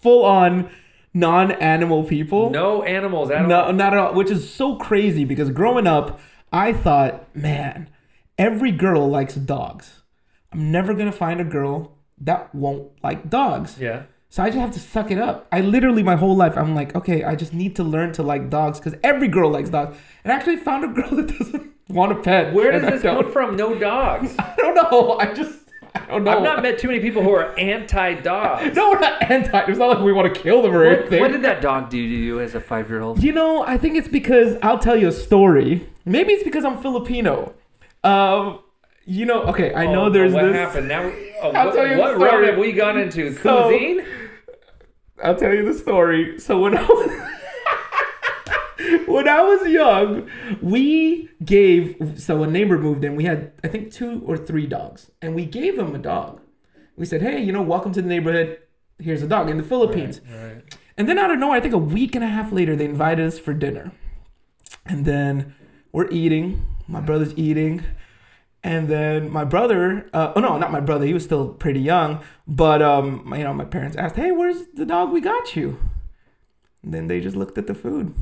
full 0.00 0.24
on 0.24 0.70
non-animal 1.14 2.04
people. 2.04 2.50
No 2.50 2.82
animals 2.82 3.30
at 3.30 3.42
all. 3.42 3.48
No, 3.48 3.70
not 3.72 3.92
at 3.92 3.98
all. 3.98 4.14
Which 4.14 4.30
is 4.30 4.52
so 4.52 4.76
crazy 4.76 5.24
because 5.24 5.50
growing 5.50 5.86
up, 5.86 6.20
I 6.52 6.72
thought, 6.72 7.34
man, 7.34 7.88
every 8.36 8.70
girl 8.70 9.08
likes 9.08 9.34
dogs. 9.34 10.02
I'm 10.52 10.70
never 10.70 10.94
gonna 10.94 11.12
find 11.12 11.40
a 11.40 11.44
girl 11.44 11.98
that 12.20 12.54
won't 12.54 12.90
like 13.02 13.28
dogs. 13.28 13.78
Yeah. 13.78 14.04
So 14.30 14.42
I 14.42 14.48
just 14.48 14.58
have 14.58 14.72
to 14.72 14.80
suck 14.80 15.10
it 15.10 15.18
up. 15.18 15.46
I 15.50 15.60
literally 15.60 16.02
my 16.02 16.16
whole 16.16 16.36
life 16.36 16.56
I'm 16.56 16.74
like, 16.74 16.94
okay, 16.94 17.24
I 17.24 17.34
just 17.34 17.54
need 17.54 17.76
to 17.76 17.82
learn 17.82 18.12
to 18.12 18.22
like 18.22 18.50
dogs 18.50 18.78
because 18.78 18.98
every 19.02 19.28
girl 19.28 19.50
likes 19.50 19.70
dogs. 19.70 19.96
And 20.22 20.32
I 20.32 20.36
actually 20.36 20.56
found 20.56 20.84
a 20.84 20.88
girl 20.88 21.10
that 21.16 21.38
doesn't 21.38 21.72
want 21.88 22.12
a 22.12 22.16
pet. 22.16 22.52
Where 22.54 22.72
does 22.72 22.82
this 22.82 23.02
come 23.02 23.30
from? 23.32 23.56
No 23.56 23.78
dogs. 23.78 24.34
I 24.38 24.54
don't 24.56 24.74
know. 24.74 25.18
I 25.18 25.32
just 25.32 25.58
I 25.94 26.00
don't 26.06 26.24
know. 26.24 26.36
I've 26.36 26.42
not 26.42 26.62
met 26.62 26.78
too 26.78 26.86
many 26.88 27.00
people 27.00 27.22
who 27.22 27.32
are 27.32 27.58
anti 27.58 28.14
dogs. 28.14 28.74
No, 28.76 28.90
we're 28.90 29.00
not 29.00 29.22
anti. 29.30 29.58
It's 29.68 29.78
not 29.78 29.88
like 29.88 29.98
we 30.04 30.12
want 30.12 30.32
to 30.32 30.40
kill 30.40 30.62
them 30.62 30.74
or 30.74 30.84
What, 30.84 30.98
anything. 31.00 31.20
what 31.20 31.32
did 31.32 31.42
that 31.42 31.60
dog 31.62 31.88
do 31.90 31.96
to 32.00 32.14
you 32.14 32.40
as 32.40 32.54
a 32.54 32.60
five 32.60 32.88
year 32.90 33.00
old? 33.00 33.22
You 33.22 33.32
know, 33.32 33.62
I 33.64 33.78
think 33.78 33.96
it's 33.96 34.08
because 34.08 34.56
I'll 34.62 34.78
tell 34.78 34.96
you 34.96 35.08
a 35.08 35.12
story. 35.12 35.88
Maybe 36.04 36.32
it's 36.34 36.44
because 36.44 36.64
I'm 36.64 36.78
Filipino. 36.80 37.54
Um, 38.04 38.60
you 39.06 39.24
know, 39.24 39.42
okay, 39.44 39.74
I 39.74 39.86
know 39.86 40.04
Oh, 40.06 40.10
there's 40.10 40.32
what 40.34 40.44
this. 40.44 40.54
happened 40.54 40.88
now. 40.88 41.10
Oh, 41.42 41.50
I'll 41.52 41.66
what 41.66 41.74
tell 41.74 41.86
you 41.86 41.98
what 41.98 42.14
story. 42.16 42.30
realm 42.30 42.44
have 42.44 42.58
we 42.58 42.72
gone 42.72 42.98
into? 42.98 43.32
So- 43.38 43.68
Cuisine? 43.68 44.04
I'll 45.24 45.34
tell 45.34 45.52
you 45.52 45.64
the 45.64 45.76
story. 45.76 46.38
So 46.38 46.60
when 46.60 46.76
I 46.76 46.82
was 46.82 47.10
when 49.06 49.28
I 49.28 49.42
was 49.42 49.68
young, 49.68 50.28
we 50.60 51.28
gave 51.44 51.96
so 52.16 52.42
a 52.42 52.46
neighbor 52.46 52.78
moved 52.78 53.04
in. 53.04 53.16
We 53.16 53.24
had 53.24 53.52
I 53.64 53.68
think 53.68 53.92
two 53.92 54.22
or 54.26 54.36
three 54.36 54.66
dogs, 54.66 55.10
and 55.20 55.34
we 55.34 55.44
gave 55.44 55.76
them 55.76 55.94
a 55.94 55.98
dog. 55.98 56.40
We 56.96 57.06
said, 57.06 57.22
"Hey, 57.22 57.42
you 57.42 57.52
know, 57.52 57.62
welcome 57.62 57.92
to 57.92 58.02
the 58.02 58.08
neighborhood. 58.08 58.58
Here's 58.98 59.22
a 59.22 59.28
dog 59.28 59.50
in 59.50 59.56
the 59.56 59.62
Philippines." 59.62 60.20
Right. 60.30 60.62
And 60.96 61.08
then 61.08 61.18
out 61.18 61.30
of 61.30 61.38
nowhere, 61.38 61.58
I 61.58 61.60
think 61.60 61.74
a 61.74 61.78
week 61.78 62.14
and 62.14 62.24
a 62.24 62.28
half 62.28 62.52
later, 62.52 62.74
they 62.74 62.84
invited 62.84 63.26
us 63.26 63.38
for 63.38 63.54
dinner. 63.54 63.92
And 64.84 65.04
then 65.04 65.54
we're 65.92 66.10
eating. 66.10 66.66
My 66.88 67.00
brother's 67.00 67.36
eating. 67.36 67.84
And 68.64 68.88
then 68.88 69.30
my 69.30 69.44
brother, 69.44 70.10
uh, 70.12 70.32
oh 70.34 70.40
no, 70.40 70.58
not 70.58 70.72
my 70.72 70.80
brother. 70.80 71.06
He 71.06 71.14
was 71.14 71.22
still 71.22 71.48
pretty 71.50 71.80
young. 71.80 72.20
But 72.46 72.82
um, 72.82 73.32
you 73.36 73.44
know, 73.44 73.54
my 73.54 73.64
parents 73.64 73.96
asked, 73.96 74.16
"Hey, 74.16 74.32
where's 74.32 74.66
the 74.74 74.86
dog 74.86 75.12
we 75.12 75.20
got 75.20 75.54
you?" 75.54 75.78
And 76.82 76.92
then 76.92 77.06
they 77.06 77.20
just 77.20 77.36
looked 77.36 77.58
at 77.58 77.66
the 77.66 77.74
food. 77.74 78.14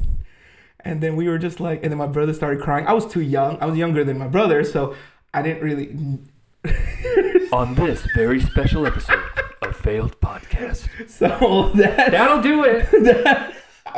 And 0.87 1.01
then 1.01 1.17
we 1.17 1.29
were 1.29 1.37
just 1.37 1.59
like, 1.59 1.83
and 1.83 1.91
then 1.91 1.99
my 1.99 2.07
brother 2.07 2.33
started 2.33 2.63
crying. 2.63 2.87
I 2.87 2.93
was 2.93 3.07
too 3.07 3.21
young. 3.21 3.59
I 3.61 3.67
was 3.67 3.77
younger 3.77 4.05
than 4.05 4.19
my 4.19 4.29
brother, 4.29 4.63
so 4.63 4.95
I 5.35 5.43
didn't 5.43 5.61
really. 5.61 5.89
On 7.53 7.75
this 7.75 8.07
very 8.15 8.41
special 8.41 8.87
episode 8.87 9.21
of 9.63 9.75
Failed 9.77 10.21
Podcast. 10.21 10.89
So 11.09 11.71
that, 11.75 12.13
That'll 12.13 12.41
do 12.41 12.63
it. 12.65 12.89
that 13.03 13.55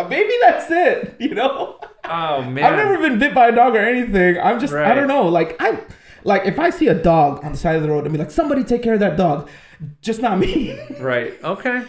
maybe 0.08 0.32
that's 0.40 0.70
it. 0.70 1.16
You 1.18 1.34
know. 1.34 1.78
Oh 2.04 2.42
man. 2.42 2.64
I've 2.64 2.76
never 2.76 2.98
been 2.98 3.18
bit 3.18 3.34
by 3.34 3.48
a 3.48 3.52
dog 3.54 3.74
or 3.74 3.80
anything. 3.80 4.38
I'm 4.38 4.58
just 4.58 4.72
I 4.72 4.94
don't 4.94 5.08
know. 5.08 5.28
Like 5.28 5.56
I 5.60 5.80
like 6.24 6.46
if 6.46 6.58
I 6.58 6.70
see 6.70 6.88
a 6.88 6.94
dog 6.94 7.44
on 7.44 7.52
the 7.52 7.58
side 7.58 7.76
of 7.76 7.82
the 7.82 7.90
road 7.90 8.04
and 8.04 8.12
be 8.12 8.18
like, 8.18 8.30
somebody 8.30 8.64
take 8.64 8.82
care 8.82 8.94
of 8.94 9.00
that 9.00 9.18
dog. 9.18 9.48
Just 10.00 10.22
not 10.22 10.38
me. 10.38 10.78
Right. 11.00 11.34
Okay. 11.44 11.84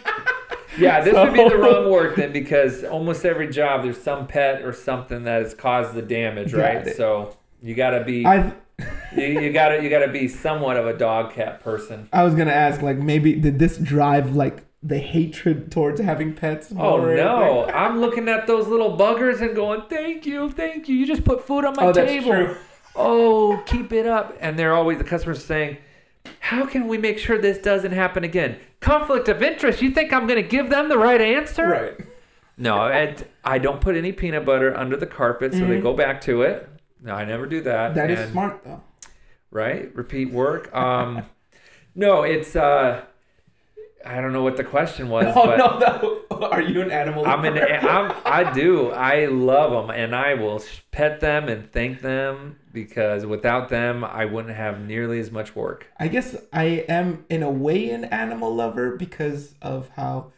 Yeah, 0.78 1.00
this 1.00 1.14
would 1.14 1.32
be 1.32 1.48
the 1.48 1.56
wrong 1.56 1.90
word 1.90 2.16
then 2.16 2.32
because 2.32 2.84
almost 2.84 3.24
every 3.24 3.48
job 3.48 3.82
there's 3.82 4.00
some 4.00 4.26
pet 4.26 4.62
or 4.62 4.72
something 4.72 5.24
that 5.24 5.42
has 5.42 5.54
caused 5.54 5.94
the 5.94 6.02
damage, 6.02 6.52
right? 6.54 6.86
So 6.96 7.36
you 7.62 7.74
gotta 7.74 8.04
be 8.04 8.20
you, 9.16 9.24
you 9.40 9.52
gotta 9.52 9.82
you 9.82 9.90
gotta 9.90 10.08
be 10.08 10.28
somewhat 10.28 10.76
of 10.76 10.86
a 10.86 10.96
dog 10.96 11.32
cat 11.32 11.62
person. 11.62 12.08
I 12.12 12.22
was 12.24 12.34
gonna 12.34 12.52
ask 12.52 12.82
like 12.82 12.98
maybe 12.98 13.34
did 13.34 13.58
this 13.58 13.76
drive 13.78 14.34
like 14.36 14.64
the 14.82 14.98
hatred 14.98 15.70
towards 15.70 16.00
having 16.00 16.32
pets? 16.34 16.72
Oh 16.78 17.04
no! 17.04 17.66
I'm 17.66 18.00
looking 18.00 18.28
at 18.28 18.46
those 18.46 18.66
little 18.66 18.96
buggers 18.96 19.42
and 19.42 19.54
going, 19.54 19.82
"Thank 19.90 20.24
you, 20.24 20.50
thank 20.50 20.88
you. 20.88 20.96
You 20.96 21.06
just 21.06 21.24
put 21.24 21.46
food 21.46 21.64
on 21.66 21.74
my 21.76 21.86
Oh, 21.86 21.92
that's 21.92 22.08
table. 22.10 22.30
true. 22.30 22.56
Oh, 22.96 23.62
keep 23.66 23.92
it 23.92 24.06
up." 24.06 24.36
And 24.40 24.58
they're 24.58 24.72
always 24.74 24.96
the 24.98 25.04
customers 25.04 25.44
saying, 25.44 25.76
"How 26.40 26.66
can 26.66 26.88
we 26.88 26.98
make 26.98 27.18
sure 27.18 27.38
this 27.38 27.58
doesn't 27.58 27.92
happen 27.92 28.24
again?" 28.24 28.58
Conflict 28.80 29.28
of 29.28 29.42
interest. 29.42 29.82
You 29.82 29.90
think 29.90 30.12
I'm 30.12 30.26
going 30.26 30.42
to 30.42 30.48
give 30.48 30.70
them 30.70 30.88
the 30.88 30.96
right 30.98 31.20
answer? 31.20 31.66
Right. 31.68 31.94
No, 32.56 32.86
and 32.88 33.24
I 33.44 33.58
don't 33.58 33.80
put 33.80 33.94
any 33.96 34.12
peanut 34.12 34.44
butter 34.44 34.76
under 34.76 34.96
the 34.96 35.06
carpet, 35.06 35.52
so 35.54 35.60
they 35.66 35.80
go 35.80 35.94
back 35.94 36.20
to 36.22 36.42
it. 36.42 36.68
No, 37.02 37.14
I 37.14 37.24
never 37.24 37.46
do 37.46 37.62
that. 37.62 37.90
Mm-hmm. 37.92 37.94
That 37.94 38.10
is 38.10 38.30
smart 38.30 38.62
though. 38.64 38.82
right? 39.50 39.94
Repeat 39.94 40.30
work. 40.32 40.74
Um, 40.74 41.24
no, 41.94 42.22
it's 42.22 42.54
uh, 42.56 43.02
I 44.04 44.20
don't 44.20 44.32
know 44.32 44.42
what 44.42 44.56
the 44.58 44.64
question 44.64 45.08
was, 45.08 45.26
Oh 45.36 45.46
but 45.46 45.56
no, 45.56 45.78
no. 45.78 46.29
Are 46.50 46.62
you 46.62 46.80
an 46.82 46.90
animal? 46.90 47.26
I'm 47.26 47.44
an? 47.44 47.58
I'm 47.58 48.12
I 48.24 48.52
do. 48.54 48.90
I 48.90 49.26
love 49.26 49.70
them 49.72 49.94
and 49.94 50.14
I 50.14 50.34
will 50.34 50.62
pet 50.90 51.20
them 51.20 51.48
and 51.48 51.70
thank 51.72 52.00
them 52.00 52.58
because 52.72 53.26
without 53.26 53.68
them 53.68 54.04
I 54.04 54.24
wouldn't 54.24 54.54
have 54.56 54.80
nearly 54.80 55.18
as 55.20 55.30
much 55.30 55.54
work. 55.56 55.86
I 55.98 56.08
guess 56.08 56.36
I 56.52 56.84
am 56.88 57.24
in 57.28 57.42
a 57.42 57.50
way 57.50 57.90
an 57.90 58.04
animal 58.06 58.54
lover 58.54 58.96
because 58.96 59.54
of 59.60 59.88
how, 59.90 60.32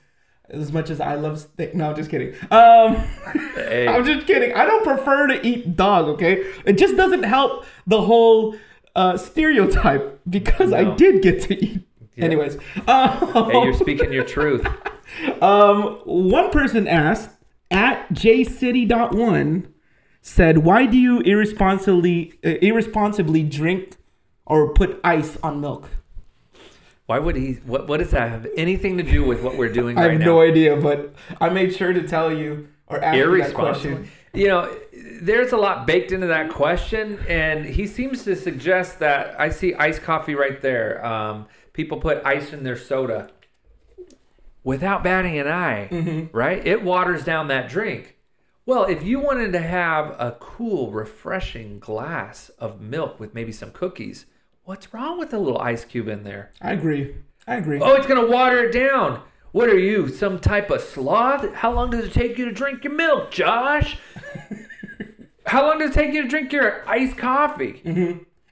as 0.48 0.72
much 0.72 0.90
as 0.90 1.00
I 1.00 1.14
love 1.14 1.40
steak. 1.40 1.74
No, 1.74 1.90
I'm 1.90 1.96
just 1.96 2.10
kidding. 2.10 2.34
Um, 2.50 2.96
Hey. 3.54 3.86
I'm 3.88 4.04
just 4.04 4.26
kidding. 4.26 4.54
I 4.54 4.64
don't 4.66 4.84
prefer 4.84 5.26
to 5.28 5.46
eat 5.46 5.76
dog. 5.76 6.06
Okay, 6.08 6.44
it 6.64 6.74
just 6.78 6.96
doesn't 6.96 7.22
help 7.24 7.64
the 7.86 8.00
whole 8.02 8.56
uh, 8.96 9.16
stereotype 9.16 10.20
because 10.28 10.72
I 10.72 10.94
did 10.94 11.22
get 11.22 11.42
to 11.42 11.64
eat. 11.64 11.82
Yeah. 12.16 12.24
Anyways, 12.26 12.56
um, 12.88 13.50
Hey, 13.50 13.62
you're 13.62 13.72
speaking 13.72 14.12
your 14.12 14.24
truth. 14.24 14.66
Um, 15.40 16.00
one 16.04 16.50
person 16.50 16.86
asked 16.86 17.30
at 17.70 18.08
jcity.one 18.10 19.72
said, 20.20 20.58
"Why 20.58 20.86
do 20.86 20.96
you 20.96 21.20
irresponsibly 21.20 22.34
uh, 22.44 22.50
irresponsibly 22.62 23.42
drink 23.42 23.96
or 24.46 24.72
put 24.72 25.00
ice 25.04 25.36
on 25.42 25.60
milk?" 25.60 25.90
Why 27.06 27.18
would 27.18 27.36
he 27.36 27.54
what 27.66 27.88
what 27.88 27.98
does 27.98 28.10
that 28.12 28.30
have 28.30 28.46
anything 28.56 28.96
to 28.98 29.02
do 29.02 29.24
with 29.24 29.42
what 29.42 29.56
we're 29.56 29.72
doing 29.72 29.98
I 29.98 30.02
right 30.02 30.10
have 30.12 30.20
now? 30.20 30.26
no 30.26 30.40
idea, 30.40 30.76
but 30.76 31.14
I 31.40 31.48
made 31.48 31.74
sure 31.74 31.92
to 31.92 32.06
tell 32.06 32.32
you 32.32 32.68
or 32.86 33.02
ask 33.02 33.16
you 33.16 33.38
that 33.38 33.54
question. 33.54 34.08
You 34.34 34.48
know, 34.48 34.76
there's 35.20 35.52
a 35.52 35.58
lot 35.58 35.86
baked 35.86 36.10
into 36.10 36.28
that 36.28 36.50
question, 36.50 37.18
and 37.28 37.66
he 37.66 37.86
seems 37.86 38.24
to 38.24 38.34
suggest 38.34 38.98
that 39.00 39.38
I 39.38 39.50
see 39.50 39.74
iced 39.74 40.02
coffee 40.02 40.34
right 40.34 40.62
there. 40.62 41.04
Um, 41.04 41.48
people 41.74 42.00
put 42.00 42.24
ice 42.24 42.52
in 42.52 42.62
their 42.62 42.76
soda 42.76 43.30
without 44.64 45.02
batting 45.02 45.38
an 45.38 45.48
eye, 45.48 45.88
Mm-hmm. 45.90 46.36
right? 46.36 46.64
It 46.66 46.82
waters 46.82 47.24
down 47.24 47.48
that 47.48 47.68
drink. 47.68 48.16
Well, 48.64 48.84
if 48.84 49.02
you 49.02 49.18
wanted 49.18 49.52
to 49.52 49.58
have 49.60 50.10
a 50.20 50.36
cool, 50.38 50.90
refreshing 50.92 51.78
glass 51.80 52.48
of 52.58 52.80
milk 52.80 53.18
with 53.18 53.34
maybe 53.34 53.50
some 53.52 53.72
cookies, 53.72 54.26
what's 54.64 54.94
wrong 54.94 55.18
with 55.18 55.34
a 55.34 55.38
little 55.38 55.60
ice 55.60 55.84
cube 55.84 56.06
in 56.08 56.22
there? 56.22 56.52
I 56.60 56.72
agree. 56.72 57.16
I 57.46 57.56
agree. 57.56 57.80
Oh, 57.80 57.94
it's 57.94 58.06
gonna 58.06 58.26
water 58.28 58.64
it 58.64 58.72
down. 58.72 59.20
What 59.50 59.68
are 59.68 59.78
you, 59.78 60.08
some 60.08 60.38
type 60.38 60.70
of 60.70 60.80
sloth? 60.80 61.52
How 61.54 61.72
long 61.72 61.90
does 61.90 62.04
it 62.06 62.12
take 62.12 62.38
you 62.38 62.44
to 62.44 62.52
drink 62.52 62.84
your 62.84 62.92
milk, 62.94 63.30
Josh? 63.32 63.98
How 65.46 65.66
long 65.66 65.78
does 65.80 65.90
it 65.90 65.94
take 65.94 66.12
you 66.14 66.22
to 66.22 66.28
drink 66.28 66.52
your 66.52 66.88
iced 66.88 67.16
coffee? 67.18 67.82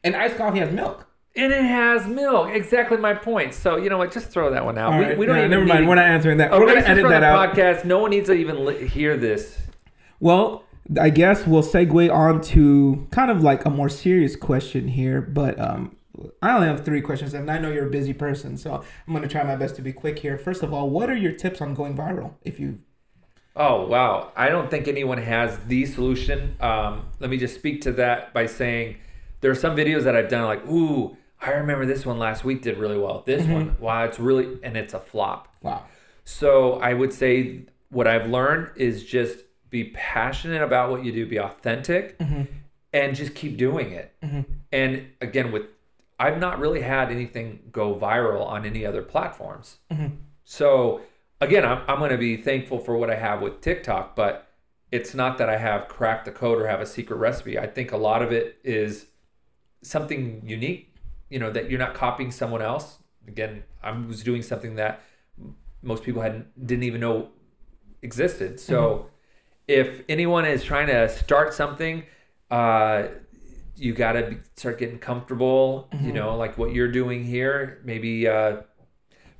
And 0.02 0.16
iced 0.16 0.36
coffee 0.36 0.58
has 0.58 0.72
milk. 0.72 1.06
And 1.36 1.52
it 1.52 1.62
has 1.62 2.06
milk. 2.08 2.50
Exactly 2.50 2.96
my 2.96 3.14
point. 3.14 3.54
So 3.54 3.76
you 3.76 3.88
know 3.88 3.98
what? 3.98 4.12
Just 4.12 4.30
throw 4.30 4.50
that 4.50 4.64
one 4.64 4.76
out. 4.78 4.92
All 4.92 4.98
we, 4.98 5.04
right, 5.04 5.18
we 5.18 5.26
don't 5.26 5.38
even 5.38 5.50
never 5.50 5.64
mind. 5.64 5.80
need- 5.82 5.88
We're 5.88 5.94
not 5.94 6.06
answering 6.06 6.38
that. 6.38 6.50
We're 6.50 6.66
gonna 6.66 6.80
edit 6.80 7.08
that 7.08 7.22
out. 7.22 7.54
podcast. 7.54 7.84
No 7.84 7.98
one 8.00 8.10
needs 8.10 8.26
to 8.28 8.34
even 8.34 8.64
li- 8.64 8.86
hear 8.88 9.16
this. 9.16 9.58
Well, 10.18 10.64
I 11.00 11.10
guess 11.10 11.46
we'll 11.46 11.62
segue 11.62 12.12
on 12.12 12.40
to 12.42 13.06
kind 13.12 13.30
of 13.30 13.42
like 13.42 13.64
a 13.64 13.70
more 13.70 13.88
serious 13.88 14.34
question 14.34 14.88
here, 14.88 15.20
but 15.20 15.58
um, 15.60 15.94
I 16.42 16.52
only 16.54 16.66
have 16.66 16.84
three 16.84 17.00
questions, 17.00 17.32
and 17.32 17.48
I 17.48 17.58
know 17.58 17.70
you're 17.70 17.86
a 17.86 17.90
busy 17.90 18.12
person, 18.12 18.56
so 18.56 18.82
I'm 19.06 19.12
going 19.14 19.22
to 19.22 19.28
try 19.28 19.42
my 19.44 19.54
best 19.56 19.76
to 19.76 19.82
be 19.82 19.92
quick 19.92 20.18
here. 20.18 20.36
First 20.36 20.62
of 20.64 20.74
all, 20.74 20.90
what 20.90 21.08
are 21.08 21.14
your 21.16 21.32
tips 21.32 21.60
on 21.60 21.74
going 21.74 21.96
viral? 21.96 22.32
If 22.42 22.58
you, 22.58 22.78
Oh 23.56 23.86
wow! 23.86 24.32
I 24.36 24.48
don't 24.48 24.68
think 24.70 24.88
anyone 24.88 25.18
has 25.18 25.58
the 25.66 25.86
solution. 25.86 26.56
Um, 26.60 27.06
let 27.20 27.30
me 27.30 27.36
just 27.36 27.54
speak 27.54 27.80
to 27.82 27.92
that 27.92 28.32
by 28.34 28.46
saying 28.46 28.96
there 29.42 29.50
are 29.50 29.54
some 29.56 29.76
videos 29.76 30.02
that 30.04 30.14
I've 30.16 30.28
done 30.28 30.44
like, 30.44 30.66
ooh, 30.66 31.16
I 31.40 31.52
remember 31.52 31.86
this 31.86 32.04
one 32.04 32.18
last 32.18 32.44
week 32.44 32.62
did 32.62 32.78
really 32.78 32.98
well. 32.98 33.22
This 33.24 33.42
mm-hmm. 33.42 33.52
one, 33.52 33.76
wow, 33.80 34.04
it's 34.04 34.18
really 34.18 34.58
and 34.62 34.76
it's 34.76 34.94
a 34.94 35.00
flop. 35.00 35.48
wow, 35.62 35.84
So 36.24 36.74
I 36.74 36.94
would 36.94 37.12
say 37.12 37.62
what 37.88 38.06
I've 38.06 38.28
learned 38.28 38.70
is 38.76 39.04
just 39.04 39.38
be 39.70 39.84
passionate 39.84 40.62
about 40.62 40.90
what 40.90 41.04
you 41.04 41.12
do, 41.12 41.26
be 41.26 41.38
authentic, 41.38 42.18
mm-hmm. 42.18 42.42
and 42.92 43.14
just 43.14 43.34
keep 43.34 43.56
doing 43.56 43.92
it. 43.92 44.12
Mm-hmm. 44.22 44.40
And 44.72 45.06
again, 45.20 45.52
with 45.52 45.66
I've 46.18 46.38
not 46.38 46.58
really 46.58 46.82
had 46.82 47.10
anything 47.10 47.60
go 47.72 47.94
viral 47.94 48.46
on 48.46 48.66
any 48.66 48.84
other 48.84 49.00
platforms. 49.00 49.78
So 50.44 51.00
again, 51.40 51.64
I'm, 51.64 51.82
I'm 51.88 51.98
going 51.98 52.10
to 52.10 52.18
be 52.18 52.36
thankful 52.36 52.78
for 52.78 52.96
what 52.98 53.10
I 53.10 53.16
have 53.16 53.40
with 53.40 53.62
TikTok, 53.62 54.14
but 54.14 54.46
it's 54.92 55.14
not 55.14 55.38
that 55.38 55.48
I 55.48 55.56
have 55.56 55.88
cracked 55.88 56.26
the 56.26 56.32
code 56.32 56.60
or 56.60 56.66
have 56.66 56.80
a 56.80 56.86
secret 56.86 57.16
recipe. 57.16 57.58
I 57.58 57.66
think 57.66 57.92
a 57.92 57.96
lot 57.96 58.20
of 58.22 58.32
it 58.32 58.58
is 58.62 59.06
something 59.82 60.42
unique, 60.44 60.89
you 61.30 61.38
know, 61.38 61.50
that 61.50 61.70
you're 61.70 61.78
not 61.78 61.94
copying 61.94 62.30
someone 62.30 62.62
else. 62.62 62.98
Again, 63.26 63.62
I 63.82 63.92
was 63.92 64.22
doing 64.22 64.42
something 64.42 64.74
that 64.76 65.02
most 65.82 66.02
people 66.02 66.20
hadn't 66.20 66.66
didn't 66.66 66.84
even 66.84 67.00
know 67.00 67.30
existed. 68.02 68.60
So 68.60 69.06
if 69.68 70.02
anyone 70.08 70.44
is 70.44 70.62
trying 70.64 70.88
to 70.88 71.08
start 71.08 71.54
something, 71.54 72.04
uh, 72.50 73.04
you 73.76 73.94
got 73.94 74.12
to 74.12 74.36
start 74.56 74.78
getting 74.78 74.98
comfortable, 74.98 75.88
you 76.02 76.12
know, 76.12 76.36
like 76.36 76.58
what 76.58 76.72
you're 76.74 76.90
doing 76.90 77.24
here, 77.24 77.80
maybe 77.84 78.28
uh, 78.28 78.56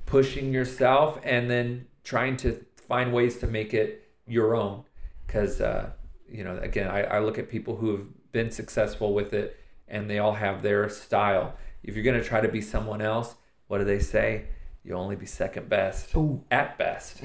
pushing 0.05 0.53
yourself 0.53 1.19
and 1.23 1.49
then 1.49 1.85
trying 2.03 2.37
to 2.37 2.65
find 2.87 3.13
ways 3.13 3.37
to 3.39 3.47
make 3.47 3.73
it 3.73 4.09
your 4.25 4.55
own. 4.55 4.83
Because, 5.27 5.61
uh, 5.61 5.91
you 6.29 6.43
know, 6.43 6.57
again, 6.57 6.87
I, 6.87 7.03
I 7.03 7.19
look 7.19 7.37
at 7.37 7.49
people 7.49 7.75
who 7.75 7.91
have 7.91 8.31
been 8.31 8.51
successful 8.51 9.13
with 9.13 9.33
it 9.33 9.59
and 9.87 10.09
they 10.09 10.17
all 10.17 10.33
have 10.33 10.63
their 10.63 10.89
style. 10.89 11.53
If 11.83 11.95
you're 11.95 12.03
going 12.03 12.19
to 12.21 12.27
try 12.27 12.41
to 12.41 12.47
be 12.47 12.61
someone 12.61 13.01
else, 13.01 13.35
what 13.67 13.79
do 13.79 13.83
they 13.85 13.99
say? 13.99 14.45
You'll 14.83 14.99
only 14.99 15.15
be 15.15 15.25
second 15.25 15.69
best 15.69 16.15
Ooh. 16.15 16.43
at 16.51 16.77
best. 16.77 17.21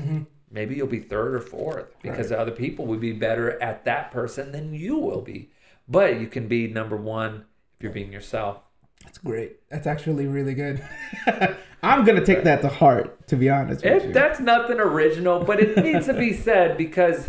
Maybe 0.50 0.76
you'll 0.76 0.86
be 0.86 1.00
third 1.00 1.34
or 1.34 1.40
fourth 1.40 1.86
because 2.02 2.30
other 2.30 2.50
people 2.52 2.86
would 2.86 3.00
be 3.00 3.12
better 3.12 3.61
at 3.62 3.84
that 3.84 4.11
person 4.11 4.52
than 4.52 4.72
you 4.74 4.96
will 4.96 5.20
be. 5.22 5.50
But 5.88 6.20
you 6.20 6.26
can 6.26 6.48
be 6.48 6.68
number 6.68 6.96
one 6.96 7.44
if 7.76 7.82
you're 7.82 7.92
being 7.92 8.12
yourself. 8.12 8.61
that's 9.04 9.18
great. 9.18 9.57
That's 9.70 9.86
actually 9.86 10.26
really 10.26 10.54
good. 10.54 10.82
I'm 11.82 12.04
going 12.04 12.18
to 12.18 12.24
take 12.24 12.44
that 12.44 12.62
to 12.62 12.68
heart, 12.68 13.26
to 13.28 13.36
be 13.36 13.48
honest 13.50 13.84
with 13.84 13.92
It, 14.04 14.07
you. 14.09 14.12
that's 14.12 14.40
nothing 14.40 14.80
original, 14.80 15.42
but 15.44 15.61
it 15.61 15.76
needs 15.82 16.07
to 16.07 16.14
be 16.14 16.32
said 16.32 16.76
because 16.76 17.28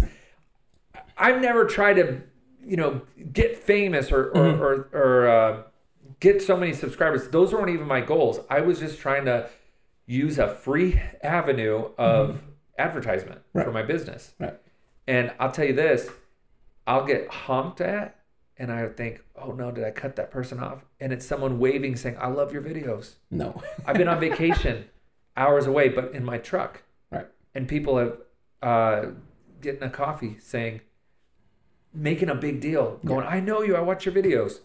I've 1.18 1.42
never 1.42 1.66
tried 1.66 1.96
to, 1.96 2.22
you 2.66 2.78
know, 2.78 3.02
get 3.34 3.58
famous 3.58 4.12
or 4.12 4.30
or, 4.32 4.48
or, 4.50 4.90
or 4.94 5.28
uh, 5.28 5.62
get 6.20 6.42
so 6.42 6.58
many 6.58 6.74
subscribers. 6.74 7.30
Those 7.30 7.54
weren't 7.54 7.70
even 7.70 7.88
my 7.88 8.02
goals. 8.02 8.40
I 8.50 8.62
was 8.62 8.80
just 8.80 9.00
trying 9.00 9.26
to 9.26 9.50
use 10.06 10.40
a 10.40 10.48
free 10.48 11.02
avenue 11.22 11.90
of 11.98 12.42
advertisement 12.78 13.42
for 13.54 13.72
my 13.72 13.82
business. 13.84 14.34
Right. 14.40 14.58
And 15.08 15.34
I'll 15.40 15.52
tell 15.52 15.66
you 15.66 15.74
this, 15.74 16.10
I'll 16.86 17.06
get 17.06 17.28
honked 17.30 17.82
at 17.82 18.18
and 18.58 18.72
I 18.72 18.88
think, 18.88 19.24
oh 19.36 19.52
no, 19.52 19.72
did 19.72 19.84
I 19.84 19.92
cut 19.92 20.16
that 20.16 20.32
person 20.32 20.60
off? 20.60 20.84
And 21.00 21.14
it's 21.14 21.26
someone 21.26 21.60
waving 21.60 21.96
saying, 21.96 22.18
I 22.20 22.28
love 22.28 22.52
your 22.52 22.62
videos. 22.62 23.16
no. 23.30 23.62
I've 23.86 23.98
been 23.98 24.08
on 24.08 24.20
vacation 24.20 24.86
hours 25.38 25.68
away, 25.68 25.90
but 25.90 26.14
in 26.14 26.24
my 26.26 26.38
truck. 26.38 26.84
right. 27.12 27.28
And 27.54 27.68
people 27.68 27.98
have 27.98 28.18
uh, 28.62 29.06
getting 29.62 29.84
a 29.84 29.90
coffee 29.90 30.38
saying, 30.40 30.82
making 31.94 32.30
a 32.30 32.36
big 32.36 32.60
deal, 32.62 33.00
going, 33.06 33.26
I 33.26 33.40
know 33.40 33.62
you, 33.62 33.76
I 33.76 33.82
watch 33.82 34.06
your 34.06 34.14
videos. 34.16 34.60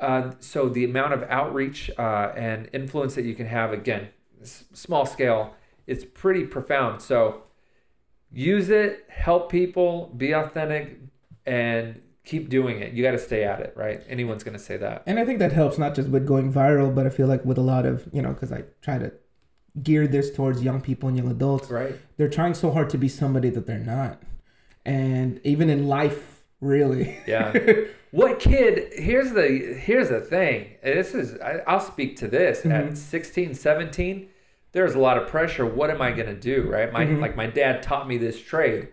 Uh, 0.00 0.32
so 0.40 0.68
the 0.68 0.84
amount 0.84 1.12
of 1.12 1.22
outreach 1.24 1.90
uh, 1.98 2.32
and 2.34 2.68
influence 2.72 3.14
that 3.14 3.24
you 3.24 3.34
can 3.34 3.46
have, 3.46 3.72
again, 3.72 4.08
s- 4.40 4.64
small 4.72 5.04
scale, 5.04 5.54
it's 5.86 6.04
pretty 6.04 6.44
profound. 6.44 7.02
So 7.02 7.42
use 8.32 8.70
it, 8.70 9.04
help 9.08 9.50
people, 9.50 10.12
be 10.16 10.32
authentic, 10.32 10.98
and 11.44 12.00
keep 12.24 12.48
doing 12.48 12.80
it. 12.80 12.92
You 12.92 13.02
got 13.02 13.10
to 13.12 13.18
stay 13.18 13.44
at 13.44 13.60
it, 13.60 13.72
right? 13.76 14.02
Anyone's 14.08 14.42
going 14.44 14.56
to 14.56 14.62
say 14.62 14.76
that. 14.78 15.02
And 15.06 15.18
I 15.18 15.24
think 15.24 15.38
that 15.40 15.52
helps 15.52 15.78
not 15.78 15.94
just 15.94 16.08
with 16.08 16.26
going 16.26 16.52
viral, 16.52 16.94
but 16.94 17.06
I 17.06 17.10
feel 17.10 17.26
like 17.26 17.44
with 17.44 17.58
a 17.58 17.62
lot 17.62 17.84
of, 17.86 18.08
you 18.12 18.22
know, 18.22 18.32
because 18.32 18.52
I 18.52 18.64
try 18.82 18.98
to 18.98 19.12
gear 19.82 20.06
this 20.06 20.32
towards 20.32 20.62
young 20.62 20.80
people 20.80 21.08
and 21.08 21.16
young 21.18 21.30
adults. 21.30 21.70
Right. 21.70 21.94
They're 22.16 22.28
trying 22.28 22.54
so 22.54 22.70
hard 22.70 22.90
to 22.90 22.98
be 22.98 23.08
somebody 23.08 23.50
that 23.50 23.66
they're 23.66 23.78
not. 23.78 24.22
And 24.84 25.40
even 25.44 25.68
in 25.70 25.88
life, 25.88 26.42
really. 26.60 27.18
Yeah. 27.26 27.52
what 28.10 28.40
kid? 28.40 28.92
Here's 28.94 29.32
the 29.32 29.46
here's 29.48 30.08
the 30.08 30.20
thing. 30.20 30.76
This 30.82 31.14
is 31.14 31.38
I, 31.40 31.60
I'll 31.66 31.80
speak 31.80 32.16
to 32.16 32.28
this 32.28 32.64
at 32.66 32.84
mm-hmm. 32.84 32.94
16, 32.94 33.54
17. 33.54 34.28
There's 34.72 34.94
a 34.94 34.98
lot 34.98 35.18
of 35.18 35.28
pressure. 35.28 35.66
What 35.66 35.90
am 35.90 36.00
I 36.02 36.12
going 36.12 36.26
to 36.26 36.34
do? 36.34 36.68
Right. 36.70 36.92
My 36.92 37.04
mm-hmm. 37.04 37.20
like 37.20 37.36
my 37.36 37.46
dad 37.46 37.82
taught 37.82 38.08
me 38.08 38.18
this 38.18 38.40
trade. 38.40 38.88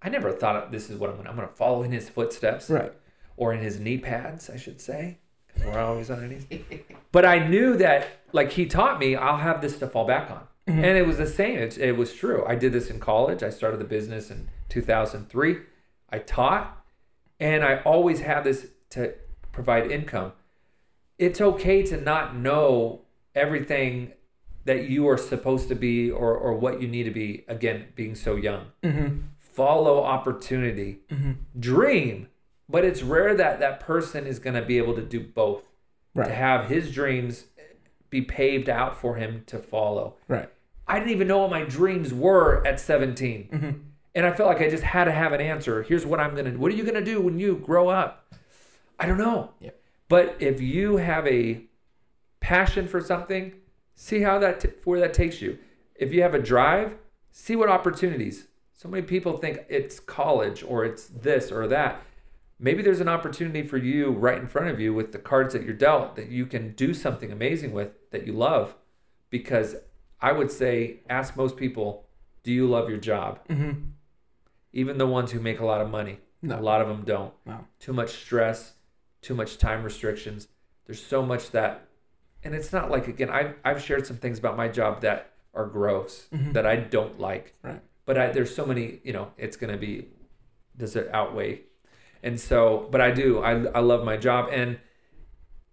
I 0.00 0.08
never 0.08 0.32
thought 0.32 0.70
this 0.70 0.90
is 0.90 0.96
what 0.98 1.10
I'm 1.10 1.16
going. 1.16 1.24
to 1.24 1.30
I'm 1.30 1.36
going 1.36 1.48
to 1.48 1.54
follow 1.54 1.82
in 1.82 1.92
his 1.92 2.08
footsteps 2.08 2.70
right. 2.70 2.92
or 3.36 3.52
in 3.52 3.60
his 3.60 3.80
knee 3.80 3.98
pads, 3.98 4.48
I 4.48 4.56
should 4.56 4.80
say. 4.80 5.18
We're 5.64 5.78
always 5.78 6.10
on 6.10 6.20
our 6.20 6.28
knees. 6.28 6.46
But 7.10 7.24
I 7.24 7.46
knew 7.46 7.76
that, 7.78 8.06
like 8.32 8.52
he 8.52 8.66
taught 8.66 9.00
me, 9.00 9.16
I'll 9.16 9.38
have 9.38 9.60
this 9.60 9.78
to 9.78 9.88
fall 9.88 10.06
back 10.06 10.30
on. 10.30 10.46
Mm-hmm. 10.68 10.84
And 10.84 10.98
it 10.98 11.06
was 11.06 11.16
the 11.16 11.26
same. 11.26 11.58
It, 11.58 11.78
it 11.78 11.96
was 11.96 12.12
true. 12.12 12.44
I 12.46 12.54
did 12.54 12.72
this 12.72 12.90
in 12.90 13.00
college. 13.00 13.42
I 13.42 13.50
started 13.50 13.80
the 13.80 13.84
business 13.84 14.30
in 14.30 14.50
2003. 14.68 15.58
I 16.10 16.18
taught, 16.18 16.77
and 17.40 17.64
I 17.64 17.80
always 17.82 18.20
have 18.20 18.44
this 18.44 18.68
to 18.90 19.14
provide 19.52 19.90
income. 19.90 20.32
It's 21.18 21.40
okay 21.40 21.82
to 21.84 22.00
not 22.00 22.36
know 22.36 23.02
everything 23.34 24.12
that 24.64 24.88
you 24.88 25.08
are 25.08 25.16
supposed 25.16 25.68
to 25.68 25.74
be 25.74 26.10
or, 26.10 26.34
or 26.34 26.54
what 26.54 26.82
you 26.82 26.88
need 26.88 27.04
to 27.04 27.10
be, 27.10 27.44
again, 27.48 27.86
being 27.94 28.14
so 28.14 28.36
young. 28.36 28.66
Mm-hmm. 28.82 29.20
Follow 29.38 30.02
opportunity. 30.02 30.98
Dream. 31.58 32.28
But 32.68 32.84
it's 32.84 33.02
rare 33.02 33.34
that 33.34 33.60
that 33.60 33.80
person 33.80 34.26
is 34.26 34.38
going 34.38 34.54
to 34.54 34.62
be 34.62 34.76
able 34.78 34.94
to 34.94 35.02
do 35.02 35.20
both. 35.20 35.64
To 36.26 36.34
have 36.34 36.68
his 36.68 36.92
dreams 36.92 37.44
be 38.10 38.22
paved 38.22 38.68
out 38.68 38.96
for 39.00 39.16
him 39.16 39.44
to 39.46 39.58
follow. 39.58 40.16
Right. 40.26 40.48
I 40.86 40.98
didn't 40.98 41.12
even 41.12 41.28
know 41.28 41.38
what 41.38 41.50
my 41.50 41.62
dreams 41.62 42.12
were 42.12 42.66
at 42.66 42.80
17. 42.80 43.48
Mm-hmm. 43.52 43.78
And 44.18 44.26
I 44.26 44.32
felt 44.32 44.48
like 44.48 44.60
I 44.60 44.68
just 44.68 44.82
had 44.82 45.04
to 45.04 45.12
have 45.12 45.32
an 45.32 45.40
answer. 45.40 45.84
Here's 45.84 46.04
what 46.04 46.18
I'm 46.18 46.34
going 46.34 46.52
to 46.52 46.58
What 46.58 46.72
are 46.72 46.74
you 46.74 46.82
going 46.82 46.96
to 46.96 47.04
do 47.04 47.20
when 47.20 47.38
you 47.38 47.54
grow 47.54 47.88
up? 47.88 48.34
I 48.98 49.06
don't 49.06 49.16
know. 49.16 49.52
Yep. 49.60 49.80
But 50.08 50.36
if 50.40 50.60
you 50.60 50.96
have 50.96 51.24
a 51.28 51.62
passion 52.40 52.88
for 52.88 53.00
something, 53.00 53.52
see 53.94 54.22
how 54.22 54.40
that 54.40 54.58
t- 54.58 54.70
where 54.82 54.98
that 54.98 55.14
takes 55.14 55.40
you. 55.40 55.56
If 55.94 56.12
you 56.12 56.22
have 56.22 56.34
a 56.34 56.42
drive, 56.42 56.96
see 57.30 57.54
what 57.54 57.68
opportunities. 57.68 58.48
So 58.74 58.88
many 58.88 59.04
people 59.04 59.36
think 59.36 59.64
it's 59.68 60.00
college 60.00 60.64
or 60.64 60.84
it's 60.84 61.06
this 61.06 61.52
or 61.52 61.68
that. 61.68 62.02
Maybe 62.58 62.82
there's 62.82 63.00
an 63.00 63.08
opportunity 63.08 63.62
for 63.62 63.76
you 63.76 64.10
right 64.10 64.38
in 64.38 64.48
front 64.48 64.66
of 64.66 64.80
you 64.80 64.92
with 64.92 65.12
the 65.12 65.18
cards 65.18 65.54
that 65.54 65.62
you're 65.62 65.74
dealt 65.74 66.16
that 66.16 66.28
you 66.28 66.44
can 66.44 66.72
do 66.72 66.92
something 66.92 67.30
amazing 67.30 67.70
with 67.70 67.94
that 68.10 68.26
you 68.26 68.32
love. 68.32 68.74
Because 69.30 69.76
I 70.20 70.32
would 70.32 70.50
say, 70.50 71.02
ask 71.08 71.36
most 71.36 71.56
people, 71.56 72.08
do 72.42 72.50
you 72.50 72.66
love 72.66 72.88
your 72.88 72.98
job? 72.98 73.46
Mm-hmm. 73.46 73.90
Even 74.72 74.98
the 74.98 75.06
ones 75.06 75.32
who 75.32 75.40
make 75.40 75.60
a 75.60 75.64
lot 75.64 75.80
of 75.80 75.90
money. 75.90 76.20
No. 76.42 76.58
A 76.58 76.60
lot 76.60 76.80
of 76.80 76.88
them 76.88 77.02
don't. 77.04 77.32
No. 77.46 77.64
Too 77.80 77.92
much 77.92 78.10
stress, 78.10 78.74
too 79.22 79.34
much 79.34 79.58
time 79.58 79.82
restrictions. 79.82 80.48
There's 80.86 81.04
so 81.04 81.24
much 81.24 81.50
that, 81.50 81.88
and 82.44 82.54
it's 82.54 82.72
not 82.72 82.90
like, 82.90 83.08
again, 83.08 83.30
I've, 83.30 83.54
I've 83.64 83.82
shared 83.82 84.06
some 84.06 84.16
things 84.16 84.38
about 84.38 84.56
my 84.56 84.68
job 84.68 85.00
that 85.00 85.32
are 85.54 85.66
gross, 85.66 86.26
mm-hmm. 86.32 86.52
that 86.52 86.66
I 86.66 86.76
don't 86.76 87.18
like. 87.18 87.54
Right. 87.62 87.80
But 88.06 88.18
I, 88.18 88.30
there's 88.30 88.54
so 88.54 88.64
many, 88.64 89.00
you 89.02 89.12
know, 89.12 89.32
it's 89.36 89.56
going 89.56 89.72
to 89.72 89.78
be, 89.78 90.08
does 90.76 90.96
it 90.96 91.10
outweigh? 91.12 91.62
And 92.22 92.40
so, 92.40 92.88
but 92.90 93.00
I 93.00 93.10
do, 93.10 93.40
I, 93.40 93.64
I 93.66 93.80
love 93.80 94.04
my 94.04 94.16
job. 94.16 94.48
And 94.52 94.78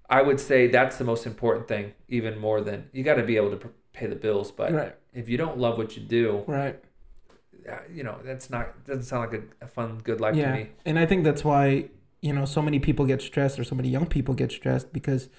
I 0.10 0.22
would 0.22 0.39
say 0.39 0.68
that's 0.68 0.98
the 0.98 1.04
most 1.04 1.26
important 1.26 1.68
thing, 1.68 1.93
even 2.08 2.38
more 2.38 2.62
than 2.62 2.89
you 2.91 3.04
got 3.04 3.16
to 3.16 3.24
be 3.24 3.38
able 3.38 3.52
to 3.58 3.70
pay 3.93 4.08
the 4.08 4.16
bills. 4.16 4.52
But 4.52 4.74
Right. 4.74 4.96
if 5.14 5.30
you 5.30 5.38
don't 5.38 5.58
love 5.58 5.78
what 5.78 5.96
you 5.96 6.04
do, 6.04 6.43
Right. 6.48 6.80
Uh, 7.70 7.80
you 7.91 8.03
know, 8.03 8.20
that's 8.24 8.49
not, 8.49 8.86
doesn't 8.86 9.03
sound 9.03 9.32
like 9.32 9.41
a, 9.41 9.66
a 9.66 9.68
fun, 9.68 9.99
good 10.03 10.22
life 10.22 10.36
yeah. 10.36 10.51
to 10.51 10.55
me. 10.55 10.70
And 10.86 10.99
I 10.99 11.05
think 11.05 11.24
that's 11.24 11.43
why, 11.43 11.89
you 12.22 12.34
know, 12.34 12.45
so 12.45 12.61
many 12.61 12.80
people 12.80 13.05
get 13.05 13.22
stressed 13.22 13.59
or 13.59 13.63
so 13.63 13.76
many 13.76 13.89
young 13.89 14.05
people 14.05 14.34
get 14.34 14.51
stressed 14.51 14.91
because 14.93 15.30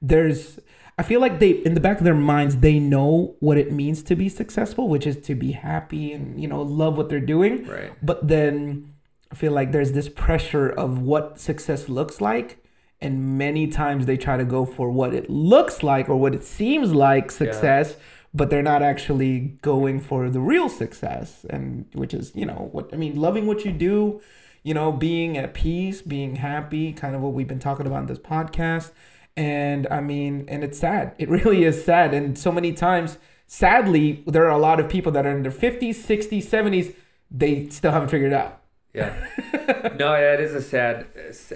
there's 0.00 0.60
I 0.98 1.04
feel 1.04 1.20
like 1.20 1.38
they 1.38 1.50
in 1.50 1.74
the 1.74 1.80
back 1.80 1.98
of 1.98 2.04
their 2.04 2.14
minds 2.14 2.56
they 2.56 2.80
know 2.80 3.36
what 3.38 3.56
it 3.56 3.72
means 3.72 4.02
to 4.04 4.16
be 4.16 4.28
successful, 4.28 4.88
which 4.88 5.06
is 5.06 5.16
to 5.26 5.34
be 5.36 5.52
happy 5.52 6.12
and, 6.12 6.40
you 6.40 6.48
know, 6.48 6.62
love 6.62 6.96
what 6.96 7.08
they're 7.08 7.20
doing. 7.20 7.66
Right. 7.66 7.92
But 8.02 8.26
then 8.26 8.92
I 9.30 9.36
feel 9.36 9.52
like 9.52 9.70
there's 9.70 9.92
this 9.92 10.08
pressure 10.08 10.68
of 10.68 11.00
what 11.00 11.38
success 11.38 11.88
looks 11.88 12.20
like. 12.20 12.64
And 13.00 13.38
many 13.38 13.68
times 13.68 14.06
they 14.06 14.16
try 14.16 14.36
to 14.36 14.44
go 14.44 14.64
for 14.64 14.90
what 14.90 15.14
it 15.14 15.30
looks 15.30 15.84
like 15.84 16.08
or 16.08 16.16
what 16.16 16.34
it 16.34 16.42
seems 16.42 16.92
like 16.92 17.30
success, 17.30 17.94
but 18.34 18.50
they're 18.50 18.62
not 18.62 18.82
actually 18.82 19.58
going 19.62 20.00
for 20.00 20.28
the 20.30 20.40
real 20.40 20.68
success. 20.68 21.44
And 21.50 21.86
which 21.94 22.12
is, 22.14 22.32
you 22.34 22.46
know, 22.46 22.68
what 22.72 22.90
I 22.92 22.96
mean, 22.96 23.16
loving 23.16 23.46
what 23.46 23.64
you 23.64 23.72
do, 23.72 24.20
you 24.62 24.74
know, 24.74 24.92
being 24.92 25.36
at 25.38 25.54
peace, 25.54 26.02
being 26.02 26.36
happy, 26.36 26.92
kind 26.92 27.14
of 27.14 27.22
what 27.22 27.32
we've 27.32 27.48
been 27.48 27.58
talking 27.58 27.86
about 27.86 28.00
in 28.00 28.06
this 28.06 28.18
podcast. 28.18 28.90
And 29.36 29.86
I 29.90 30.00
mean, 30.00 30.44
and 30.48 30.64
it's 30.64 30.78
sad. 30.78 31.14
It 31.18 31.28
really 31.28 31.64
is 31.64 31.84
sad. 31.84 32.12
And 32.12 32.36
so 32.38 32.50
many 32.52 32.72
times, 32.72 33.18
sadly, 33.46 34.22
there 34.26 34.44
are 34.44 34.50
a 34.50 34.58
lot 34.58 34.80
of 34.80 34.88
people 34.88 35.12
that 35.12 35.26
are 35.26 35.30
in 35.36 35.42
their 35.42 35.52
50s, 35.52 35.94
60s, 35.96 36.44
70s, 36.44 36.94
they 37.30 37.68
still 37.68 37.92
haven't 37.92 38.08
figured 38.08 38.32
it 38.32 38.36
out. 38.36 38.62
Yeah. 38.94 39.12
no, 39.98 40.14
yeah, 40.16 40.34
it 40.34 40.40
is 40.40 40.54
a 40.54 40.62
sad, 40.62 41.06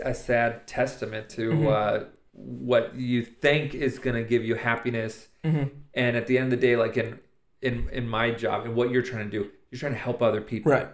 a 0.05 0.15
sad 0.15 0.67
testament 0.67 1.29
to 1.31 1.51
Mm-hmm. 1.51 1.67
uh, 1.67 2.05
what 2.33 2.95
you 2.97 3.23
think 3.23 3.75
is 3.75 3.99
going 3.99 4.17
to 4.17 4.23
give 4.29 4.45
you 4.45 4.55
happiness, 4.55 5.29
Mm-hmm. 5.45 5.77
and 5.95 6.17
at 6.17 6.29
the 6.29 6.39
end 6.39 6.53
of 6.53 6.61
the 6.61 6.67
day, 6.67 6.77
like 6.77 6.97
in 6.97 7.19
in 7.61 7.89
in 7.91 8.09
my 8.09 8.31
job 8.31 8.65
and 8.65 8.77
what 8.77 8.91
you're 8.91 9.03
trying 9.03 9.29
to 9.29 9.31
do, 9.43 9.51
you're 9.71 9.79
trying 9.81 9.93
to 9.93 9.99
help 9.99 10.23
other 10.23 10.41
people. 10.41 10.71
Right. 10.71 10.89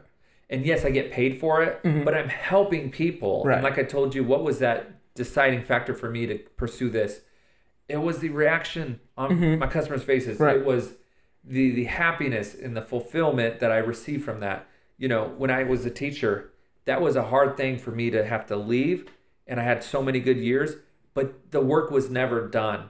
And 0.49 0.65
yes, 0.65 0.87
I 0.87 0.91
get 0.91 1.13
paid 1.13 1.39
for 1.39 1.63
it, 1.63 1.81
but 1.83 2.15
I'm 2.15 2.31
helping 2.31 2.91
people. 2.91 3.43
Right. 3.45 3.57
And 3.57 3.63
like 3.63 3.79
I 3.79 3.83
told 3.83 4.15
you, 4.15 4.25
what 4.25 4.43
was 4.43 4.61
that 4.61 4.93
deciding 5.15 5.63
factor 5.63 5.93
for 5.95 6.09
me 6.09 6.25
to 6.27 6.39
pursue 6.57 6.89
this? 6.89 7.21
It 7.91 7.99
was 7.99 8.21
the 8.21 8.31
reaction 8.31 9.01
on 9.19 9.59
my 9.59 9.67
customers' 9.67 10.03
faces. 10.03 10.37
Mm-hmm. 10.37 10.45
Right. 10.45 10.57
It 10.57 10.65
was 10.65 10.95
the 11.45 11.71
the 11.73 11.85
happiness 11.85 12.55
and 12.55 12.75
the 12.75 12.81
fulfillment 12.83 13.61
that 13.61 13.71
I 13.71 13.77
received 13.79 14.25
from 14.25 14.41
that. 14.41 14.67
You 14.97 15.09
know, 15.09 15.35
when 15.37 15.51
I 15.51 15.65
was 15.65 15.85
a 15.85 15.91
teacher, 15.91 16.53
that 16.87 17.03
was 17.03 17.17
a 17.17 17.25
hard 17.25 17.59
thing 17.59 17.77
for 17.77 17.91
me 17.91 18.09
to 18.13 18.25
have 18.25 18.47
to 18.47 18.57
leave, 18.57 19.11
and 19.47 19.61
I 19.61 19.65
had 19.65 19.85
so 19.85 20.03
many 20.03 20.21
good 20.21 20.39
years, 20.39 20.77
but 21.19 21.51
the 21.51 21.61
work 21.61 21.91
was 21.91 22.09
never 22.11 22.47
done. 22.49 22.81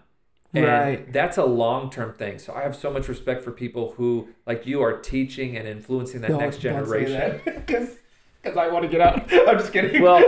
And 0.54 0.64
Right. 0.66 1.12
that's 1.12 1.36
a 1.38 1.44
long 1.44 1.90
term 1.90 2.12
thing. 2.14 2.38
So 2.38 2.52
I 2.54 2.62
have 2.62 2.74
so 2.76 2.90
much 2.90 3.06
respect 3.08 3.42
for 3.42 3.52
people 3.52 3.92
who, 3.96 4.28
like 4.46 4.66
you, 4.66 4.82
are 4.82 4.94
teaching 4.98 5.56
and 5.56 5.66
influencing 5.68 6.20
that 6.22 6.30
next 6.30 6.58
generation. 6.58 7.40
Because 7.44 7.96
I 8.56 8.68
want 8.68 8.82
to 8.84 8.88
get 8.88 9.00
out. 9.00 9.32
I'm 9.48 9.58
just 9.58 9.72
kidding. 9.72 10.02
Well, 10.02 10.22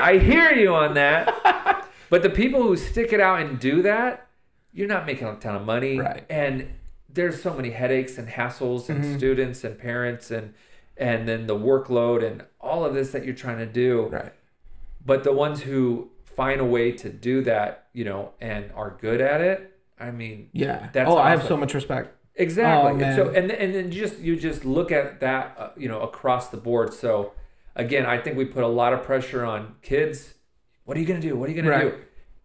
I 0.00 0.18
hear 0.22 0.52
you 0.52 0.74
on 0.74 0.94
that. 0.94 1.86
But 2.08 2.22
the 2.22 2.30
people 2.30 2.62
who 2.62 2.76
stick 2.76 3.12
it 3.12 3.20
out 3.20 3.40
and 3.40 3.58
do 3.60 3.82
that, 3.82 4.26
you're 4.72 4.88
not 4.88 5.06
making 5.06 5.26
a 5.28 5.34
ton 5.36 5.54
of 5.56 5.64
money. 5.64 5.98
Right. 5.98 6.24
And 6.30 6.68
there's 7.08 7.40
so 7.42 7.52
many 7.54 7.70
headaches 7.70 8.18
and 8.18 8.28
hassles 8.28 8.88
and 8.88 9.04
Mm-hmm. 9.04 9.16
students 9.18 9.64
and 9.64 9.78
parents 9.78 10.30
and 10.30 10.54
and 10.96 11.26
then 11.28 11.46
the 11.46 11.56
workload 11.56 12.22
and 12.24 12.44
all 12.60 12.84
of 12.84 12.92
this 12.94 13.10
that 13.12 13.24
you're 13.24 13.34
trying 13.34 13.58
to 13.58 13.66
do. 13.66 14.02
right. 14.12 14.32
But 15.04 15.24
the 15.24 15.32
ones 15.32 15.62
who 15.62 16.10
find 16.36 16.60
a 16.60 16.64
way 16.64 16.92
to 16.92 17.08
do 17.10 17.42
that, 17.42 17.88
you 17.92 18.04
know, 18.04 18.30
and 18.40 18.70
are 18.74 18.96
good 19.00 19.20
at 19.20 19.40
it, 19.40 19.76
I 19.98 20.10
mean, 20.10 20.48
Yeah. 20.52 20.88
That's 20.92 21.10
oh, 21.10 21.18
I 21.18 21.30
have 21.30 21.42
so 21.42 21.56
much 21.56 21.74
respect. 21.74 22.16
Exactly. 22.36 22.90
Oh, 23.04 23.06
and 23.06 23.14
so 23.16 23.30
and 23.30 23.50
and 23.50 23.74
then 23.74 23.90
just 23.90 24.18
you 24.18 24.34
just 24.36 24.64
look 24.64 24.90
at 24.92 25.20
that 25.20 25.54
uh, 25.58 25.70
you 25.76 25.88
know 25.88 26.00
across 26.00 26.48
the 26.48 26.56
board. 26.56 26.94
So 26.94 27.32
again, 27.76 28.06
I 28.06 28.16
think 28.18 28.36
we 28.38 28.44
put 28.46 28.64
a 28.64 28.68
lot 28.68 28.92
of 28.94 29.02
pressure 29.02 29.44
on 29.44 29.74
kids. 29.82 30.34
What 30.84 30.96
are 30.96 31.00
you 31.00 31.06
going 31.06 31.20
to 31.20 31.28
do? 31.28 31.36
What 31.36 31.48
are 31.48 31.52
you 31.52 31.60
going 31.62 31.68
Right. 31.72 31.90
to 31.90 31.96
do? 31.96 32.02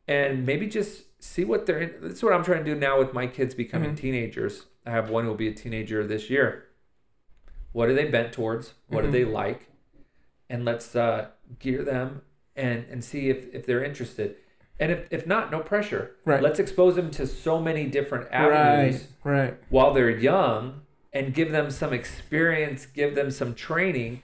And 0.07 0.45
maybe 0.45 0.67
just 0.67 1.03
see 1.23 1.45
what 1.45 1.65
they're 1.65 1.79
in. 1.79 1.91
That's 2.01 2.21
what 2.21 2.33
I'm 2.33 2.43
trying 2.43 2.65
to 2.65 2.73
do 2.73 2.77
now 2.79 2.99
with 2.99 3.13
my 3.13 3.25
kids 3.27 3.53
becoming 3.55 3.91
Mm-hmm. 3.91 4.01
teenagers. 4.01 4.65
I 4.85 4.91
have 4.91 5.09
one 5.09 5.23
who 5.23 5.29
will 5.29 5.37
be 5.37 5.47
a 5.47 5.53
teenager 5.53 6.05
this 6.05 6.29
year. 6.29 6.65
What 7.71 7.87
are 7.89 7.93
they 7.93 8.05
bent 8.05 8.33
towards? 8.33 8.73
What 8.87 9.03
Mm-hmm. 9.03 9.11
do 9.13 9.17
they 9.19 9.25
like? 9.31 9.69
And 10.49 10.65
let's 10.65 10.95
uh, 10.95 11.29
gear 11.59 11.83
them 11.83 12.21
and 12.55 12.85
and 12.89 13.03
see 13.03 13.29
if 13.29 13.53
if 13.53 13.65
they're 13.65 13.83
interested. 13.83 14.35
And 14.77 14.91
if, 14.91 15.07
if 15.09 15.25
not, 15.25 15.51
no 15.51 15.61
pressure. 15.61 16.11
Right. 16.25 16.41
Let's 16.41 16.59
expose 16.59 16.95
them 16.97 17.09
to 17.11 17.25
so 17.25 17.61
many 17.61 17.85
different 17.85 18.29
avenues 18.29 19.07
Right. 19.23 19.39
Right. 19.39 19.57
while 19.69 19.93
they're 19.93 20.09
young 20.09 20.81
and 21.13 21.33
give 21.33 21.51
them 21.53 21.71
some 21.71 21.93
experience, 21.93 22.85
give 22.85 23.15
them 23.15 23.31
some 23.31 23.55
training, 23.55 24.21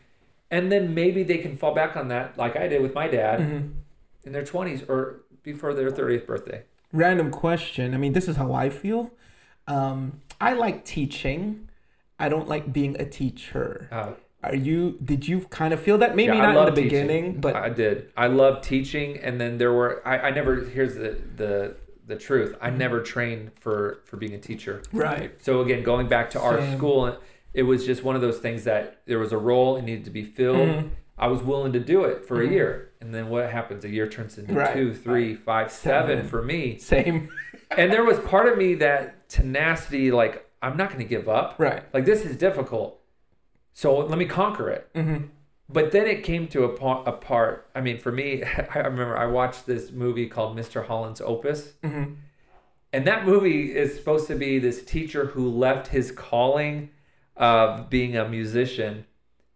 and 0.49 0.69
then 0.69 0.93
maybe 0.93 1.23
they 1.23 1.38
can 1.38 1.55
fall 1.55 1.73
back 1.73 1.95
on 1.95 2.09
that, 2.09 2.38
like 2.38 2.57
I 2.57 2.67
did 2.67 2.82
with 2.82 2.93
my 2.93 3.07
dad 3.07 3.39
Mm-hmm. 3.39 3.67
in 4.25 4.32
their 4.34 4.43
20s 4.43 4.89
or 4.89 5.21
before 5.41 5.73
their 5.73 5.89
30th 5.89 6.25
birthday. 6.27 6.63
Random 6.91 7.32
question. 7.32 7.93
I 7.93 7.97
mean, 7.97 8.11
this 8.11 8.27
is 8.27 8.36
how 8.36 8.51
I 8.51 8.69
feel. 8.69 9.13
Um, 9.67 10.19
I 10.41 10.51
like 10.51 10.84
teaching. 10.84 11.69
I 12.19 12.27
don't 12.27 12.49
like 12.49 12.73
being 12.73 12.99
a 12.99 13.05
teacher. 13.05 13.88
Uh, 13.89 14.11
Are 14.43 14.55
you? 14.55 14.97
Did 15.03 15.27
you 15.27 15.41
kind 15.49 15.73
of 15.73 15.79
feel 15.79 15.97
that? 15.99 16.15
Maybe 16.15 16.35
yeah, 16.35 16.51
not 16.51 16.69
in 16.69 16.73
the 16.75 16.81
teaching. 16.81 17.05
beginning, 17.07 17.41
but 17.41 17.55
I 17.55 17.69
did. 17.69 18.11
I 18.17 18.27
love 18.27 18.61
teaching, 18.61 19.17
and 19.17 19.39
then 19.39 19.57
there 19.57 19.71
were 19.73 20.01
I, 20.05 20.17
I 20.17 20.31
never. 20.31 20.61
Here's 20.63 20.95
the 20.95 21.21
the 21.35 21.75
the 22.07 22.15
truth. 22.15 22.53
Mm-hmm. 22.55 22.65
I 22.65 22.69
never 22.71 23.01
trained 23.01 23.51
for 23.59 24.01
for 24.05 24.17
being 24.17 24.33
a 24.33 24.39
teacher. 24.39 24.81
right. 24.91 25.31
So 25.43 25.61
again, 25.61 25.83
going 25.83 26.07
back 26.07 26.31
to 26.31 26.39
our 26.41 26.59
school, 26.75 27.17
it 27.53 27.63
was 27.63 27.85
just 27.85 28.03
one 28.03 28.15
of 28.15 28.21
those 28.21 28.39
things 28.39 28.63
that 28.63 29.01
there 29.05 29.19
was 29.19 29.31
a 29.31 29.37
role 29.37 29.77
it 29.77 29.83
needed 29.83 30.05
to 30.05 30.11
be 30.11 30.23
filled. 30.23 30.57
Mm-hmm. 30.69 30.87
I 31.17 31.27
was 31.27 31.43
willing 31.43 31.73
to 31.73 31.79
do 31.79 32.03
it 32.05 32.25
for 32.25 32.41
a 32.41 32.47
year, 32.49 32.89
and 32.99 33.13
then 33.13 33.29
what 33.29 33.51
happens? 33.51 33.85
A 33.85 33.89
year 33.89 34.07
turns 34.09 34.39
into 34.39 34.55
Right. 34.55 34.73
two, 34.73 34.91
three, 34.91 35.35
five, 35.35 35.71
seven 35.71 36.17
Seven. 36.17 36.27
for 36.27 36.41
me. 36.41 36.77
Same. 36.79 37.29
And 37.77 37.89
there 37.89 38.03
was 38.03 38.19
part 38.19 38.49
of 38.49 38.57
me 38.57 38.73
that 38.75 39.29
tenacity, 39.29 40.11
like 40.11 40.45
I'm 40.61 40.75
not 40.75 40.89
going 40.89 40.99
to 41.01 41.07
give 41.07 41.29
up. 41.29 41.55
Right. 41.57 41.83
Like 41.93 42.03
this 42.03 42.25
is 42.25 42.35
difficult, 42.35 42.99
so 43.74 43.97
let 43.99 44.17
me 44.17 44.26
conquer 44.26 44.69
it. 44.69 44.89
Mm-hmm. 44.93 45.26
But 45.69 45.91
then 45.93 46.05
it 46.05 46.24
came 46.24 46.47
to 46.49 46.65
a, 46.65 46.69
pa- 46.69 47.03
a 47.03 47.13
part. 47.13 47.69
I 47.74 47.80
mean, 47.82 47.97
for 47.97 48.11
me, 48.11 48.43
I 48.76 48.80
remember 48.80 49.17
I 49.17 49.26
watched 49.26 49.65
this 49.65 49.91
movie 49.91 50.28
called 50.28 50.57
Mr. 50.57 50.86
Holland's 50.86 51.22
Opus. 51.22 51.74
Mm-hmm. 51.84 52.13
And 52.93 53.07
that 53.07 53.26
movie 53.26 53.74
is 53.74 53.95
supposed 53.95 54.28
to 54.28 54.36
be 54.36 54.59
this 54.59 54.84
teacher 54.84 55.28
who 55.28 55.49
left 55.49 55.88
his 55.88 56.11
calling 56.11 56.89
of 57.38 57.89
being 57.89 58.17
a 58.17 58.28
musician 58.28 59.05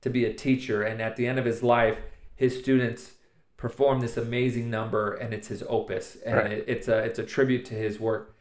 to 0.01 0.09
be 0.09 0.23
a 0.23 0.33
teacher. 0.33 0.83
And 0.83 1.01
at 1.01 1.17
the 1.17 1.27
end 1.27 1.37
of 1.37 1.43
his 1.45 1.61
life, 1.61 1.99
his 2.35 2.57
students 2.57 3.11
perform 3.57 3.99
this 3.99 4.15
amazing 4.15 4.69
number 4.69 5.13
and 5.15 5.33
it's 5.33 5.49
his 5.49 5.63
opus. 5.67 6.15
And 6.25 6.35
Right. 6.35 6.51
it, 6.51 6.65
it's 6.67 6.87
a 6.87 6.99
it's 6.99 7.19
a 7.19 7.23
tribute 7.23 7.65
to 7.65 7.73
his 7.73 7.99
work. 7.99 8.34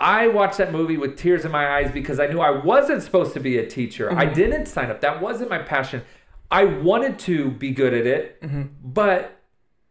I 0.00 0.28
watched 0.28 0.58
that 0.58 0.72
movie 0.72 0.96
with 0.96 1.16
tears 1.16 1.44
in 1.44 1.52
my 1.52 1.76
eyes 1.78 1.90
because 1.92 2.18
I 2.20 2.26
knew 2.26 2.40
I 2.40 2.50
wasn't 2.50 3.02
supposed 3.02 3.32
to 3.34 3.40
be 3.40 3.58
a 3.58 3.66
teacher. 3.66 4.10
I 4.12 4.26
Mm-hmm. 4.26 4.34
didn't 4.34 4.66
sign 4.66 4.90
up. 4.90 5.00
That 5.00 5.20
wasn't 5.22 5.50
my 5.50 5.58
passion. 5.58 6.02
I 6.50 6.64
wanted 6.64 7.18
to 7.20 7.50
be 7.50 7.70
good 7.70 7.94
at 7.94 8.06
it, 8.06 8.40
Mm-hmm. 8.42 8.62
but 8.82 9.40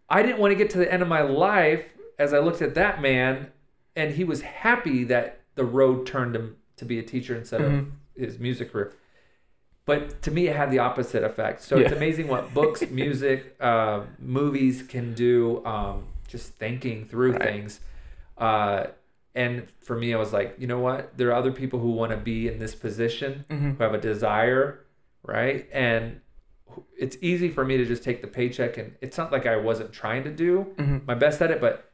I 0.10 0.22
didn't 0.22 0.39
want 0.39 0.51
to 0.51 0.56
get 0.56 0.70
to 0.72 0.78
the 0.78 0.91
end 0.91 1.01
of 1.01 1.08
my 1.08 1.22
life 1.22 1.86
as 2.20 2.34
I 2.34 2.39
looked 2.39 2.62
at 2.62 2.76
that 2.76 3.01
man 3.01 3.47
and 3.95 4.14
he 4.14 4.24
was 4.24 4.41
happy 4.41 5.04
that 5.06 5.39
the 5.56 5.64
road 5.64 6.06
turned 6.06 6.36
him 6.36 6.58
to 6.78 6.86
be 6.86 6.99
a 6.99 7.04
teacher 7.04 7.36
instead 7.36 7.62
Mm-hmm. 7.62 7.76
of 7.78 7.86
his 8.16 8.39
music 8.39 8.72
career. 8.72 8.93
But 9.86 10.22
to 10.22 10.32
me, 10.32 10.47
it 10.47 10.56
had 10.56 10.72
the 10.72 10.80
opposite 10.80 11.24
effect. 11.24 11.62
So 11.62 11.78
it's 11.78 11.91
amazing 11.91 12.28
what 12.28 12.54
books, 12.54 12.84
music, 12.89 13.56
uh, 13.60 14.01
movies 14.20 14.82
can 14.84 15.14
do. 15.14 15.64
Um, 15.66 16.08
just 16.28 16.54
thinking 16.54 17.06
through 17.06 17.34
Right. 17.34 17.41
things. 17.41 17.80
Uh, 18.38 18.86
and 19.36 19.67
for 19.81 19.95
me, 19.97 20.13
I 20.13 20.17
was 20.17 20.31
like, 20.34 20.55
you 20.59 20.67
know 20.67 20.79
what? 20.79 21.17
There 21.17 21.29
are 21.29 21.34
other 21.34 21.51
people 21.51 21.79
who 21.79 21.91
want 21.91 22.11
to 22.11 22.17
be 22.17 22.47
in 22.47 22.59
this 22.59 22.75
position, 22.75 23.45
Mm-hmm. 23.49 23.71
who 23.71 23.84
have 23.84 23.93
a 23.93 23.97
desire, 24.01 24.86
right? 25.23 25.67
And 25.71 26.21
it's 26.97 27.17
easy 27.21 27.49
for 27.49 27.63
me 27.65 27.77
to 27.77 27.86
just 27.86 28.03
take 28.03 28.21
the 28.21 28.27
paycheck, 28.27 28.77
and 28.77 28.93
it's 29.01 29.17
not 29.17 29.31
like 29.31 29.45
I 29.45 29.57
wasn't 29.57 29.91
trying 29.93 30.23
to 30.25 30.31
do 30.31 30.67
Mm-hmm. 30.77 30.99
my 31.05 31.15
best 31.15 31.41
at 31.41 31.51
it, 31.51 31.59
but 31.61 31.89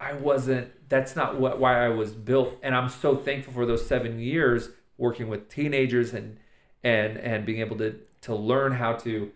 I 0.00 0.14
wasn't. 0.14 0.68
That's 0.88 1.14
not 1.14 1.38
what 1.38 1.60
why 1.60 1.84
I 1.84 1.88
was 1.88 2.12
built, 2.12 2.56
and 2.62 2.74
I'm 2.74 2.88
so 2.88 3.16
thankful 3.16 3.52
for 3.52 3.66
those 3.66 3.86
seven 3.86 4.18
years 4.18 4.70
working 4.98 5.28
with 5.28 5.48
teenagers 5.48 6.12
and 6.14 6.38
and 6.82 7.16
and 7.18 7.44
being 7.46 7.60
able 7.60 7.76
to 7.78 7.96
to 8.22 8.34
learn 8.34 8.72
how 8.72 8.94
to 8.94 9.30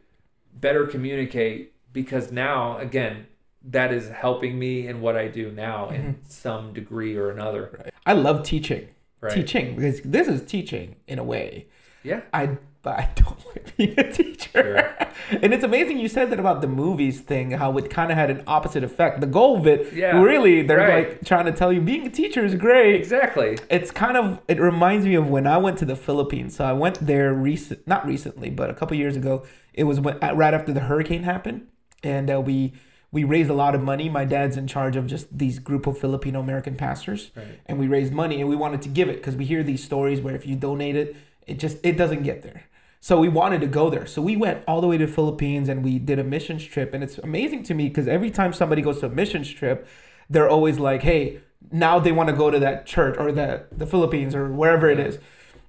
better 0.55 0.87
communicate 0.87 1.73
because 1.93 2.31
now 2.33 2.79
again 2.79 3.27
that 3.71 3.93
is 3.93 4.09
helping 4.11 4.59
me 4.59 4.87
in 4.87 5.01
what 5.01 5.17
I 5.17 5.29
do 5.29 5.51
now 5.51 5.89
in 5.89 6.19
some 6.29 6.73
degree 6.73 7.17
or 7.17 7.31
another. 7.31 7.71
Right. 7.79 7.95
I 8.07 8.13
love 8.13 8.43
teaching. 8.43 8.89
Right. 9.21 9.33
Teaching 9.33 9.75
because 9.75 10.01
this 10.03 10.29
is 10.29 10.43
teaching 10.45 10.97
in 11.07 11.19
a 11.19 11.25
way. 11.25 11.67
Yeah. 12.03 12.21
I 12.33 12.59
but 12.83 12.99
I 12.99 13.09
don't 13.15 13.39
like 13.57 13.75
being 13.79 13.99
a 13.99 14.13
teacher. 14.13 14.95
and 15.31 15.55
it's 15.55 15.65
amazing 15.65 15.99
you 15.99 16.09
said 16.09 16.29
that 16.31 16.39
about 16.39 16.61
the 16.61 16.67
movies 16.67 17.23
thing, 17.23 17.53
how 17.53 17.75
it 17.79 17.89
kind 17.89 18.13
of 18.13 18.19
had 18.19 18.29
an 18.31 18.43
opposite 18.47 18.85
effect. 18.85 19.23
The 19.23 19.27
goal 19.27 19.57
of 19.57 19.67
it, 19.67 19.91
Yeah, 19.95 20.21
really, 20.21 20.61
they're 20.61 20.77
right. 20.77 21.09
like 21.09 21.25
trying 21.25 21.47
to 21.47 21.53
tell 21.53 21.73
you 21.73 21.81
being 21.81 22.07
a 22.07 22.11
teacher 22.11 22.45
is 22.45 22.55
great. 22.55 22.97
Exactly. 22.97 23.57
It's 23.71 23.91
kind 23.91 24.19
of 24.19 24.41
it 24.49 24.61
reminds 24.61 25.07
me 25.07 25.15
of 25.15 25.31
when 25.31 25.47
I 25.47 25.57
went 25.57 25.79
to 25.79 25.87
the 25.87 25.97
Philippines. 25.97 26.57
So 26.57 26.67
I 26.67 26.75
went 26.75 26.99
there 27.07 27.33
recent, 27.33 27.87
not 27.89 28.07
recently, 28.07 28.51
but 28.51 28.69
a 28.69 28.75
couple 28.75 28.95
years 28.99 29.17
ago. 29.17 29.47
It 29.73 29.85
was 29.85 29.99
when, 29.99 30.19
right 30.21 30.53
after 30.53 30.73
the 30.75 30.81
hurricane 30.81 31.23
happened, 31.23 31.67
and 32.03 32.31
uh, 32.31 32.41
we 32.43 32.75
we 33.15 33.23
raised 33.25 33.49
a 33.49 33.55
lot 33.55 33.75
of 33.75 33.83
money. 33.83 34.09
My 34.09 34.25
dad's 34.25 34.57
in 34.57 34.67
charge 34.67 34.97
of 34.97 35.07
just 35.07 35.27
these 35.45 35.59
group 35.69 35.87
of 35.87 35.97
Filipino 35.97 36.41
American 36.41 36.75
pastors, 36.75 37.31
Right. 37.37 37.47
and 37.67 37.79
we 37.79 37.87
raised 37.87 38.13
money 38.13 38.41
and 38.41 38.49
we 38.51 38.57
wanted 38.57 38.83
to 38.83 38.89
give 38.99 39.09
it 39.09 39.17
because 39.19 39.37
we 39.37 39.45
hear 39.45 39.63
these 39.63 39.83
stories 39.83 40.21
where 40.21 40.35
if 40.35 40.45
you 40.47 40.57
donate 40.57 40.97
it, 40.97 41.17
it 41.47 41.59
just 41.59 41.77
it 41.83 41.97
doesn't 41.97 42.23
get 42.25 42.43
there. 42.43 42.63
So 43.01 43.21
we 43.21 43.29
wanted 43.29 43.61
to 43.61 43.67
go 43.81 43.89
there. 43.95 44.07
So 44.07 44.21
we 44.31 44.35
went 44.37 44.65
all 44.67 44.81
the 44.81 44.87
way 44.89 44.99
to 44.99 45.07
the 45.07 45.13
Philippines 45.13 45.69
and 45.69 45.85
we 45.85 45.99
did 45.99 46.19
a 46.19 46.25
missions 46.25 46.65
trip. 46.65 46.93
And 46.95 47.05
it's 47.05 47.19
amazing 47.19 47.63
to 47.65 47.75
me 47.75 47.85
because 47.89 48.09
every 48.09 48.31
time 48.31 48.53
somebody 48.53 48.83
goes 48.83 48.99
to 49.01 49.07
a 49.07 49.11
missions 49.11 49.49
trip, 49.51 49.87
they're 50.29 50.49
always 50.49 50.79
like, 50.79 51.03
"Hey, 51.03 51.39
now 51.71 51.99
they 52.01 52.13
want 52.13 52.29
to 52.31 52.35
go 52.35 52.51
to 52.51 52.59
that 52.59 52.85
church 52.87 53.17
or 53.19 53.31
that 53.33 53.79
the 53.79 53.87
Philippines 53.87 54.35
or 54.35 54.51
wherever 54.53 54.89
it 54.89 54.99
is." 54.99 55.19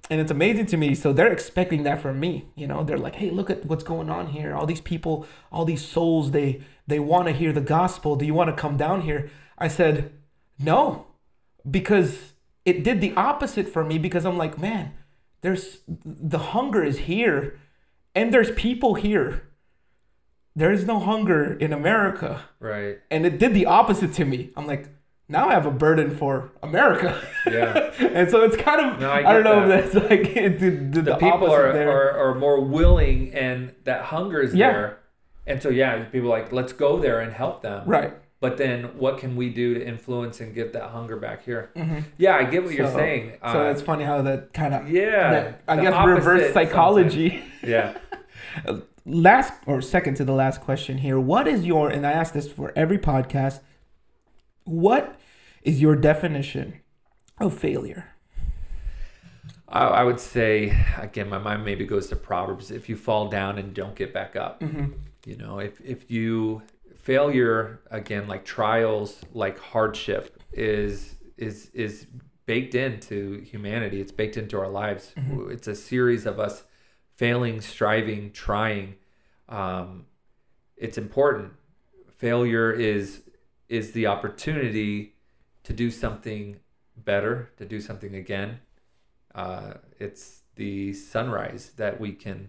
And 0.08 0.20
it's 0.20 0.30
amazing 0.30 0.66
to 0.66 0.76
me. 0.76 0.94
So 0.94 1.12
they're 1.12 1.32
expecting 1.32 1.82
that 1.82 2.00
from 2.00 2.18
me. 2.20 2.32
You 2.54 2.66
know, 2.68 2.82
they're 2.84 2.96
like, 3.06 3.16
"Hey, 3.16 3.30
look 3.30 3.50
at 3.50 3.66
what's 3.66 3.84
going 3.84 4.08
on 4.08 4.28
here. 4.28 4.54
All 4.54 4.64
these 4.66 4.80
people, 4.80 5.26
all 5.52 5.64
these 5.66 5.84
souls, 5.84 6.30
they 6.30 6.60
they 6.86 6.98
want 6.98 7.26
to 7.26 7.32
hear 7.32 7.52
the 7.52 7.60
gospel. 7.60 8.16
Do 8.16 8.24
you 8.26 8.34
want 8.34 8.50
to 8.50 8.56
come 8.60 8.76
down 8.76 9.02
here?" 9.02 9.30
I 9.58 9.68
said, 9.68 10.12
"No." 10.58 11.06
Because 11.68 12.32
it 12.64 12.84
did 12.84 13.00
the 13.00 13.12
opposite 13.14 13.68
for 13.68 13.84
me 13.84 13.98
because 13.98 14.24
I'm 14.24 14.38
like, 14.38 14.58
"Man, 14.58 14.92
there's 15.40 15.80
the 15.86 16.38
hunger 16.38 16.84
is 16.84 16.98
here 17.00 17.58
and 18.14 18.32
there's 18.32 18.50
people 18.52 18.94
here. 18.94 19.42
There 20.54 20.72
is 20.72 20.86
no 20.86 20.98
hunger 21.00 21.54
in 21.54 21.72
America." 21.72 22.42
Right. 22.60 22.98
And 23.10 23.26
it 23.26 23.38
did 23.38 23.52
the 23.54 23.66
opposite 23.66 24.12
to 24.14 24.24
me. 24.24 24.50
I'm 24.56 24.66
like, 24.66 24.88
now 25.28 25.48
I 25.48 25.54
have 25.54 25.66
a 25.66 25.72
burden 25.72 26.16
for 26.16 26.52
America. 26.62 27.20
Yeah. 27.46 27.92
and 27.98 28.30
so 28.30 28.42
it's 28.42 28.56
kind 28.56 28.80
of 28.92 29.00
No, 29.00 29.10
I 29.10 29.28
I, 29.28 29.32
don't 29.32 29.42
know 29.44 29.68
that. 29.68 29.84
if 29.86 29.92
that's 29.92 30.08
like 30.10 30.36
it 30.36 30.58
did, 30.60 30.92
did 30.92 31.04
the, 31.04 31.12
the, 31.12 31.16
people 31.16 31.50
are, 31.52 31.66
are 31.68 32.30
are 32.30 32.34
more 32.36 32.60
willing 32.60 33.34
and 33.34 33.74
that 33.84 34.02
hunger 34.04 34.40
is 34.40 34.54
Yeah. 34.54 34.72
there. 34.72 34.98
And 35.46 35.62
so 35.62 35.68
yeah, 35.68 36.04
people 36.04 36.32
are 36.32 36.38
like, 36.40 36.52
let's 36.52 36.72
go 36.72 36.98
there 36.98 37.20
and 37.20 37.32
help 37.32 37.62
them. 37.62 37.86
right. 37.88 38.12
But 38.38 38.58
then 38.58 38.98
what 38.98 39.16
can 39.18 39.34
we 39.34 39.48
do 39.48 39.72
to 39.74 39.84
influence 39.84 40.40
and 40.40 40.54
get 40.54 40.74
that 40.74 40.90
hunger 40.90 41.16
back 41.16 41.42
here? 41.44 41.70
Yeah, 42.18 42.36
I 42.36 42.44
get 42.44 42.64
what 42.64 42.74
you're 42.74 42.86
Mm-hmm. 42.86 42.96
Saying. 42.98 43.30
So 43.40 43.46
Uh, 43.48 43.64
that's 43.64 43.80
funny 43.80 44.04
how 44.04 44.20
that 44.22 44.52
kind 44.52 44.74
of 44.74 44.90
yeah. 44.90 45.30
that, 45.32 45.62
I 45.66 45.76
guess 45.80 46.06
reverse 46.06 46.52
psychology. 46.52 47.42
Yeah. 47.66 47.96
last 49.06 49.52
or 49.66 49.80
second 49.80 50.16
to 50.16 50.24
the 50.24 50.32
last 50.34 50.60
question 50.60 50.98
here. 50.98 51.18
What 51.18 51.48
is 51.48 51.64
your 51.64 51.88
and 51.88 52.06
I 52.06 52.12
ask 52.12 52.34
this 52.34 52.50
for 52.50 52.72
every 52.76 52.98
podcast. 52.98 53.60
What 54.64 55.16
is 55.62 55.80
your 55.80 55.96
definition 55.96 56.80
of 57.40 57.56
failure? 57.58 58.10
I, 59.68 59.80
I 59.86 60.04
would 60.04 60.20
say 60.20 60.76
again, 60.98 61.28
my 61.30 61.38
mind 61.38 61.64
maybe 61.64 61.84
goes 61.86 62.08
to 62.08 62.16
Proverbs. 62.16 62.70
If 62.70 62.88
you 62.88 62.96
fall 62.96 63.28
down 63.28 63.58
and 63.58 63.72
don't 63.74 63.94
get 63.96 64.12
back 64.12 64.36
up, 64.36 64.62
you 65.26 65.36
know, 65.36 65.58
if 65.58 65.80
if 65.80 66.08
you 66.08 66.62
failure 66.94 67.80
again, 67.90 68.28
like 68.28 68.44
trials, 68.44 69.20
like 69.34 69.58
hardship, 69.58 70.40
is 70.52 71.16
is 71.36 71.68
is 71.74 72.06
baked 72.46 72.76
into 72.76 73.40
humanity. 73.40 74.00
It's 74.00 74.12
baked 74.12 74.36
into 74.36 74.56
our 74.56 74.68
lives. 74.68 75.12
It's 75.50 75.66
a 75.66 75.74
series 75.74 76.26
of 76.26 76.38
us 76.38 76.62
failing, 77.16 77.60
striving, 77.60 78.30
trying. 78.30 78.94
Um, 79.48 80.06
it's 80.76 80.96
important. 80.96 81.54
Failure 82.18 82.70
is 82.70 83.22
is 83.68 83.90
the 83.90 84.06
opportunity 84.06 85.16
to 85.64 85.72
do 85.72 85.90
something 85.90 86.60
better, 86.96 87.50
to 87.56 87.64
do 87.64 87.80
something 87.80 88.14
again. 88.14 88.60
Uh, 89.34 89.74
it's 89.98 90.42
the 90.54 90.92
sunrise 90.92 91.72
that 91.76 91.98
we 91.98 92.12
can 92.12 92.48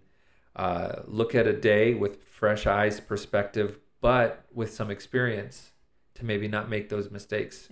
uh, 0.57 1.03
look 1.07 1.33
at 1.35 1.47
a 1.47 1.53
day 1.53 1.93
with 1.93 2.23
fresh 2.25 2.67
eyes, 2.67 2.99
perspective, 2.99 3.79
but 4.01 4.43
with 4.53 4.73
some 4.73 4.91
experience 4.91 5.71
to 6.15 6.25
maybe 6.25 6.47
not 6.49 6.69
make 6.69 6.89
those 6.89 7.09
mistakes. 7.11 7.69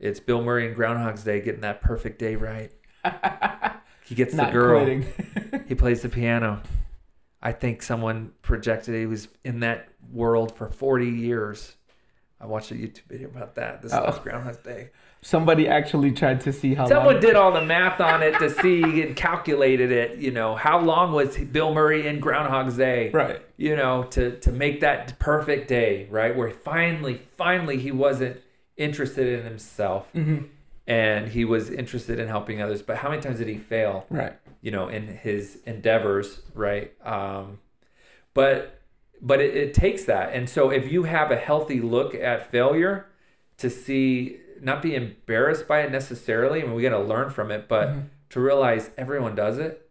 It's 0.00 0.18
Bill 0.20 0.42
Murray 0.42 0.66
in 0.66 0.74
Groundhog's 0.74 1.22
Day 1.22 1.40
getting 1.40 1.60
that 1.60 1.80
perfect 1.82 2.18
day 2.18 2.34
right. 2.36 2.72
he 4.04 4.14
gets 4.14 4.34
the 4.34 4.46
girl. 4.46 5.00
He 5.68 5.74
plays 5.74 6.00
the 6.02 6.08
piano. 6.08 6.62
I 7.42 7.52
think 7.52 7.82
someone 7.82 8.32
projected 8.42 8.94
he 8.94 9.04
was 9.06 9.28
in 9.44 9.60
that 9.60 9.88
world 10.10 10.54
for 10.56 10.66
40 10.66 11.06
years. 11.06 11.74
I 12.40 12.46
watched 12.46 12.70
a 12.70 12.74
YouTube 12.74 13.04
video 13.08 13.28
about 13.28 13.54
that. 13.56 13.82
This 13.82 13.92
Oh. 13.92 14.00
last 14.02 14.22
Groundhog's 14.22 14.56
Day. 14.58 14.90
Somebody 15.28 15.68
actually 15.68 16.12
tried 16.12 16.40
to 16.42 16.52
see 16.52 16.74
how 16.74 16.86
Someone 16.88 17.14
long. 17.16 17.20
did 17.22 17.36
all 17.36 17.52
the 17.52 17.64
math 17.64 18.00
on 18.00 18.22
it 18.22 18.38
to 18.38 18.48
see 18.48 18.82
and 19.02 19.14
calculated 19.14 19.92
it. 19.92 20.16
You 20.18 20.30
know, 20.30 20.54
how 20.56 20.80
long 20.80 21.12
was 21.12 21.36
Bill 21.36 21.74
Murray 21.74 22.06
in 22.06 22.18
Groundhog's 22.18 22.76
Day? 22.78 23.10
Right. 23.10 23.40
You 23.58 23.76
know, 23.76 24.04
to 24.14 24.38
to 24.40 24.50
make 24.52 24.80
that 24.80 25.18
perfect 25.18 25.68
day, 25.68 26.06
right? 26.10 26.34
Where 26.34 26.50
finally, 26.50 27.14
finally, 27.36 27.78
he 27.78 27.90
wasn't 27.92 28.38
interested 28.78 29.26
in 29.38 29.44
himself, 29.44 30.06
Mm-hmm. 30.14 30.44
and 30.86 31.28
he 31.28 31.44
was 31.44 31.68
interested 31.70 32.18
in 32.18 32.28
helping 32.28 32.62
others. 32.62 32.80
But 32.80 32.96
how 32.96 33.10
many 33.10 33.20
times 33.20 33.38
did 33.38 33.48
he 33.48 33.58
fail? 33.58 34.06
Right. 34.08 34.32
you 34.62 34.70
know 34.70 34.88
in 34.88 35.04
his 35.26 35.58
endeavors 35.66 36.40
right 36.66 36.90
um 37.06 37.58
but 38.34 38.80
but 39.20 39.38
it, 39.40 39.52
it 39.64 39.74
takes 39.74 40.02
that 40.04 40.26
and 40.36 40.48
so 40.50 40.70
if 40.70 40.90
you 40.92 41.04
have 41.04 41.30
a 41.30 41.36
healthy 41.36 41.80
look 41.80 42.12
at 42.14 42.50
failure 42.50 43.06
to 43.58 43.68
see 43.70 44.38
not 44.62 44.82
be 44.82 44.94
embarrassed 44.94 45.66
by 45.68 45.82
it 45.82 45.90
necessarily 45.92 46.62
I 46.62 46.64
mean 46.64 46.74
we 46.74 46.82
got 46.82 46.90
to 46.90 47.00
learn 47.00 47.30
from 47.30 47.50
it 47.50 47.68
but 47.68 47.88
Mm-hmm. 47.88 48.00
to 48.30 48.40
realize 48.40 48.90
everyone 48.98 49.34
does 49.34 49.58
it 49.58 49.88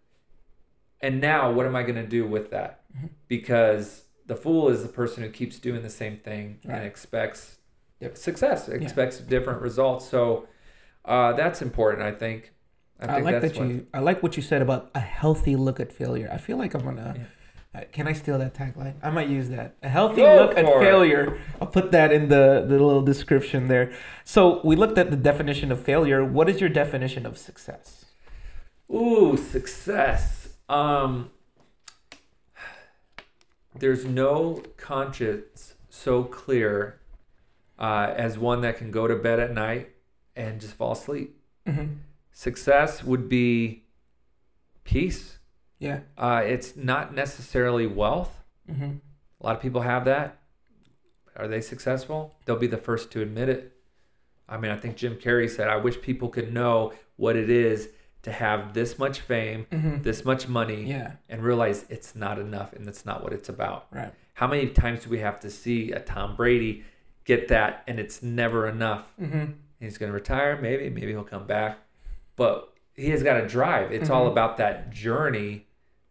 and 1.01 1.21
now 1.21 1.51
what 1.51 1.65
am 1.65 1.75
i 1.75 1.83
going 1.83 1.95
to 1.95 2.07
do 2.07 2.25
with 2.27 2.51
that 2.51 2.81
Mm-hmm. 2.95 3.07
because 3.27 4.03
the 4.25 4.35
fool 4.35 4.69
is 4.69 4.81
the 4.83 4.89
person 4.89 5.23
who 5.23 5.29
keeps 5.29 5.59
doing 5.59 5.83
the 5.83 5.89
same 5.89 6.17
thing 6.17 6.59
Right. 6.65 6.77
and 6.77 6.85
expects 6.85 7.57
Yep. 7.99 8.17
success 8.17 8.69
expects 8.69 9.19
different 9.19 9.61
results 9.61 10.07
so 10.07 10.47
uh, 11.05 11.33
that's 11.33 11.61
important 11.61 12.03
i 12.03 12.11
think 12.11 12.51
i 12.99 13.05
I, 13.05 13.07
think 13.13 13.25
like 13.25 13.41
that's 13.41 13.53
that 13.53 13.59
what 13.61 13.69
you. 13.69 13.87
I 13.93 13.99
like 13.99 14.21
what 14.23 14.37
you 14.37 14.43
said 14.43 14.61
about 14.61 14.91
a 14.95 14.99
healthy 14.99 15.55
look 15.55 15.79
at 15.79 15.91
failure. 15.93 16.29
I 16.33 16.37
feel 16.37 16.57
like 16.57 16.73
I'm 16.73 16.83
gonna. 16.83 17.15
uh, 17.17 17.23
Can 17.85 18.07
I 18.07 18.13
steal 18.13 18.37
that 18.39 18.53
tagline? 18.53 18.95
I 19.03 19.09
might 19.09 19.29
use 19.29 19.49
that. 19.49 19.75
A 19.83 19.89
healthy 19.89 20.17
Go 20.21 20.35
look 20.35 20.57
at 20.57 20.65
it. 20.65 20.79
failure. 20.79 21.39
I'll 21.61 21.67
put 21.67 21.91
that 21.91 22.11
in 22.11 22.29
the 22.29 22.63
the 22.67 22.73
little 22.79 23.01
description 23.01 23.67
there. 23.67 23.91
So 24.23 24.61
we 24.63 24.75
looked 24.75 24.97
at 24.97 25.09
the 25.11 25.17
definition 25.17 25.71
of 25.71 25.81
failure. 25.81 26.23
What 26.23 26.49
is 26.49 26.59
your 26.61 26.69
definition 26.69 27.25
of 27.25 27.37
success? 27.37 28.05
Ooh, 28.93 29.35
success. 29.37 30.49
Um, 30.69 31.31
there's 33.75 34.05
no 34.05 34.63
conscience 34.77 35.75
so 35.89 36.23
clear 36.23 36.99
uh, 37.79 38.13
as 38.15 38.37
one 38.37 38.61
that 38.61 38.77
can 38.77 38.91
go 38.91 39.07
to 39.07 39.15
bed 39.15 39.39
at 39.39 39.53
night 39.53 39.89
and 40.35 40.59
just 40.61 40.73
fall 40.73 40.93
asleep. 40.93 41.39
Mm-hmm. 41.67 41.93
Success 42.31 43.03
would 43.03 43.27
be 43.29 43.83
peace. 44.83 45.36
Yeah. 45.79 45.99
Uh, 46.17 46.41
it's 46.45 46.75
not 46.75 47.13
necessarily 47.13 47.87
wealth. 47.87 48.41
Mm-hmm. 48.69 48.91
A 49.41 49.45
lot 49.45 49.55
of 49.55 49.61
people 49.61 49.81
have 49.81 50.05
that. 50.05 50.39
Are 51.35 51.47
they 51.47 51.61
successful? 51.61 52.35
They'll 52.45 52.55
be 52.57 52.67
the 52.67 52.77
first 52.77 53.11
to 53.11 53.21
admit 53.21 53.49
it. 53.49 53.73
I 54.49 54.57
mean, 54.57 54.71
I 54.71 54.77
think 54.77 54.95
Jim 54.97 55.15
Carrey 55.17 55.49
said, 55.49 55.67
I 55.67 55.75
wish 55.77 56.01
people 56.01 56.29
could 56.29 56.51
know 56.53 56.93
what 57.17 57.35
it 57.35 57.49
is 57.49 57.89
to 58.23 58.31
have 58.31 58.73
this 58.73 58.97
much 58.97 59.19
fame, 59.19 59.67
Mm-hmm. 59.71 60.01
this 60.01 60.25
much 60.25 60.47
money, 60.47 60.83
Yeah. 60.85 61.13
and 61.29 61.43
realize 61.43 61.85
it's 61.89 62.15
not 62.15 62.39
enough 62.39 62.73
and 62.73 62.85
that's 62.85 63.05
not 63.05 63.23
what 63.23 63.33
it's 63.33 63.49
about. 63.49 63.87
Right. 63.91 64.11
How 64.33 64.47
many 64.47 64.67
times 64.69 65.03
do 65.03 65.09
we 65.09 65.19
have 65.19 65.39
to 65.41 65.49
see 65.49 65.91
a 65.91 65.99
Tom 65.99 66.35
Brady 66.35 66.83
get 67.25 67.49
that 67.49 67.83
and 67.87 67.99
it's 67.99 68.23
never 68.23 68.67
enough? 68.67 69.13
Mm-hmm. 69.21 69.51
He's 69.79 69.97
going 69.99 70.09
to 70.11 70.13
retire, 70.13 70.59
maybe, 70.59 70.89
maybe 70.89 71.11
he'll 71.11 71.23
come 71.23 71.45
back. 71.45 71.77
But 72.35 72.73
he 72.95 73.09
has 73.11 73.21
got 73.21 73.39
to 73.41 73.47
drive. 73.47 73.91
It's 73.91 74.09
all 74.09 74.25
Mhm. 74.27 74.31
about 74.31 74.57
that 74.57 74.89
journey 74.89 75.66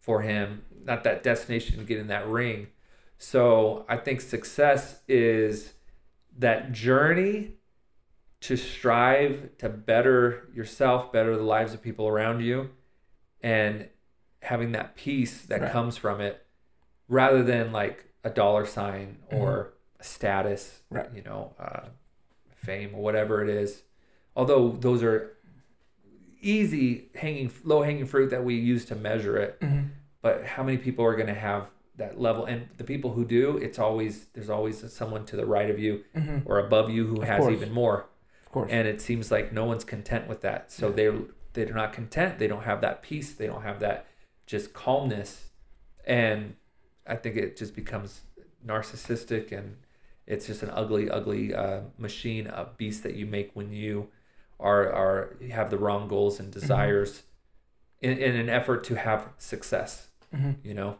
for 0.07 0.21
him, 0.21 0.63
not 0.85 1.03
that 1.03 1.21
destination 1.21 1.77
to 1.77 1.83
get 1.83 1.99
in 1.99 2.07
that 2.07 2.25
ring. 2.27 2.67
So 3.17 3.85
I 3.89 3.97
think 3.97 4.21
success 4.21 5.01
is 5.07 5.73
that 6.39 6.71
journey 6.71 7.55
to 8.39 8.55
strive 8.55 9.49
to 9.57 9.67
better 9.67 10.47
yourself, 10.53 11.11
better 11.11 11.35
the 11.35 11.43
lives 11.43 11.73
of 11.73 11.81
people 11.81 12.07
around 12.07 12.39
you, 12.39 12.69
and 13.41 13.89
having 14.41 14.71
that 14.71 14.95
peace 14.95 15.41
that 15.47 15.59
Right. 15.61 15.71
comes 15.71 15.97
from 15.97 16.21
it 16.21 16.45
rather 17.09 17.43
than 17.43 17.73
like 17.73 18.05
a 18.23 18.29
dollar 18.29 18.65
sign 18.65 19.17
or 19.29 19.73
a 19.99 20.03
status, 20.05 20.79
Mm-hmm. 20.85 20.95
Right. 20.95 21.09
you 21.15 21.21
know, 21.23 21.53
uh, 21.59 21.87
fame 22.55 22.91
or 22.95 23.01
whatever 23.03 23.43
it 23.43 23.49
is. 23.49 23.83
Although 24.37 24.71
those 24.79 25.03
are 25.03 25.33
easy 26.39 27.09
hanging, 27.15 27.51
low 27.65 27.81
hanging 27.81 28.05
fruit 28.05 28.29
that 28.29 28.45
we 28.45 28.55
use 28.55 28.85
to 28.85 28.95
measure 28.95 29.35
it 29.37 29.59
Mm-hmm. 29.59 29.87
But 30.21 30.45
how 30.45 30.63
many 30.63 30.77
people 30.77 31.03
are 31.05 31.15
going 31.15 31.27
to 31.27 31.33
have 31.33 31.69
that 31.97 32.19
level? 32.19 32.45
And 32.45 32.67
the 32.77 32.83
people 32.83 33.13
who 33.13 33.25
do 33.25 33.57
it's 33.57 33.79
always 33.79 34.25
there's 34.33 34.49
always 34.49 34.91
someone 34.93 35.25
to 35.25 35.35
the 35.35 35.45
right 35.45 35.69
of 35.69 35.79
you 35.79 36.03
Mm-hmm. 36.15 36.39
or 36.45 36.59
above 36.59 36.89
you 36.89 37.07
who 37.07 37.21
Of 37.21 37.27
has 37.27 37.39
course. 37.41 37.53
even 37.53 37.71
more. 37.71 38.05
Of 38.45 38.51
course. 38.51 38.69
and 38.71 38.87
it 38.87 39.01
seems 39.01 39.29
like 39.31 39.51
no 39.51 39.65
one's 39.65 39.83
content 39.83 40.27
with 40.27 40.41
that. 40.41 40.71
So 40.71 40.91
they're 40.91 41.15
they're 41.53 41.73
not 41.73 41.91
content. 41.93 42.37
They 42.39 42.47
don't 42.47 42.63
have 42.63 42.81
that 42.81 43.01
peace. 43.01 43.33
They 43.33 43.47
don't 43.47 43.63
have 43.63 43.79
that 43.81 44.05
just 44.45 44.73
calmness. 44.73 45.49
And 46.05 46.55
i 47.09 47.15
think 47.15 47.35
it 47.37 47.55
just 47.57 47.73
becomes 47.73 48.21
narcissistic 48.65 49.51
and 49.51 49.77
it's 50.25 50.45
just 50.45 50.61
an 50.63 50.69
ugly 50.71 51.09
ugly 51.09 51.53
uh, 51.53 51.81
machine 51.97 52.47
a 52.47 52.67
beast 52.77 53.03
that 53.03 53.15
you 53.15 53.25
make 53.25 53.51
when 53.53 53.71
you 53.71 54.09
are 54.59 54.91
are 54.91 55.35
you 55.39 55.51
have 55.51 55.69
the 55.69 55.77
wrong 55.77 56.07
goals 56.07 56.39
and 56.39 56.51
desires 56.51 57.23
in, 58.01 58.17
in 58.17 58.35
an 58.35 58.49
effort 58.49 58.83
to 58.85 58.95
have 58.95 59.29
success 59.37 60.07
Mhm. 60.35 60.57
you 60.63 60.73
know 60.73 60.97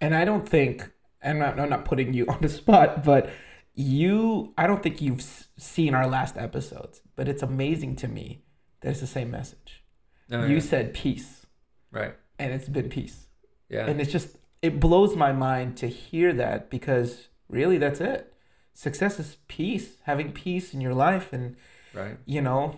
And 0.00 0.14
I 0.14 0.24
don't 0.24 0.48
think, 0.48 0.90
and 1.20 1.42
I'm 1.42 1.56
not, 1.56 1.60
I'm 1.60 1.70
not 1.70 1.84
putting 1.84 2.12
you 2.14 2.26
on 2.34 2.38
the 2.40 2.48
spot, 2.48 3.04
but 3.04 3.30
you, 3.74 4.52
I 4.58 4.66
don't 4.66 4.82
think 4.82 5.00
you've 5.00 5.22
seen 5.56 5.94
our 5.94 6.06
last 6.08 6.36
episodes, 6.36 7.00
but 7.16 7.28
it's 7.28 7.42
amazing 7.42 7.96
to 7.96 8.08
me 8.08 8.42
that 8.80 8.90
it's 8.90 9.00
the 9.00 9.06
same 9.06 9.30
message. 9.30 9.82
Oh, 10.30 10.44
you 10.46 10.56
yeah. 10.56 10.60
said 10.60 10.94
peace, 10.94 11.46
right 11.90 12.14
and 12.38 12.52
it's 12.52 12.68
been 12.68 12.88
peace. 12.88 13.26
yeah 13.68 13.86
And 13.86 14.00
it's 14.00 14.10
just, 14.12 14.36
it 14.62 14.80
blows 14.80 15.14
my 15.16 15.32
mind 15.32 15.76
to 15.78 15.86
hear 15.88 16.32
that 16.34 16.70
because 16.70 17.28
really 17.48 17.78
that's 17.78 18.00
it. 18.00 18.32
Success 18.74 19.18
is 19.20 19.36
peace, 19.48 19.96
having 20.04 20.32
peace 20.32 20.72
in 20.74 20.80
your 20.80 20.94
life. 20.94 21.32
And, 21.32 21.56
right 21.94 22.16
you 22.26 22.40
know, 22.40 22.76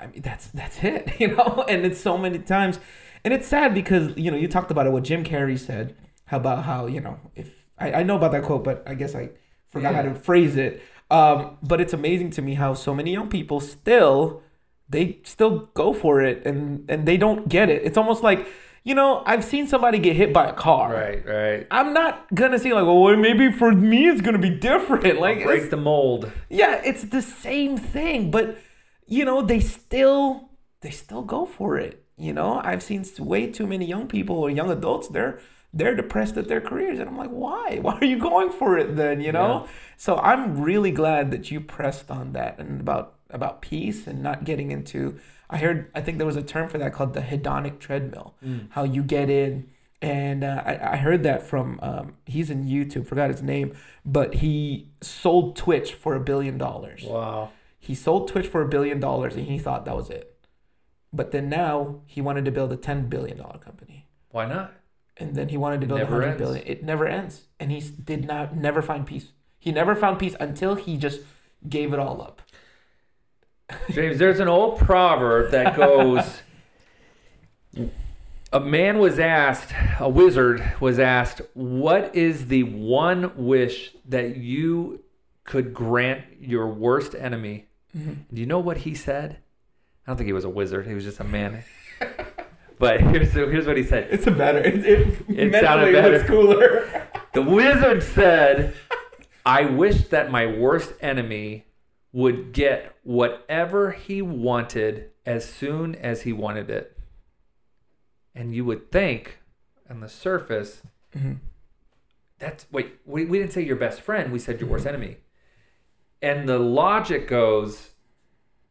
I 0.00 0.06
mean, 0.06 0.22
that's, 0.22 0.48
that's 0.48 0.82
it, 0.82 1.14
you 1.20 1.28
know, 1.28 1.64
and 1.68 1.84
it's 1.84 2.00
so 2.00 2.16
many 2.16 2.38
times. 2.38 2.78
And 3.24 3.34
it's 3.34 3.48
sad 3.48 3.74
because, 3.74 4.16
you 4.16 4.30
know, 4.30 4.36
you 4.36 4.48
talked 4.48 4.70
about 4.70 4.86
it, 4.86 4.90
what 4.90 5.04
Jim 5.04 5.24
Carrey 5.24 5.58
said 5.58 5.96
about 6.30 6.64
how, 6.64 6.86
you 6.86 7.00
know, 7.00 7.18
if 7.34 7.66
I, 7.78 7.92
I 7.92 8.02
know 8.02 8.16
about 8.16 8.32
that 8.32 8.44
quote, 8.44 8.64
but 8.64 8.82
I 8.86 8.94
guess 8.94 9.14
I 9.14 9.30
forgot 9.68 9.94
how 9.94 10.02
to 10.02 10.14
phrase 10.14 10.56
it. 10.56 10.82
Um, 11.10 11.58
but 11.62 11.80
it's 11.80 11.92
amazing 11.92 12.30
to 12.32 12.42
me 12.42 12.54
how 12.54 12.74
so 12.74 12.94
many 12.94 13.12
young 13.12 13.28
people 13.28 13.60
still 13.60 14.42
they 14.88 15.18
still 15.24 15.70
go 15.74 15.92
for 15.92 16.22
it 16.22 16.46
and 16.46 16.88
and 16.88 17.06
they 17.06 17.16
don't 17.16 17.48
get 17.48 17.68
it. 17.68 17.82
It's 17.84 17.96
almost 17.96 18.22
like 18.22 18.46
you 18.84 18.94
know 18.94 19.22
I've 19.26 19.44
seen 19.44 19.66
somebody 19.66 19.98
get 19.98 20.16
hit 20.16 20.32
by 20.32 20.48
a 20.48 20.52
car. 20.52 20.92
right 20.92 21.26
right 21.26 21.66
I'm 21.70 21.92
not 21.92 22.32
gonna 22.34 22.58
say 22.58 22.72
like, 22.72 22.86
well, 22.86 23.16
maybe 23.16 23.52
for 23.52 23.72
me 23.72 24.08
it's 24.08 24.20
gonna 24.20 24.38
be 24.38 24.50
different. 24.50 25.20
Like, 25.20 25.44
break 25.44 25.70
the 25.70 25.76
mold 25.76 26.30
yeah, 26.50 26.80
it's 26.84 27.04
the 27.04 27.22
same 27.22 27.76
thing, 27.76 28.30
but 28.30 28.58
you 29.06 29.24
know 29.24 29.42
they 29.42 29.60
still 29.60 30.50
they 30.80 30.90
still 30.90 31.22
go 31.22 31.46
for 31.46 31.78
it. 31.78 32.04
You 32.16 32.32
know, 32.32 32.60
I've 32.64 32.82
seen 32.82 33.04
way 33.18 33.50
too 33.50 33.66
many 33.66 33.84
young 33.84 34.08
people 34.08 34.36
or 34.36 34.50
young 34.50 34.70
adults. 34.70 35.08
They're 35.08 35.40
they're 35.72 35.94
depressed 35.94 36.36
at 36.36 36.48
their 36.48 36.60
careers, 36.60 36.98
and 36.98 37.08
I'm 37.08 37.18
like, 37.18 37.30
why? 37.30 37.78
Why 37.82 37.98
are 37.98 38.04
you 38.04 38.18
going 38.18 38.50
for 38.50 38.78
it 38.78 38.96
then? 38.96 39.20
You 39.20 39.32
know. 39.32 39.68
So 39.96 40.16
I'm 40.16 40.60
really 40.62 40.90
glad 40.90 41.30
that 41.30 41.50
you 41.50 41.60
pressed 41.60 42.10
on 42.10 42.32
that 42.32 42.58
and 42.58 42.80
about 42.80 43.14
about 43.30 43.62
peace 43.62 44.06
and 44.06 44.22
not 44.22 44.44
getting 44.44 44.70
into. 44.70 45.18
I 45.48 45.58
heard 45.58 45.90
I 45.94 46.00
think 46.00 46.18
there 46.18 46.26
was 46.26 46.36
a 46.36 46.42
term 46.42 46.68
for 46.68 46.78
that 46.78 46.92
called 46.92 47.14
the 47.14 47.20
hedonic 47.20 47.78
treadmill. 47.78 48.34
How 48.70 48.84
you 48.84 49.02
get 49.02 49.30
in. 49.30 49.70
And 50.02 50.44
uh, 50.44 50.62
I, 50.64 50.92
I 50.92 50.96
heard 50.98 51.22
that 51.22 51.42
from 51.42 51.80
um, 51.82 52.16
he's 52.26 52.50
in 52.50 52.66
YouTube, 52.66 53.06
forgot 53.06 53.30
his 53.30 53.42
name, 53.42 53.74
but 54.04 54.34
he 54.34 54.88
sold 55.00 55.56
Twitch 55.56 55.94
for 55.94 56.14
a 56.14 56.20
billion 56.20 56.58
dollars. 56.58 57.02
wow 57.02 57.50
He 57.86 57.94
sold 57.94 58.28
Twitch 58.28 58.48
for 58.48 58.62
a 58.62 58.68
billion 58.68 58.98
dollars 59.00 59.36
and 59.36 59.46
he 59.46 59.58
thought 59.58 59.84
that 59.84 59.96
was 59.96 60.10
it. 60.10 60.32
But 61.12 61.30
then 61.30 61.48
now 61.48 62.00
he 62.06 62.20
wanted 62.20 62.44
to 62.46 62.50
build 62.50 62.72
a 62.72 62.76
ten 62.76 63.08
billion 63.08 63.38
dollar 63.38 63.58
company. 63.58 64.08
why 64.30 64.46
not 64.46 64.72
And 65.16 65.34
then 65.36 65.48
he 65.48 65.56
wanted 65.56 65.80
to 65.82 65.86
build 65.86 66.00
a 66.00 66.06
hundred 66.06 66.24
ends. 66.30 66.38
billion. 66.40 66.66
It 66.66 66.82
never 66.82 67.06
ends. 67.06 67.46
And 67.60 67.70
he 67.70 67.80
did 67.80 68.26
not 68.26 68.56
never 68.56 68.82
find 68.82 69.06
peace. 69.06 69.32
He 69.58 69.70
never 69.72 69.94
found 69.94 70.18
peace 70.18 70.34
until 70.40 70.74
he 70.74 70.96
just 70.96 71.20
gave 71.68 71.92
it 71.92 71.98
all 71.98 72.20
up. 72.20 72.42
James, 73.90 74.18
there's 74.18 74.40
an 74.40 74.48
old 74.48 74.78
proverb 74.78 75.50
that 75.52 75.76
goes 75.76 76.42
A 78.52 78.60
man 78.60 78.98
was 78.98 79.18
asked, 79.18 79.74
a 80.00 80.08
wizard 80.08 80.62
was 80.80 80.98
asked, 80.98 81.40
what 81.54 82.14
is 82.14 82.46
the 82.46 82.62
one 82.62 83.32
wish 83.36 83.92
that 84.08 84.36
you 84.36 85.02
could 85.44 85.74
grant 85.74 86.24
your 86.40 86.66
worst 86.68 87.14
enemy? 87.14 87.65
Mm-hmm. 87.96 88.34
Do 88.34 88.40
you 88.40 88.46
know 88.46 88.58
what 88.58 88.78
he 88.78 88.94
said? 88.94 89.38
I 90.06 90.10
don't 90.10 90.16
think 90.16 90.26
he 90.26 90.32
was 90.32 90.44
a 90.44 90.50
wizard, 90.50 90.86
he 90.86 90.94
was 90.94 91.04
just 91.04 91.20
a 91.20 91.24
man. 91.24 91.64
but 92.78 93.00
here's, 93.00 93.32
here's 93.32 93.66
what 93.66 93.76
he 93.76 93.82
said 93.82 94.08
It's 94.10 94.26
a 94.26 94.30
better. 94.30 94.58
It, 94.58 94.84
it, 94.84 95.24
It 95.28 95.52
sounded 95.60 95.94
it 95.94 96.02
better. 96.02 96.24
cooler. 96.24 97.08
The 97.32 97.42
wizard 97.42 98.02
said, 98.02 98.74
I 99.44 99.66
wish 99.66 100.08
that 100.08 100.30
my 100.30 100.46
worst 100.46 100.94
enemy 101.02 101.66
would 102.10 102.54
get 102.54 102.96
whatever 103.02 103.90
he 103.90 104.22
wanted 104.22 105.10
as 105.26 105.46
soon 105.46 105.94
as 105.94 106.22
he 106.22 106.32
wanted 106.32 106.70
it. 106.70 106.96
And 108.34 108.54
you 108.54 108.64
would 108.64 108.90
think 108.90 109.40
on 109.90 110.00
the 110.00 110.08
surface, 110.08 110.80
mm-hmm. 111.14 111.34
that's 112.38 112.64
wait, 112.72 112.94
we, 113.04 113.26
we 113.26 113.38
didn't 113.38 113.52
say 113.52 113.62
your 113.62 113.76
best 113.76 114.00
friend, 114.00 114.32
we 114.32 114.38
said 114.38 114.60
your 114.60 114.70
worst 114.70 114.86
mm-hmm. 114.86 114.94
enemy. 114.94 115.16
And 116.26 116.48
the 116.48 116.58
logic 116.58 117.28
goes, 117.28 117.90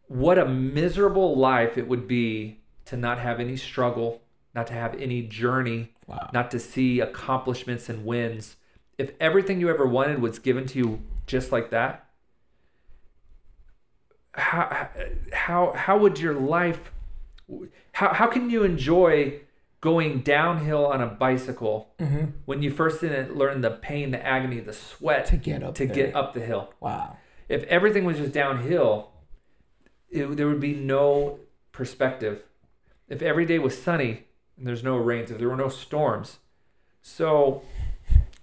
what 0.07 0.37
a 0.37 0.45
miserable 0.45 1.37
life 1.37 1.77
it 1.77 1.87
would 1.87 2.05
be 2.05 2.59
to 2.83 2.97
not 2.97 3.17
have 3.19 3.39
any 3.39 3.55
struggle, 3.55 4.21
not 4.53 4.67
to 4.67 4.73
have 4.73 4.93
any 4.95 5.21
journey, 5.21 5.93
Wow. 6.05 6.29
not 6.33 6.51
to 6.51 6.59
see 6.59 6.99
accomplishments 6.99 7.89
and 7.89 8.05
wins. 8.05 8.57
If 8.97 9.13
everything 9.19 9.59
you 9.59 9.69
ever 9.69 9.87
wanted 9.87 10.21
was 10.21 10.37
given 10.37 10.67
to 10.67 10.77
you 10.77 11.01
just 11.27 11.51
like 11.51 11.71
that, 11.71 12.05
how 14.33 14.89
how 15.33 15.71
how 15.71 15.97
would 15.97 16.19
your 16.19 16.33
life 16.33 16.91
how 17.93 18.13
how 18.13 18.27
can 18.27 18.49
you 18.49 18.63
enjoy 18.63 19.39
going 19.81 20.19
downhill 20.19 20.85
on 20.85 21.01
a 21.01 21.07
bicycle 21.07 21.93
mm-hmm. 21.99 22.25
when 22.45 22.61
you 22.61 22.69
first 22.69 23.01
didn't 23.01 23.35
learn 23.35 23.61
the 23.61 23.71
pain, 23.71 24.11
the 24.11 24.23
agony, 24.23 24.59
the 24.59 24.73
sweat 24.73 25.25
To 25.27 25.37
get 25.37 25.63
up 25.63 25.75
to 25.75 25.87
there. 25.87 25.95
get 25.95 26.15
up 26.15 26.33
the 26.33 26.41
hill? 26.41 26.73
Wow. 26.79 27.17
If 27.47 27.63
everything 27.63 28.05
was 28.05 28.17
just 28.17 28.31
downhill, 28.31 29.11
it, 30.09 30.35
there 30.35 30.47
would 30.47 30.59
be 30.59 30.73
no 30.73 31.39
perspective. 31.71 32.43
If 33.07 33.21
every 33.21 33.45
day 33.45 33.59
was 33.59 33.79
sunny 33.79 34.25
and 34.57 34.65
there's 34.65 34.83
no 34.83 34.97
rains, 34.97 35.31
if 35.31 35.37
there 35.37 35.49
were 35.49 35.55
no 35.55 35.69
storms. 35.69 36.39
So 37.01 37.61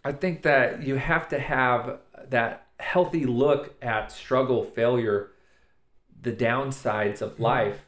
I 0.05 0.13
think 0.13 0.43
that 0.43 0.83
you 0.83 0.97
have 0.97 1.29
to 1.31 1.39
have 1.39 1.99
that 2.29 2.67
healthy 2.79 3.25
look 3.25 3.75
at 3.83 4.13
struggle, 4.13 4.63
failure, 4.65 5.31
the 6.21 6.33
downsides 6.33 7.21
of 7.23 7.41
life 7.41 7.87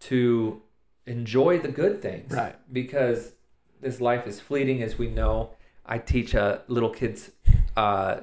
to 0.00 0.62
enjoy 1.06 1.58
the 1.58 1.68
good 1.68 2.02
things. 2.02 2.32
Right. 2.32 2.56
Because 2.72 3.32
this 3.80 4.00
life 4.00 4.26
is 4.26 4.40
fleeting, 4.40 4.82
as 4.82 4.98
we 4.98 5.08
know. 5.08 5.50
I 5.86 5.98
teach 5.98 6.34
a 6.34 6.62
little 6.68 6.90
kids 6.90 7.30
uh, 7.76 8.20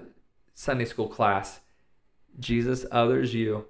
Sunday 0.54 0.86
school 0.86 1.08
class. 1.08 1.60
Jesus, 2.40 2.86
others, 2.92 3.34
you. 3.34 3.66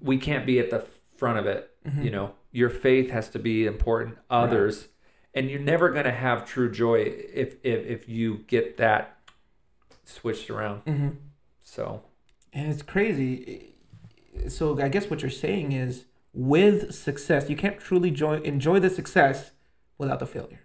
We 0.00 0.18
can't 0.18 0.46
be 0.46 0.58
at 0.58 0.70
the 0.70 0.84
front 1.16 1.38
of 1.38 1.46
it. 1.46 1.70
You 2.02 2.10
know, 2.10 2.34
your 2.50 2.68
faith 2.70 3.10
has 3.10 3.28
to 3.30 3.38
be 3.38 3.66
important. 3.66 4.18
Others, 4.28 4.88
and 5.34 5.50
you're 5.50 5.60
never 5.60 5.90
going 5.90 6.04
to 6.04 6.12
have 6.12 6.46
true 6.46 6.70
joy 6.70 7.02
if 7.32 7.56
if 7.62 7.86
if 7.86 8.08
you 8.08 8.38
get 8.48 8.76
that 8.78 9.18
switched 10.04 10.50
around. 10.50 10.84
Mm-hmm. 10.84 11.08
So 11.62 12.02
And 12.52 12.72
it's 12.72 12.82
crazy. 12.82 13.74
So 14.48 14.80
I 14.80 14.88
guess 14.88 15.10
what 15.10 15.22
you're 15.22 15.30
saying 15.30 15.72
is, 15.72 16.06
with 16.32 16.94
success, 16.94 17.50
you 17.50 17.56
can't 17.56 17.78
truly 17.78 18.10
joy, 18.10 18.40
enjoy 18.40 18.80
the 18.80 18.90
success 18.90 19.52
without 19.98 20.20
the 20.20 20.26
failure. 20.26 20.60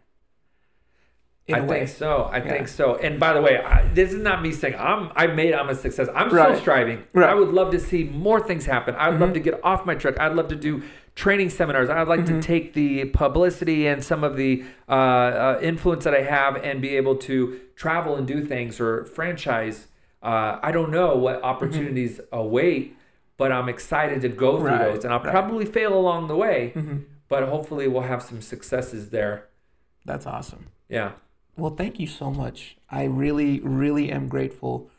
I 1.54 1.62
way. 1.62 1.80
think 1.80 1.90
so. 1.90 2.30
I 2.32 2.38
Yeah. 2.38 2.50
think 2.50 2.68
so. 2.68 2.96
And 2.96 3.20
by 3.20 3.34
the 3.34 3.42
way, 3.42 3.58
I, 3.58 3.86
this 3.94 4.12
is 4.12 4.22
not 4.22 4.42
me 4.42 4.52
saying 4.52 4.76
I'm. 4.78 5.12
I've 5.16 5.36
made. 5.36 5.54
I'm 5.54 5.70
a 5.70 5.76
success. 5.76 6.08
I'm 6.16 6.30
Right. 6.30 6.50
still 6.50 6.62
striving. 6.62 7.04
Right. 7.14 7.30
I 7.30 7.34
would 7.36 7.50
love 7.50 7.72
to 7.72 7.80
see 7.80 8.04
more 8.06 8.40
things 8.40 8.66
happen. 8.66 8.96
I'd 8.96 9.12
Mm-hmm. 9.14 9.22
love 9.22 9.34
to 9.34 9.40
get 9.40 9.60
off 9.64 9.86
my 9.86 9.96
truck. 9.96 10.20
I'd 10.20 10.34
love 10.34 10.48
to 10.50 10.56
do 10.56 10.84
training 11.16 11.50
seminars. 11.50 11.90
I'd 11.90 12.08
like 12.08 12.22
Mm-hmm. 12.22 12.40
to 12.40 12.48
take 12.48 12.74
the 12.74 13.06
publicity 13.06 13.86
and 13.88 14.04
some 14.04 14.24
of 14.24 14.38
the 14.38 14.64
uh, 14.88 14.92
uh, 14.92 15.60
influence 15.62 16.04
that 16.06 16.14
I 16.14 16.22
have 16.24 16.56
and 16.58 16.82
be 16.82 16.96
able 16.96 17.16
to 17.18 17.60
travel 17.76 18.16
and 18.16 18.26
do 18.28 18.44
things 18.44 18.80
or 18.80 19.06
franchise. 19.06 19.88
Uh, 20.24 20.60
I 20.62 20.72
don't 20.72 20.92
know 20.92 21.16
what 21.16 21.44
opportunities 21.44 22.22
await, 22.32 22.96
but 23.38 23.52
I'm 23.52 23.68
excited 23.70 24.22
to 24.22 24.30
go 24.30 24.60
through 24.60 24.70
Mm-hmm. 24.70 24.82
Right, 24.84 24.94
those, 24.96 25.04
and 25.04 25.14
I'll 25.14 25.20
probably 25.20 25.66
fail 25.66 25.94
along 25.98 26.28
the 26.28 26.36
way. 26.36 26.72
Mm-hmm. 26.76 26.98
But 27.28 27.44
hopefully, 27.48 27.88
we'll 27.88 28.04
have 28.04 28.22
some 28.22 28.42
successes 28.42 29.10
there. 29.10 29.48
That's 30.06 30.26
awesome. 30.26 30.68
Yeah. 30.90 31.12
Well, 31.58 31.76
thank 31.76 32.00
you 32.00 32.08
so 32.08 32.32
much. 32.32 32.78
I 32.90 33.04
really, 33.04 33.60
really 33.60 34.12
am 34.12 34.28
grateful 34.28 34.90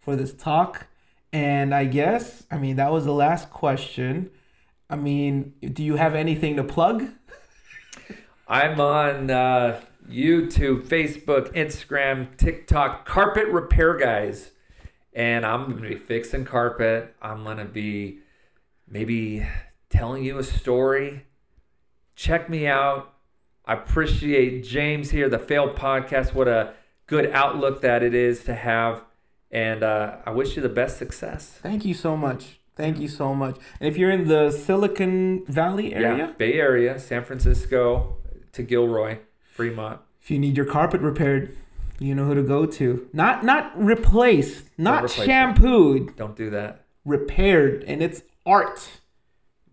for 0.00 0.16
this 0.16 0.32
talk. 0.32 0.86
And 1.32 1.74
I 1.74 1.84
guess, 1.84 2.44
I 2.50 2.58
mean, 2.58 2.76
that 2.76 2.90
was 2.90 3.04
the 3.04 3.12
last 3.12 3.50
question. 3.50 4.30
I 4.88 4.96
mean, 4.96 5.54
do 5.60 5.84
you 5.84 5.96
have 5.96 6.14
anything 6.14 6.56
to 6.56 6.64
plug? 6.64 7.06
I'm 8.48 8.80
on 8.80 9.30
uh, 9.30 9.80
YouTube, 10.10 10.82
Facebook, 10.82 11.54
Instagram, 11.54 12.36
TikTok, 12.36 13.06
Carpet 13.06 13.46
Repair 13.48 13.96
Guys. 13.96 14.50
And 15.12 15.46
I'm 15.46 15.70
going 15.70 15.82
to 15.82 15.88
be 15.88 15.94
fixing 15.96 16.44
carpet. 16.44 17.14
I'm 17.22 17.44
going 17.44 17.58
to 17.58 17.64
be 17.64 18.18
maybe 18.88 19.46
telling 19.88 20.24
you 20.24 20.38
a 20.38 20.44
story. 20.44 21.26
Check 22.16 22.50
me 22.50 22.66
out. 22.66 23.14
I 23.70 23.74
appreciate 23.74 24.64
James 24.64 25.10
here, 25.12 25.28
the 25.28 25.38
Failed 25.38 25.76
Podcast. 25.76 26.34
What 26.34 26.48
a 26.48 26.74
good 27.06 27.30
outlook 27.30 27.82
that 27.82 28.02
it 28.02 28.14
is 28.14 28.42
to 28.44 28.54
have. 28.56 29.04
And 29.52 29.84
uh, 29.84 30.16
I 30.26 30.30
wish 30.30 30.56
you 30.56 30.62
the 30.62 30.68
best 30.68 30.98
success. 30.98 31.46
Thank 31.62 31.84
you 31.84 31.94
so 31.94 32.16
much. 32.16 32.58
Thank 32.74 32.98
you 32.98 33.06
so 33.06 33.32
much. 33.32 33.58
And 33.78 33.88
if 33.88 33.96
you're 33.96 34.10
in 34.10 34.26
the 34.26 34.50
Silicon 34.50 35.44
Valley 35.46 35.94
area, 35.94 36.16
Yeah, 36.16 36.32
Bay 36.36 36.54
Area, 36.54 36.98
San 36.98 37.22
Francisco 37.22 38.16
to 38.54 38.64
Gilroy, 38.64 39.18
Fremont. 39.52 40.00
if 40.20 40.32
you 40.32 40.40
need 40.40 40.56
your 40.56 40.66
carpet 40.66 41.00
repaired, 41.00 41.56
you 42.00 42.16
know 42.16 42.24
who 42.24 42.34
to 42.34 42.42
go 42.42 42.66
to. 42.66 43.08
Not 43.12 43.44
not 43.44 43.70
replaced, 43.80 44.64
not 44.78 45.04
replace 45.04 45.20
it. 45.20 45.26
shampooed, 45.26 46.16
Don't 46.16 46.34
do 46.34 46.50
that. 46.50 46.86
repaired. 47.04 47.84
And 47.86 48.02
it's 48.02 48.22
art. 48.44 48.88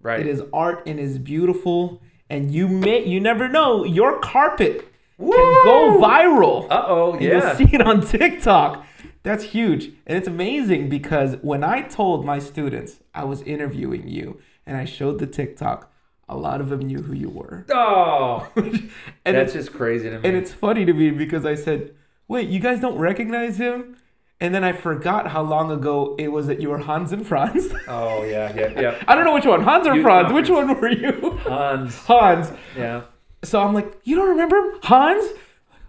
Right. 0.03 0.19
It 0.19 0.27
is 0.27 0.43
art 0.53 0.83
and 0.85 0.99
is 0.99 1.17
beautiful. 1.17 2.03
And 2.30 2.51
you 2.51 2.67
may 2.67 3.05
you 3.05 3.19
never 3.19 3.47
know, 3.47 3.84
your 3.86 4.19
carpet 4.19 4.91
can 5.17 5.30
go 5.63 5.99
viral. 6.01 6.67
Uh 6.69 6.84
oh, 6.88 7.19
yeah. 7.19 7.55
You'll 7.55 7.55
see 7.55 7.75
it 7.75 7.82
on 7.82 8.01
TikTok. 8.07 8.86
That's 9.23 9.43
huge. 9.45 9.86
And 10.05 10.17
it's 10.17 10.28
amazing 10.28 10.89
because 10.89 11.36
when 11.41 11.63
I 11.63 11.82
told 11.82 12.25
my 12.25 12.39
students 12.39 12.97
I 13.13 13.23
was 13.25 13.41
interviewing 13.41 14.07
you 14.07 14.39
and 14.65 14.78
I 14.78 14.86
showed 14.86 15.19
the 15.19 15.28
TikTok, 15.28 15.91
a 16.30 16.38
lot 16.38 16.61
of 16.61 16.69
them 16.69 16.80
knew 16.82 17.01
who 17.01 17.13
you 17.13 17.30
were. 17.30 17.65
Oh, 17.69 18.47
And 18.55 19.36
that's 19.38 19.53
just 19.53 19.73
crazy 19.73 20.09
to 20.09 20.19
me. 20.19 20.28
and 20.28 20.38
it's 20.38 20.53
funny 20.53 20.86
to 20.86 20.93
me 20.93 21.11
because 21.11 21.45
I 21.45 21.55
said, 21.55 21.93
wait, 22.28 22.49
you 22.49 22.59
guys 22.59 22.80
don't 22.82 22.97
recognize 22.97 23.57
him? 23.57 23.97
And 24.39 24.53
then 24.53 24.63
I 24.63 24.71
forgot 24.71 25.27
how 25.27 25.41
long 25.41 25.71
ago 25.71 26.15
it 26.19 26.31
was 26.31 26.45
that 26.45 26.61
you 26.61 26.69
were 26.69 26.77
Hans 26.77 27.11
and 27.11 27.25
Franz. 27.25 27.73
oh 27.88 28.23
yeah, 28.23 28.53
yeah, 28.55 28.79
yeah. 28.79 29.03
I 29.07 29.15
don't 29.15 29.25
know 29.25 29.33
which 29.33 29.45
one, 29.45 29.61
Hans 29.63 29.88
or 29.88 29.95
Youth 29.95 30.03
Franz. 30.03 30.31
Which 30.31 30.49
one 30.49 30.79
were 30.79 30.91
you? 30.91 31.31
Hans. 31.43 31.95
Hans. 32.05 32.51
Yeah. 32.75 33.03
So 33.43 33.61
I'm 33.61 33.73
like, 33.73 33.99
you 34.03 34.15
don't 34.15 34.29
remember 34.29 34.57
him? 34.57 34.79
Hans? 34.83 35.25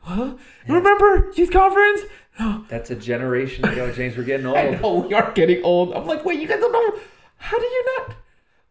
Huh? 0.02 0.34
You 0.66 0.74
remember 0.74 1.30
youth 1.34 1.50
conference? 1.50 2.02
No. 2.38 2.64
That's 2.68 2.90
a 2.90 2.96
generation 2.96 3.64
ago, 3.66 3.92
James. 3.94 4.16
We're 4.16 4.24
getting 4.24 4.46
old. 4.46 4.56
I 4.56 4.70
know 4.70 4.94
we 5.00 5.12
are 5.12 5.32
getting 5.32 5.62
old. 5.62 5.92
I'm 5.92 6.06
like, 6.06 6.24
wait, 6.24 6.40
you 6.40 6.48
guys 6.48 6.60
don't 6.60 6.72
know? 6.72 7.00
How 7.36 7.58
do 7.58 7.64
you 7.64 7.84
not? 7.98 8.16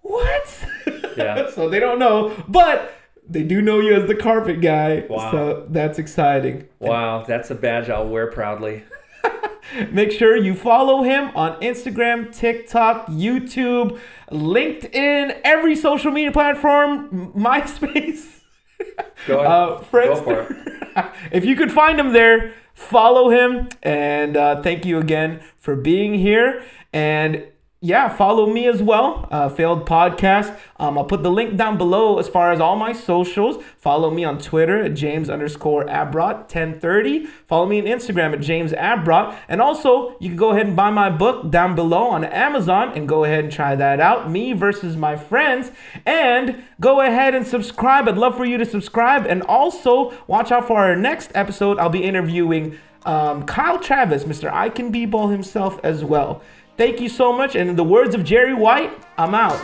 What? 0.01 0.65
Yeah. 1.17 1.51
so 1.53 1.69
they 1.69 1.80
don't 1.80 1.99
know, 1.99 2.36
but 2.47 2.93
they 3.28 3.43
do 3.43 3.61
know 3.61 3.80
you 3.80 3.93
as 3.93 4.07
the 4.07 4.15
carpet 4.15 4.61
guy. 4.61 5.05
Wow. 5.09 5.32
So 5.32 5.67
that's 5.69 5.99
exciting. 5.99 6.67
Wow, 6.80 7.25
that's 7.28 7.51
a 7.51 7.55
badge 7.55 7.89
I'll 7.89 8.07
wear 8.07 8.28
proudly. 8.32 8.84
Make 9.91 10.11
sure 10.11 10.36
you 10.36 10.53
follow 10.53 11.03
him 11.03 11.32
on 11.36 11.59
Instagram, 11.61 12.34
TikTok, 12.34 13.07
YouTube, 13.07 13.99
LinkedIn, 14.32 15.39
every 15.43 15.75
social 15.75 16.11
media 16.11 16.32
platform, 16.32 17.34
MySpace. 17.34 18.41
Go 19.28 19.39
ahead. 19.39 19.47
Uh, 19.47 19.80
friends, 19.80 20.19
Go 20.19 20.25
for 20.25 20.41
it. 20.41 21.11
if 21.32 21.45
you 21.45 21.55
could 21.55 21.71
find 21.71 21.99
him 21.99 22.13
there, 22.13 22.53
follow 22.73 23.30
him. 23.30 23.69
And 23.84 24.38
uh, 24.38 24.61
thank 24.61 24.86
you 24.86 24.99
again 24.99 25.41
for 25.57 25.75
being 25.75 26.13
here. 26.13 26.63
And 26.93 27.43
yeah, 27.80 28.09
follow 28.09 28.47
me 28.47 28.67
as 28.67 28.82
well, 28.82 29.28
uh, 29.30 29.49
Failed 29.49 29.86
Podcast. 29.86 30.57
Um, 30.78 30.97
I'll 30.97 31.05
put 31.05 31.21
the 31.21 31.30
link 31.30 31.57
down 31.57 31.78
below 31.78 32.17
as 32.17 32.28
far 32.28 32.51
as 32.51 32.59
all 32.59 32.75
my 32.75 32.91
socials. 32.91 33.63
Follow 33.78 34.09
me 34.09 34.23
on 34.23 34.39
Twitter 34.39 34.82
at 34.82 34.95
James 34.95 35.30
underscore 35.30 35.86
Abrot 35.86 36.39
1030. 36.39 37.28
Follow 37.47 37.67
me 37.67 37.80
on 37.80 37.86
Instagram 37.86 38.34
at 38.34 38.41
James 38.41 38.71
Abrot. 38.71 39.38
And 39.47 39.61
also, 39.61 40.17
you 40.19 40.30
can 40.30 40.38
go 40.38 40.49
ahead 40.53 40.65
and 40.65 40.75
buy 40.75 40.89
my 40.89 41.11
book 41.11 41.51
down 41.51 41.75
below 41.75 42.07
on 42.07 42.23
Amazon 42.23 42.93
and 42.95 43.07
go 43.07 43.25
ahead 43.25 43.43
and 43.43 43.53
try 43.53 43.75
that 43.75 43.99
out. 43.99 44.32
Me 44.32 44.53
versus 44.53 44.97
my 44.97 45.15
friends. 45.15 45.71
And 46.03 46.63
go 46.80 47.01
ahead 47.01 47.36
and 47.36 47.45
subscribe. 47.45 48.07
I'd 48.07 48.17
love 48.17 48.36
for 48.36 48.45
you 48.45 48.57
to 48.57 48.65
subscribe. 48.65 49.28
And 49.28 49.43
also, 49.43 50.17
watch 50.25 50.51
out 50.51 50.65
for 50.65 50.80
our 50.80 50.95
next 50.95 51.32
episode. 51.36 51.78
I'll 51.78 51.89
be 51.89 52.03
interviewing 52.03 52.80
um, 53.05 53.45
Kyle 53.45 53.80
Travis, 53.80 54.23
Mr. 54.25 54.51
I 54.51 54.69
Can 54.69 54.91
Be 54.91 55.05
Ball 55.05 55.30
himself 55.30 55.80
as 55.84 56.03
well. 56.03 56.41
Thank 56.78 57.01
you 57.01 57.09
so 57.09 57.34
much. 57.34 57.55
And 57.55 57.71
in 57.71 57.75
the 57.75 57.84
words 57.84 58.13
of 58.13 58.23
Jerry 58.23 58.53
White, 58.53 58.91
I'm 59.17 59.34
out. 59.34 59.59